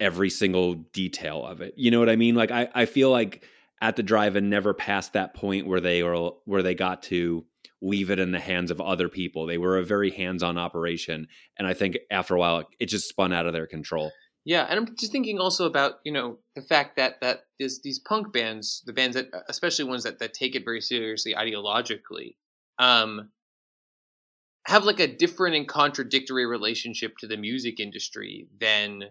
every 0.00 0.30
single 0.30 0.74
detail 0.74 1.44
of 1.46 1.60
it. 1.60 1.74
You 1.76 1.90
know 1.90 2.00
what 2.00 2.10
I 2.10 2.16
mean? 2.16 2.34
Like 2.34 2.50
I, 2.50 2.68
I 2.74 2.86
feel 2.86 3.10
like 3.10 3.44
at 3.80 3.96
the 3.96 4.02
drive-in 4.02 4.50
never 4.50 4.74
passed 4.74 5.12
that 5.12 5.34
point 5.34 5.66
where 5.66 5.80
they 5.80 6.02
were 6.02 6.30
where 6.44 6.62
they 6.62 6.74
got 6.74 7.04
to 7.04 7.44
leave 7.82 8.10
it 8.10 8.18
in 8.18 8.30
the 8.30 8.40
hands 8.40 8.70
of 8.70 8.80
other 8.80 9.08
people. 9.08 9.46
They 9.46 9.58
were 9.58 9.76
a 9.76 9.84
very 9.84 10.10
hands-on 10.10 10.56
operation, 10.56 11.26
and 11.58 11.66
I 11.66 11.74
think 11.74 11.98
after 12.10 12.34
a 12.34 12.38
while 12.38 12.64
it 12.78 12.86
just 12.86 13.08
spun 13.08 13.32
out 13.32 13.46
of 13.46 13.52
their 13.52 13.66
control. 13.66 14.12
Yeah, 14.44 14.66
and 14.68 14.78
I'm 14.78 14.96
just 14.96 15.12
thinking 15.12 15.38
also 15.38 15.66
about 15.66 15.94
you 16.04 16.12
know 16.12 16.38
the 16.54 16.62
fact 16.62 16.96
that 16.96 17.20
that 17.20 17.44
is 17.58 17.82
these 17.82 17.98
punk 17.98 18.32
bands, 18.32 18.82
the 18.86 18.92
bands 18.92 19.16
that 19.16 19.28
especially 19.48 19.84
ones 19.84 20.04
that 20.04 20.18
that 20.20 20.34
take 20.34 20.54
it 20.54 20.64
very 20.64 20.80
seriously 20.80 21.34
ideologically, 21.34 22.36
um, 22.78 23.30
have 24.66 24.84
like 24.84 25.00
a 25.00 25.06
different 25.06 25.56
and 25.56 25.68
contradictory 25.68 26.46
relationship 26.46 27.16
to 27.18 27.26
the 27.26 27.36
music 27.36 27.80
industry 27.80 28.48
than 28.60 29.04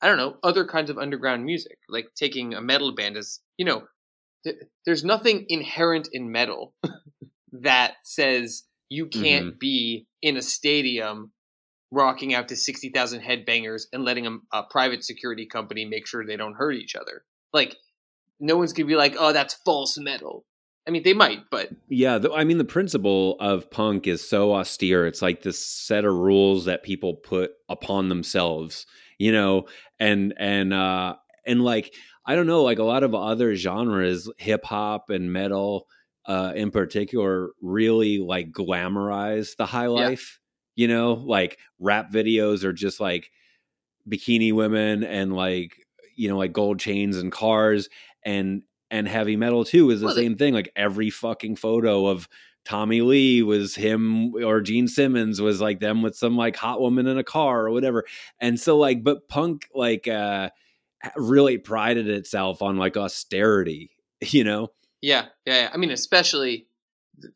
I 0.00 0.08
don't 0.08 0.18
know 0.18 0.36
other 0.42 0.64
kinds 0.64 0.90
of 0.90 0.98
underground 0.98 1.44
music. 1.44 1.78
Like 1.88 2.08
taking 2.14 2.54
a 2.54 2.60
metal 2.60 2.94
band 2.94 3.16
as 3.16 3.40
you 3.56 3.64
know, 3.64 3.84
th- 4.44 4.56
there's 4.84 5.04
nothing 5.04 5.46
inherent 5.48 6.08
in 6.12 6.30
metal 6.30 6.74
that 7.62 7.94
says 8.04 8.64
you 8.88 9.06
can't 9.06 9.54
Mhm. 9.54 9.58
be 9.58 10.06
in 10.22 10.36
a 10.36 10.42
stadium 10.42 11.32
rocking 11.90 12.34
out 12.34 12.48
to 12.48 12.56
60,000 12.56 13.20
headbangers 13.20 13.82
and 13.92 14.04
letting 14.04 14.26
a, 14.26 14.36
a 14.52 14.62
private 14.64 15.04
security 15.04 15.46
company 15.46 15.84
make 15.84 16.06
sure 16.06 16.24
they 16.24 16.36
don't 16.36 16.54
hurt 16.54 16.74
each 16.74 16.94
other. 16.94 17.24
Like, 17.52 17.76
no 18.40 18.56
one's 18.56 18.72
going 18.72 18.86
to 18.86 18.92
be 18.92 18.96
like, 18.96 19.14
oh, 19.18 19.32
that's 19.32 19.54
false 19.64 19.96
metal. 19.98 20.44
I 20.86 20.90
mean, 20.92 21.02
they 21.02 21.14
might, 21.14 21.40
but 21.50 21.70
Yeah, 21.88 22.18
the, 22.18 22.32
I 22.32 22.44
mean 22.44 22.58
the 22.58 22.64
principle 22.64 23.36
of 23.40 23.70
punk 23.72 24.06
is 24.06 24.26
so 24.28 24.52
austere. 24.54 25.06
It's 25.06 25.20
like 25.22 25.42
this 25.42 25.64
set 25.66 26.04
of 26.04 26.14
rules 26.14 26.66
that 26.66 26.84
people 26.84 27.14
put 27.14 27.50
upon 27.68 28.08
themselves, 28.08 28.86
you 29.18 29.32
know, 29.32 29.66
and 29.98 30.32
and 30.38 30.72
uh 30.72 31.16
and 31.44 31.64
like 31.64 31.92
I 32.24 32.36
don't 32.36 32.46
know, 32.46 32.62
like 32.62 32.78
a 32.78 32.84
lot 32.84 33.02
of 33.02 33.16
other 33.16 33.56
genres, 33.56 34.30
hip 34.38 34.64
hop 34.64 35.10
and 35.10 35.32
metal 35.32 35.88
uh 36.26 36.52
in 36.54 36.70
particular 36.70 37.50
really 37.62 38.18
like 38.18 38.50
glamorize 38.52 39.56
the 39.56 39.66
high 39.66 39.86
life, 39.86 40.40
you 40.74 40.88
know, 40.88 41.14
like 41.14 41.58
rap 41.78 42.10
videos 42.12 42.64
are 42.64 42.72
just 42.72 43.00
like 43.00 43.30
bikini 44.08 44.52
women 44.52 45.02
and 45.04 45.34
like 45.34 45.76
you 46.16 46.28
know 46.28 46.36
like 46.38 46.52
gold 46.52 46.78
chains 46.78 47.16
and 47.16 47.32
cars 47.32 47.88
and 48.24 48.62
and 48.90 49.08
heavy 49.08 49.36
metal 49.36 49.64
too 49.64 49.90
is 49.90 50.00
the 50.00 50.06
Well, 50.06 50.14
same 50.14 50.36
thing. 50.36 50.54
Like 50.54 50.70
every 50.76 51.10
fucking 51.10 51.56
photo 51.56 52.06
of 52.06 52.28
Tommy 52.64 53.00
Lee 53.00 53.42
was 53.42 53.74
him 53.74 54.34
or 54.34 54.60
Gene 54.60 54.88
Simmons 54.88 55.40
was 55.40 55.60
like 55.60 55.80
them 55.80 56.02
with 56.02 56.16
some 56.16 56.36
like 56.36 56.56
hot 56.56 56.80
woman 56.80 57.06
in 57.06 57.18
a 57.18 57.24
car 57.24 57.66
or 57.66 57.70
whatever. 57.70 58.04
And 58.40 58.58
so 58.60 58.76
like, 58.78 59.02
but 59.04 59.28
punk 59.28 59.68
like 59.74 60.06
uh 60.08 60.50
really 61.16 61.58
prided 61.58 62.08
itself 62.08 62.62
on 62.62 62.76
like 62.76 62.96
austerity, 62.96 63.90
you 64.20 64.44
know? 64.44 64.68
Yeah, 65.06 65.26
yeah, 65.46 65.60
yeah. 65.60 65.70
I 65.72 65.76
mean, 65.76 65.92
especially 65.92 66.66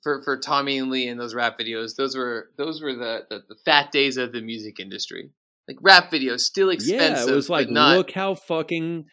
for 0.03 0.23
for 0.23 0.37
Tommy 0.37 0.77
and 0.79 0.91
Lee 0.91 1.07
and 1.07 1.21
those 1.21 1.37
rap 1.37 1.57
videos, 1.57 1.95
those 1.95 2.17
were 2.17 2.51
those 2.59 2.83
were 2.83 2.95
the 2.95 3.27
the, 3.31 3.45
the 3.49 3.55
fat 3.65 3.93
days 3.93 4.17
of 4.17 4.33
the 4.33 4.43
music 4.43 4.81
industry. 4.81 5.31
Like 5.69 5.77
rap 5.81 6.11
videos, 6.11 6.41
still 6.41 6.71
expensive. 6.71 7.29
yeah, 7.29 7.33
it 7.33 7.37
was 7.37 7.49
like, 7.49 7.71
not, 7.71 7.97
look 7.97 8.11
how 8.11 8.35
fucking 8.35 9.05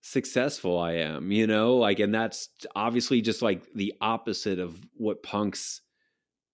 successful 0.00 0.78
I 0.78 0.92
am, 0.92 1.32
you 1.32 1.48
know? 1.48 1.74
Like, 1.74 1.98
and 1.98 2.14
that's 2.14 2.48
obviously 2.76 3.20
just 3.20 3.42
like 3.42 3.64
the 3.74 3.92
opposite 4.00 4.60
of 4.60 4.78
what 4.94 5.24
punk's 5.24 5.80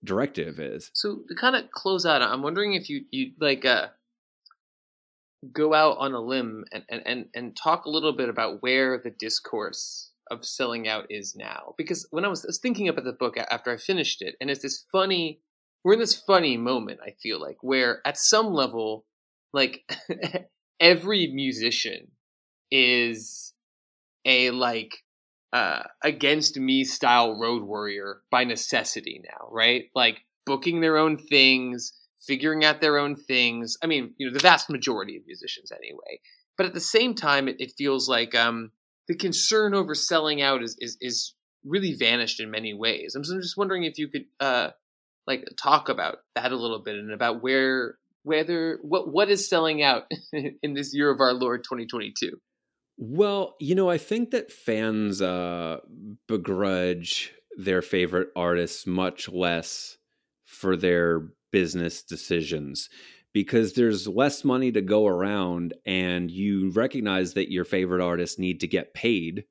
directive 0.03 0.59
is. 0.59 0.91
So 0.95 1.19
to 1.29 1.35
kind 1.35 1.57
of 1.57 1.71
close 1.73 2.07
out, 2.07 2.23
I'm 2.23 2.41
wondering 2.41 2.73
if 2.73 2.89
you 2.89 3.03
you 3.11 3.33
like 3.39 3.67
uh 3.67 3.89
go 5.53 5.75
out 5.75 5.99
on 5.99 6.15
a 6.15 6.21
limb 6.21 6.65
and, 6.73 6.85
and, 6.89 7.03
and, 7.05 7.27
and 7.35 7.57
talk 7.57 7.85
a 7.85 7.91
little 7.91 8.15
bit 8.15 8.31
about 8.31 8.63
where 8.63 8.99
the 8.99 9.11
discourse 9.11 10.08
of 10.31 10.45
selling 10.45 10.89
out 10.89 11.07
is 11.11 11.35
now. 11.37 11.75
Because 11.77 12.07
when 12.11 12.25
I 12.25 12.29
was, 12.29 12.45
I 12.45 12.49
was 12.49 12.59
thinking 12.59 12.89
about 12.89 13.05
the 13.05 13.13
book 13.13 13.37
after 13.37 13.73
I 13.73 13.77
finished 13.77 14.23
it, 14.23 14.37
and 14.41 14.51
it's 14.51 14.63
this 14.63 14.85
funny 14.93 15.41
we're 15.85 15.95
in 15.95 16.01
this 16.01 16.17
funny 16.17 16.57
moment, 16.57 17.01
I 17.05 17.13
feel 17.23 17.41
like, 17.41 17.59
where 17.63 18.01
at 18.05 18.19
some 18.19 18.53
level, 18.53 19.07
like 19.53 19.81
every 20.81 21.29
musician 21.33 22.09
is 22.71 23.55
a 24.25 24.51
like 24.51 24.93
uh 25.55 25.85
against 26.03 26.59
me 26.59 26.85
style 26.85 27.39
road 27.39 27.63
warrior 27.63 28.21
by 28.31 28.45
necessity 28.45 29.23
now, 29.25 29.49
right? 29.51 29.85
Like 29.95 30.19
booking 30.45 30.81
their 30.81 30.99
own 30.99 31.17
things, 31.17 31.93
figuring 32.21 32.65
out 32.65 32.81
their 32.81 32.99
own 32.99 33.17
things. 33.17 33.79
I 33.83 33.87
mean, 33.87 34.15
you 34.19 34.27
know, 34.27 34.33
the 34.33 34.41
vast 34.41 34.69
majority 34.69 35.17
of 35.17 35.23
musicians 35.27 35.73
anyway. 35.73 36.21
But 36.59 36.67
at 36.67 36.75
the 36.75 36.81
same 36.81 37.15
time, 37.15 37.49
it, 37.49 37.57
it 37.61 37.73
feels 37.79 38.09
like 38.09 38.35
um 38.35 38.73
the 39.09 39.17
concern 39.17 39.75
over 39.75 39.95
selling 39.95 40.41
out 40.43 40.63
is 40.63 40.77
is 40.79 40.97
is 41.01 41.35
really 41.65 41.95
vanished 41.95 42.41
in 42.41 42.51
many 42.51 42.75
ways. 42.75 43.15
I'm 43.15 43.25
just 43.25 43.57
wondering 43.57 43.85
if 43.85 43.99
you 43.99 44.09
could 44.09 44.27
uh 44.39 44.71
like 45.27 45.45
talk 45.61 45.89
about 45.89 46.19
that 46.35 46.53
a 46.53 46.57
little 46.57 46.79
bit 46.79 46.97
and 46.97 47.13
about 47.13 47.43
where 47.43 47.97
whether 48.23 48.79
what 48.83 49.11
what 49.11 49.31
is 49.31 49.49
selling 49.49 49.83
out 49.83 50.05
in 50.63 50.75
this 50.75 50.95
year 50.95 51.11
of 51.11 51.21
our 51.21 51.33
Lord 51.33 51.65
2022. 51.65 52.39
Well, 53.01 53.55
you 53.61 53.77
know, 53.77 53.89
I 53.89 53.99
think 53.99 54.33
that 54.33 54.51
fans 54.51 55.23
uh, 55.23 55.79
begrudge 56.27 57.33
their 57.57 57.81
favorite 57.81 58.31
artists 58.35 58.89
much 58.89 59.29
less 59.29 59.99
for 60.45 60.77
their 60.77 61.29
business 61.53 62.03
decisions 62.03 62.89
because 63.33 63.75
there's 63.75 64.09
less 64.09 64.45
money 64.45 64.73
to 64.73 64.81
go 64.83 65.07
around 65.07 65.75
and 65.87 66.31
you 66.31 66.71
recognize 66.71 67.35
that 67.35 67.51
your 67.53 67.65
favorite 67.65 68.03
artists 68.03 68.39
need 68.39 68.61
to 68.61 68.67
get 68.67 68.95
paid. 68.95 69.45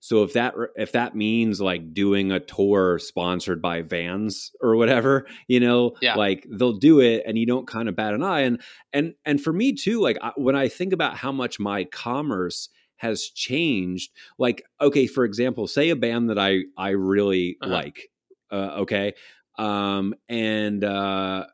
So 0.00 0.22
if 0.22 0.32
that 0.34 0.54
if 0.76 0.92
that 0.92 1.16
means 1.16 1.60
like 1.60 1.92
doing 1.92 2.30
a 2.30 2.40
tour 2.40 2.98
sponsored 3.00 3.60
by 3.60 3.82
Vans 3.82 4.52
or 4.60 4.76
whatever, 4.76 5.26
you 5.48 5.58
know, 5.60 5.96
Yeah. 6.00 6.14
like 6.14 6.46
they'll 6.50 6.78
do 6.78 7.00
it 7.00 7.22
and 7.26 7.36
you 7.36 7.46
don't 7.46 7.66
kind 7.66 7.88
of 7.88 7.96
bat 7.96 8.14
an 8.14 8.22
eye 8.22 8.40
and 8.40 8.62
and 8.92 9.14
and 9.24 9.42
for 9.42 9.52
me 9.52 9.72
too, 9.72 10.00
like 10.00 10.16
I, 10.22 10.32
when 10.36 10.54
I 10.56 10.68
think 10.68 10.92
about 10.92 11.16
how 11.16 11.32
much 11.32 11.58
my 11.58 11.84
commerce 11.84 12.68
has 12.96 13.24
changed, 13.24 14.12
like 14.38 14.62
okay, 14.80 15.06
for 15.06 15.24
example, 15.24 15.66
say 15.66 15.90
a 15.90 15.96
band 15.96 16.30
that 16.30 16.38
I 16.38 16.60
I 16.76 16.90
really 16.90 17.58
Uh-huh. 17.60 17.82
like, 17.82 18.08
uh, 18.52 18.76
okay, 18.82 19.14
um, 19.58 20.14
and 20.28 20.84
uh, 20.84 21.46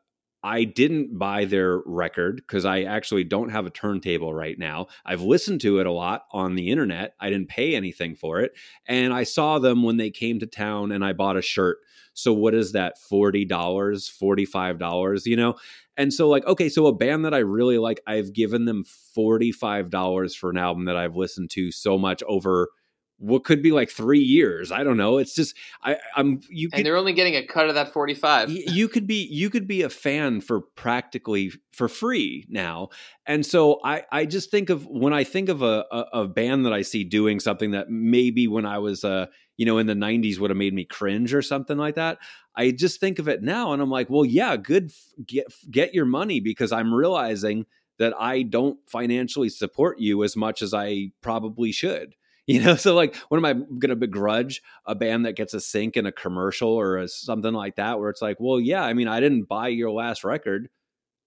I 0.45 0.63
didn't 0.63 1.17
buy 1.17 1.45
their 1.45 1.79
record 1.87 2.35
because 2.35 2.65
I 2.65 2.83
actually 2.83 3.23
don't 3.23 3.49
have 3.49 3.65
a 3.65 3.71
turntable 3.71 4.31
right 4.31 4.59
now. 4.59 4.85
I've 5.03 5.23
listened 5.23 5.59
to 5.61 5.79
it 5.79 5.87
a 5.87 5.91
lot 5.91 6.25
on 6.31 6.53
the 6.53 6.69
internet. 6.69 7.15
I 7.19 7.31
didn't 7.31 7.49
pay 7.49 7.73
anything 7.73 8.13
for 8.13 8.41
it. 8.41 8.51
And 8.87 9.11
I 9.11 9.23
saw 9.23 9.57
them 9.57 9.81
when 9.81 9.97
they 9.97 10.11
came 10.11 10.37
to 10.39 10.45
town 10.45 10.91
and 10.91 11.03
I 11.03 11.13
bought 11.13 11.35
a 11.35 11.41
shirt. 11.41 11.77
So 12.13 12.31
what 12.31 12.53
is 12.53 12.73
that? 12.73 12.99
$40, 13.11 13.47
$45, 13.47 15.25
you 15.25 15.35
know? 15.35 15.55
And 15.97 16.13
so 16.13 16.29
like, 16.29 16.45
okay, 16.45 16.69
so 16.69 16.85
a 16.85 16.93
band 16.93 17.25
that 17.25 17.33
I 17.33 17.39
really 17.39 17.79
like, 17.79 17.99
I've 18.05 18.31
given 18.31 18.65
them 18.65 18.83
$45 19.17 20.35
for 20.35 20.51
an 20.51 20.57
album 20.57 20.85
that 20.85 20.95
I've 20.95 21.15
listened 21.15 21.49
to 21.51 21.71
so 21.71 21.97
much 21.97 22.21
over 22.27 22.69
what 23.17 23.43
could 23.43 23.61
be 23.61 23.71
like 23.71 23.89
three 23.89 24.19
years. 24.19 24.71
I 24.71 24.83
don't 24.83 24.97
know. 24.97 25.17
It's 25.17 25.33
just 25.33 25.55
I, 25.83 25.97
I'm 26.15 26.41
you 26.49 26.69
And 26.73 26.85
they're 26.85 26.97
only 26.97 27.13
getting 27.13 27.35
a 27.35 27.45
cut 27.45 27.69
of 27.69 27.75
that 27.75 27.93
45. 27.93 28.49
You 28.49 28.87
could 28.87 29.07
be 29.07 29.27
you 29.31 29.49
could 29.49 29.67
be 29.67 29.81
a 29.83 29.89
fan 29.89 30.41
for 30.41 30.61
practically 30.61 31.51
for 31.75 31.87
free 31.87 32.45
now 32.49 32.89
and 33.25 33.45
so 33.45 33.79
i 33.83 34.03
i 34.11 34.25
just 34.25 34.49
think 34.49 34.69
of 34.69 34.85
when 34.87 35.13
i 35.13 35.23
think 35.23 35.49
of 35.49 35.61
a, 35.61 35.85
a, 35.91 36.05
a 36.13 36.27
band 36.27 36.65
that 36.65 36.73
i 36.73 36.81
see 36.81 37.03
doing 37.03 37.39
something 37.39 37.71
that 37.71 37.89
maybe 37.89 38.47
when 38.47 38.65
i 38.65 38.77
was 38.77 39.03
uh 39.03 39.25
you 39.57 39.65
know 39.65 39.77
in 39.77 39.87
the 39.87 39.93
90s 39.93 40.39
would 40.39 40.49
have 40.49 40.57
made 40.57 40.73
me 40.73 40.85
cringe 40.85 41.33
or 41.33 41.41
something 41.41 41.77
like 41.77 41.95
that 41.95 42.17
i 42.55 42.71
just 42.71 42.99
think 42.99 43.19
of 43.19 43.27
it 43.27 43.43
now 43.43 43.73
and 43.73 43.81
i'm 43.81 43.89
like 43.89 44.09
well 44.09 44.25
yeah 44.25 44.55
good 44.55 44.89
f- 44.89 45.25
get 45.25 45.53
get 45.69 45.93
your 45.93 46.05
money 46.05 46.39
because 46.39 46.71
i'm 46.71 46.93
realizing 46.93 47.65
that 47.97 48.13
i 48.19 48.41
don't 48.41 48.79
financially 48.87 49.49
support 49.49 49.99
you 49.99 50.23
as 50.23 50.35
much 50.35 50.61
as 50.61 50.73
i 50.73 51.11
probably 51.21 51.71
should 51.71 52.15
you 52.47 52.61
know 52.61 52.75
so 52.77 52.93
like 52.93 53.15
what 53.29 53.37
am 53.37 53.45
i 53.45 53.53
going 53.53 53.89
to 53.89 53.95
begrudge 53.95 54.61
a 54.85 54.95
band 54.95 55.25
that 55.25 55.35
gets 55.35 55.53
a 55.53 55.59
sync 55.59 55.97
in 55.97 56.05
a 56.05 56.11
commercial 56.11 56.69
or 56.69 56.97
a, 56.97 57.07
something 57.07 57.53
like 57.53 57.75
that 57.75 57.99
where 57.99 58.09
it's 58.09 58.21
like 58.21 58.37
well 58.39 58.59
yeah 58.59 58.83
i 58.83 58.93
mean 58.93 59.07
i 59.07 59.19
didn't 59.19 59.43
buy 59.43 59.67
your 59.67 59.91
last 59.91 60.23
record 60.23 60.69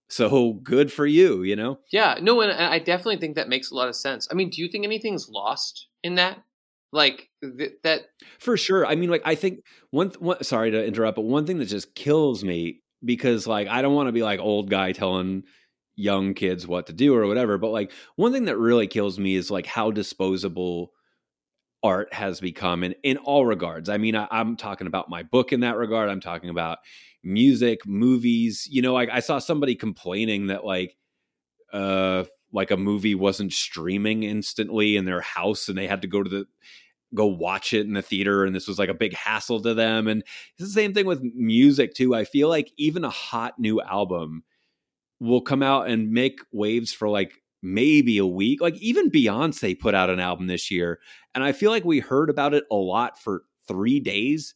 so 0.08 0.54
good 0.54 0.90
for 0.90 1.06
you 1.06 1.42
you 1.42 1.54
know 1.54 1.78
Yeah, 1.92 2.18
no, 2.20 2.40
and 2.40 2.50
I 2.50 2.78
definitely 2.78 3.18
think 3.18 3.36
that 3.36 3.48
makes 3.48 3.70
a 3.70 3.74
lot 3.74 3.88
of 3.88 3.96
sense. 3.96 4.26
I 4.30 4.34
mean, 4.34 4.48
do 4.48 4.62
you 4.62 4.68
think 4.68 4.84
anything's 4.84 5.28
lost 5.28 5.86
in 6.02 6.14
that? 6.14 6.38
Like 6.92 7.28
th- 7.42 7.74
that? 7.82 8.06
for 8.38 8.56
sure 8.56 8.86
i 8.86 8.94
mean 8.94 9.10
like 9.10 9.20
i 9.26 9.34
think 9.34 9.60
one, 9.90 10.08
th- 10.08 10.20
one 10.20 10.42
sorry 10.42 10.70
to 10.70 10.82
interrupt 10.86 11.16
but 11.16 11.26
one 11.26 11.44
thing 11.44 11.58
that 11.58 11.66
just 11.66 11.94
kills 11.94 12.42
me 12.42 12.80
because 13.04 13.46
like 13.46 13.68
i 13.68 13.82
don't 13.82 13.94
want 13.94 14.08
to 14.08 14.12
be 14.12 14.22
like 14.22 14.40
old 14.40 14.70
guy 14.70 14.92
telling 14.92 15.42
young 15.96 16.32
kids 16.32 16.66
what 16.66 16.86
to 16.86 16.94
do 16.94 17.14
or 17.14 17.26
whatever 17.26 17.58
but 17.58 17.68
like 17.68 17.92
one 18.16 18.32
thing 18.32 18.46
that 18.46 18.56
really 18.56 18.86
kills 18.86 19.18
me 19.18 19.34
is 19.34 19.50
like 19.50 19.66
how 19.66 19.90
disposable 19.90 20.92
art 21.82 22.12
has 22.12 22.40
become 22.40 22.82
in, 22.82 22.94
in 23.02 23.16
all 23.18 23.46
regards. 23.46 23.88
I 23.88 23.98
mean, 23.98 24.16
I, 24.16 24.26
I'm 24.30 24.56
talking 24.56 24.86
about 24.86 25.08
my 25.08 25.22
book 25.22 25.52
in 25.52 25.60
that 25.60 25.76
regard. 25.76 26.10
I'm 26.10 26.20
talking 26.20 26.50
about 26.50 26.78
music, 27.22 27.86
movies. 27.86 28.66
You 28.70 28.82
know, 28.82 28.94
like 28.94 29.10
I 29.10 29.20
saw 29.20 29.38
somebody 29.38 29.74
complaining 29.74 30.48
that 30.48 30.64
like 30.64 30.96
uh 31.72 32.24
like 32.52 32.70
a 32.70 32.76
movie 32.76 33.14
wasn't 33.14 33.52
streaming 33.52 34.22
instantly 34.22 34.96
in 34.96 35.04
their 35.04 35.20
house 35.20 35.68
and 35.68 35.76
they 35.76 35.86
had 35.86 36.02
to 36.02 36.08
go 36.08 36.22
to 36.22 36.30
the 36.30 36.46
go 37.14 37.26
watch 37.26 37.72
it 37.72 37.86
in 37.86 37.94
the 37.94 38.02
theater 38.02 38.44
and 38.44 38.54
this 38.54 38.68
was 38.68 38.78
like 38.78 38.88
a 38.88 38.94
big 38.94 39.14
hassle 39.14 39.60
to 39.62 39.74
them 39.74 40.08
and 40.08 40.22
it's 40.56 40.68
the 40.68 40.80
same 40.80 40.92
thing 40.92 41.06
with 41.06 41.22
music 41.22 41.94
too 41.94 42.14
i 42.14 42.24
feel 42.24 42.48
like 42.48 42.70
even 42.76 43.02
a 43.02 43.10
hot 43.10 43.58
new 43.58 43.80
album 43.80 44.44
will 45.20 45.40
come 45.40 45.62
out 45.62 45.88
and 45.88 46.10
make 46.10 46.40
waves 46.52 46.92
for 46.92 47.08
like 47.08 47.32
maybe 47.62 48.18
a 48.18 48.26
week 48.26 48.60
like 48.60 48.76
even 48.76 49.10
beyonce 49.10 49.78
put 49.78 49.94
out 49.94 50.10
an 50.10 50.20
album 50.20 50.46
this 50.46 50.70
year 50.70 51.00
and 51.34 51.42
i 51.42 51.52
feel 51.52 51.70
like 51.70 51.84
we 51.84 51.98
heard 51.98 52.30
about 52.30 52.54
it 52.54 52.64
a 52.70 52.76
lot 52.76 53.18
for 53.20 53.42
three 53.66 54.00
days 54.00 54.54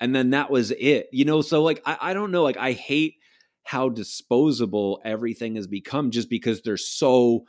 and 0.00 0.14
then 0.14 0.30
that 0.30 0.50
was 0.50 0.70
it 0.72 1.08
you 1.12 1.24
know? 1.24 1.42
So 1.42 1.62
like 1.62 1.82
i, 1.84 1.96
I 2.00 2.14
don't 2.14 2.30
know 2.30 2.42
like 2.42 2.56
i 2.56 2.72
hate 2.72 3.16
how 3.64 3.88
disposable 3.88 5.00
everything 5.04 5.56
has 5.56 5.66
become 5.66 6.10
just 6.10 6.30
because 6.30 6.62
there's 6.62 6.88
so 6.88 7.44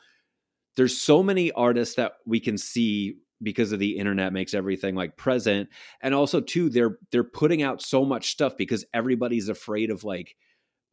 there's 0.76 0.98
so 0.98 1.22
many 1.22 1.52
artists 1.52 1.96
that 1.96 2.14
we 2.26 2.40
can 2.40 2.58
see 2.58 3.18
because 3.44 3.72
of 3.72 3.80
the 3.80 3.98
internet 3.98 4.34
makes 4.34 4.54
everything 4.54 4.96
like 4.96 5.18
present 5.18 5.70
and 6.02 6.16
also 6.16 6.40
too 6.40 6.70
they're 6.70 6.98
they're 7.12 7.24
putting 7.24 7.62
out 7.62 7.82
so 7.82 8.06
much 8.06 8.32
stuff 8.32 8.56
because 8.58 8.86
everybody's 8.94 9.50
afraid 9.50 9.92
of 9.92 10.04
like 10.04 10.36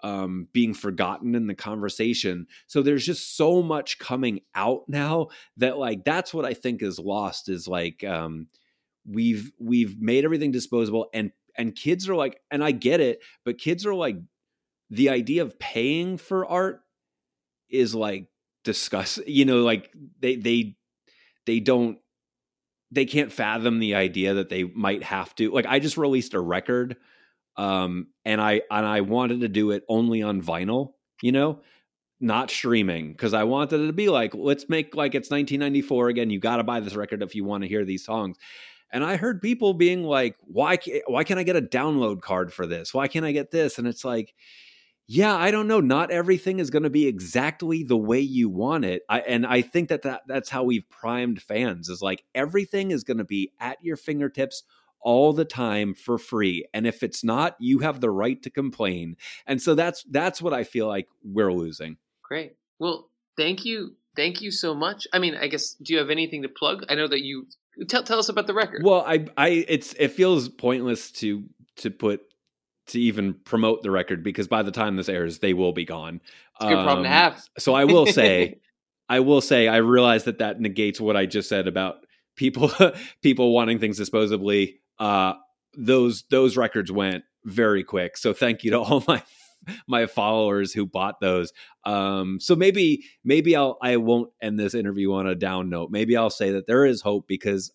um 0.03 0.49
being 0.53 0.74
forgotten 0.74 1.35
in 1.35 1.47
the 1.47 1.55
conversation. 1.55 2.47
So 2.66 2.83
there's 2.83 3.07
just 3.07 3.37
so 3.37 3.62
much 3.62 3.99
coming 3.99 4.41
out 4.55 4.83
now 4.89 5.29
that 5.57 5.79
like 5.79 6.05
that's 6.05 6.35
what 6.35 6.45
i 6.45 6.55
think 6.55 6.83
is 6.83 6.99
lost 6.99 7.49
is 7.49 7.69
like 7.69 8.05
um 8.05 8.49
we've 9.07 9.53
we've 9.59 10.01
made 10.01 10.24
everything 10.24 10.51
disposable 10.51 11.09
and 11.12 11.33
and 11.57 11.74
kids 11.74 12.09
are 12.09 12.15
like 12.15 12.41
and 12.51 12.62
i 12.62 12.70
get 12.70 13.01
it 13.01 13.20
but 13.45 13.59
kids 13.59 13.85
are 13.85 13.95
like 13.95 14.16
the 14.91 15.09
idea 15.09 15.43
of 15.43 15.59
paying 15.59 16.16
for 16.16 16.47
art 16.47 16.81
is 17.69 17.95
like 17.95 18.27
discuss 18.65 19.19
you 19.27 19.45
know 19.45 19.62
like 19.62 19.91
they 20.20 20.37
they 20.37 20.77
they 21.47 21.61
don't 21.61 21.99
they 22.91 23.07
can't 23.07 23.33
fathom 23.33 23.79
the 23.79 23.95
idea 23.95 24.35
that 24.35 24.49
they 24.49 24.65
might 24.65 25.03
have 25.03 25.35
to 25.35 25.51
like 25.51 25.66
i 25.66 25.79
just 25.79 25.97
released 25.97 26.35
a 26.35 26.41
record 26.41 26.97
um 27.57 28.07
and 28.24 28.41
i 28.41 28.61
and 28.70 28.87
i 28.87 29.01
wanted 29.01 29.41
to 29.41 29.49
do 29.49 29.70
it 29.70 29.85
only 29.89 30.23
on 30.23 30.43
vinyl 30.43 30.93
you 31.23 31.33
know 31.33 31.61
not 32.20 32.51
streaming 32.51 33.12
because 33.12 33.35
i 33.35 33.45
wanted 33.45 33.81
it 33.81 33.87
to 33.87 33.93
be 33.93 34.09
like 34.09 34.35
let's 34.35 34.69
make 34.69 34.95
like 34.95 35.15
it's 35.15 35.31
1994 35.31 36.09
again 36.09 36.31
you 36.31 36.39
got 36.39 36.57
to 36.57 36.65
buy 36.65 36.81
this 36.81 36.95
record 36.95 37.23
if 37.23 37.35
you 37.35 37.45
want 37.45 37.62
to 37.62 37.69
hear 37.69 37.85
these 37.85 38.05
songs 38.05 38.37
And 38.93 39.03
I 39.05 39.16
heard 39.16 39.41
people 39.41 39.73
being 39.74 40.05
like, 40.05 40.37
"Why 40.43 40.77
can't, 40.77 41.03
why 41.07 41.24
can't 41.24 41.41
I 41.41 41.45
get 41.45 41.57
a 41.57 41.62
download 41.62 42.20
card 42.20 42.53
for 42.53 42.66
this? 42.66 42.93
Why 42.93 43.09
can't 43.09 43.24
I 43.24 43.33
get 43.33 43.51
this?" 43.51 43.79
And 43.79 43.89
it's 43.89 44.05
like, 44.05 44.35
yeah, 45.09 45.35
I 45.35 45.51
don't 45.51 45.66
know. 45.66 45.81
Not 45.81 46.11
everything 46.11 46.59
is 46.59 46.70
going 46.70 46.85
to 46.85 46.91
be 46.91 47.07
exactly 47.07 47.83
the 47.83 47.97
way 47.97 48.20
you 48.20 48.49
want 48.49 48.85
it. 48.85 49.03
I, 49.09 49.20
and 49.20 49.47
I 49.47 49.62
think 49.62 49.89
that, 49.89 50.03
that 50.03 50.23
that's 50.27 50.49
how 50.49 50.62
we've 50.62 50.89
primed 50.91 51.43
fans 51.43 51.89
is 51.89 52.03
like 52.03 52.24
everything 52.35 52.93
is 52.93 53.05
going 53.05 53.19
to 53.19 53.24
be 53.24 53.53
at 53.61 53.79
your 53.83 53.97
fingertips 53.97 54.62
all 55.03 55.33
the 55.33 55.45
time 55.45 55.95
for 55.95 56.19
free. 56.19 56.66
And 56.73 56.87
if 56.87 57.03
it's 57.03 57.23
not, 57.24 57.57
you 57.59 57.81
have 57.81 58.01
the 58.01 58.11
right 58.11 58.43
to 58.43 58.51
complain. 58.51 59.16
And 59.47 59.61
so 59.61 59.74
that's 59.74 60.05
that's 60.11 60.41
what 60.41 60.53
I 60.53 60.65
feel 60.65 60.87
like 60.87 61.09
we're 61.23 61.53
losing. 61.53 61.97
Great. 62.23 62.57
Well, 62.79 63.11
thank 63.37 63.65
you. 63.65 63.97
Thank 64.15 64.43
you 64.43 64.51
so 64.51 64.74
much. 64.74 65.07
I 65.12 65.19
mean, 65.19 65.35
I 65.35 65.47
guess 65.47 65.74
do 65.74 65.93
you 65.93 65.99
have 65.99 66.11
anything 66.11 66.43
to 66.43 66.49
plug? 66.49 66.85
I 66.89 66.95
know 66.95 67.09
that 67.09 67.23
you 67.23 67.47
tell 67.89 68.03
tell 68.03 68.19
us 68.19 68.29
about 68.29 68.47
the 68.47 68.55
record. 68.55 68.83
Well, 68.85 69.05
I 69.07 69.27
I 69.37 69.65
it's 69.69 69.95
it 69.95 70.09
feels 70.09 70.49
pointless 70.49 71.11
to 71.12 71.45
to 71.77 71.91
put 71.91 72.23
to 72.89 73.01
even 73.01 73.35
promote 73.35 73.83
the 73.83 73.91
record 73.91 74.23
because 74.23 74.49
by 74.49 74.62
the 74.62 74.70
time 74.70 74.97
this 74.97 75.09
airs, 75.09 75.39
they 75.39 75.55
will 75.55 75.73
be 75.73 75.85
gone. 75.85 76.20
It's 76.57 76.65
a 76.65 76.69
good 76.69 76.79
um, 76.79 76.85
problem 76.85 77.05
to 77.05 77.11
um, 77.11 77.15
have. 77.15 77.43
so 77.59 77.74
I 77.74 77.85
will 77.85 78.07
say, 78.07 78.59
I 79.09 79.20
will 79.20 79.41
say, 79.41 79.69
I 79.69 79.79
realize 79.79 80.24
that 80.24 80.39
that 80.39 80.61
negates 80.61 81.01
what 81.01 81.16
I 81.16 81.27
just 81.27 81.49
said 81.49 81.69
about 81.69 82.05
people 82.37 82.70
people 83.23 83.53
wanting 83.53 83.79
things 83.79 83.99
disposably. 83.99 84.79
Uh, 84.98 85.35
those 85.74 86.24
those 86.31 86.56
records 86.56 86.93
went 86.93 87.24
very 87.44 87.85
quick. 87.85 88.16
So 88.16 88.32
thank 88.32 88.64
you 88.64 88.70
to 88.73 88.81
all 88.81 89.05
my 89.06 89.23
my 89.86 90.06
followers 90.06 90.73
who 90.73 90.86
bought 90.86 91.20
those. 91.20 91.52
Um, 91.85 92.39
so 92.40 92.56
maybe 92.56 93.05
maybe 93.24 93.56
I'll 93.56 93.78
I 93.82 93.97
won't 93.97 94.31
end 94.40 94.59
this 94.59 94.74
interview 94.74 95.12
on 95.14 95.27
a 95.27 95.35
down 95.35 95.69
note. 95.70 95.90
Maybe 95.90 96.16
I'll 96.16 96.31
say 96.31 96.52
that 96.52 96.66
there 96.66 96.85
is 96.85 97.01
hope 97.01 97.27
because 97.27 97.73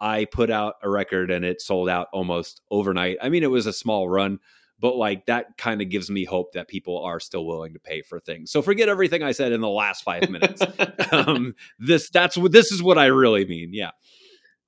I 0.00 0.24
put 0.24 0.50
out 0.50 0.76
a 0.82 0.88
record 0.88 1.30
and 1.30 1.44
it 1.44 1.60
sold 1.60 1.88
out 1.88 2.08
almost 2.12 2.62
overnight. 2.70 3.18
I 3.20 3.28
mean, 3.28 3.42
it 3.42 3.50
was 3.50 3.66
a 3.66 3.72
small 3.72 4.08
run, 4.08 4.38
but 4.78 4.96
like 4.96 5.26
that 5.26 5.58
kind 5.58 5.82
of 5.82 5.90
gives 5.90 6.10
me 6.10 6.24
hope 6.24 6.52
that 6.54 6.68
people 6.68 7.04
are 7.04 7.20
still 7.20 7.44
willing 7.44 7.74
to 7.74 7.78
pay 7.78 8.00
for 8.00 8.18
things. 8.18 8.50
So 8.50 8.62
forget 8.62 8.88
everything 8.88 9.22
I 9.22 9.32
said 9.32 9.52
in 9.52 9.60
the 9.60 9.68
last 9.68 10.02
five 10.02 10.30
minutes. 10.30 10.62
um, 11.12 11.54
this 11.78 12.08
that's 12.08 12.36
what 12.36 12.52
this 12.52 12.72
is 12.72 12.82
what 12.82 12.98
I 12.98 13.06
really 13.06 13.44
mean. 13.44 13.70
Yeah. 13.74 13.90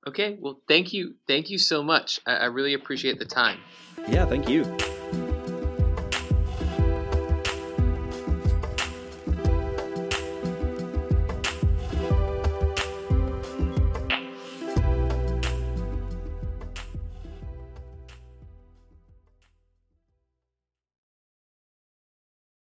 Okay. 0.07 0.37
Well, 0.39 0.59
thank 0.67 0.93
you. 0.93 1.15
Thank 1.27 1.49
you 1.49 1.57
so 1.57 1.83
much. 1.83 2.19
I, 2.25 2.35
I 2.35 2.45
really 2.45 2.73
appreciate 2.73 3.19
the 3.19 3.25
time. 3.25 3.59
Yeah. 4.07 4.25
Thank 4.25 4.49
you. 4.49 4.63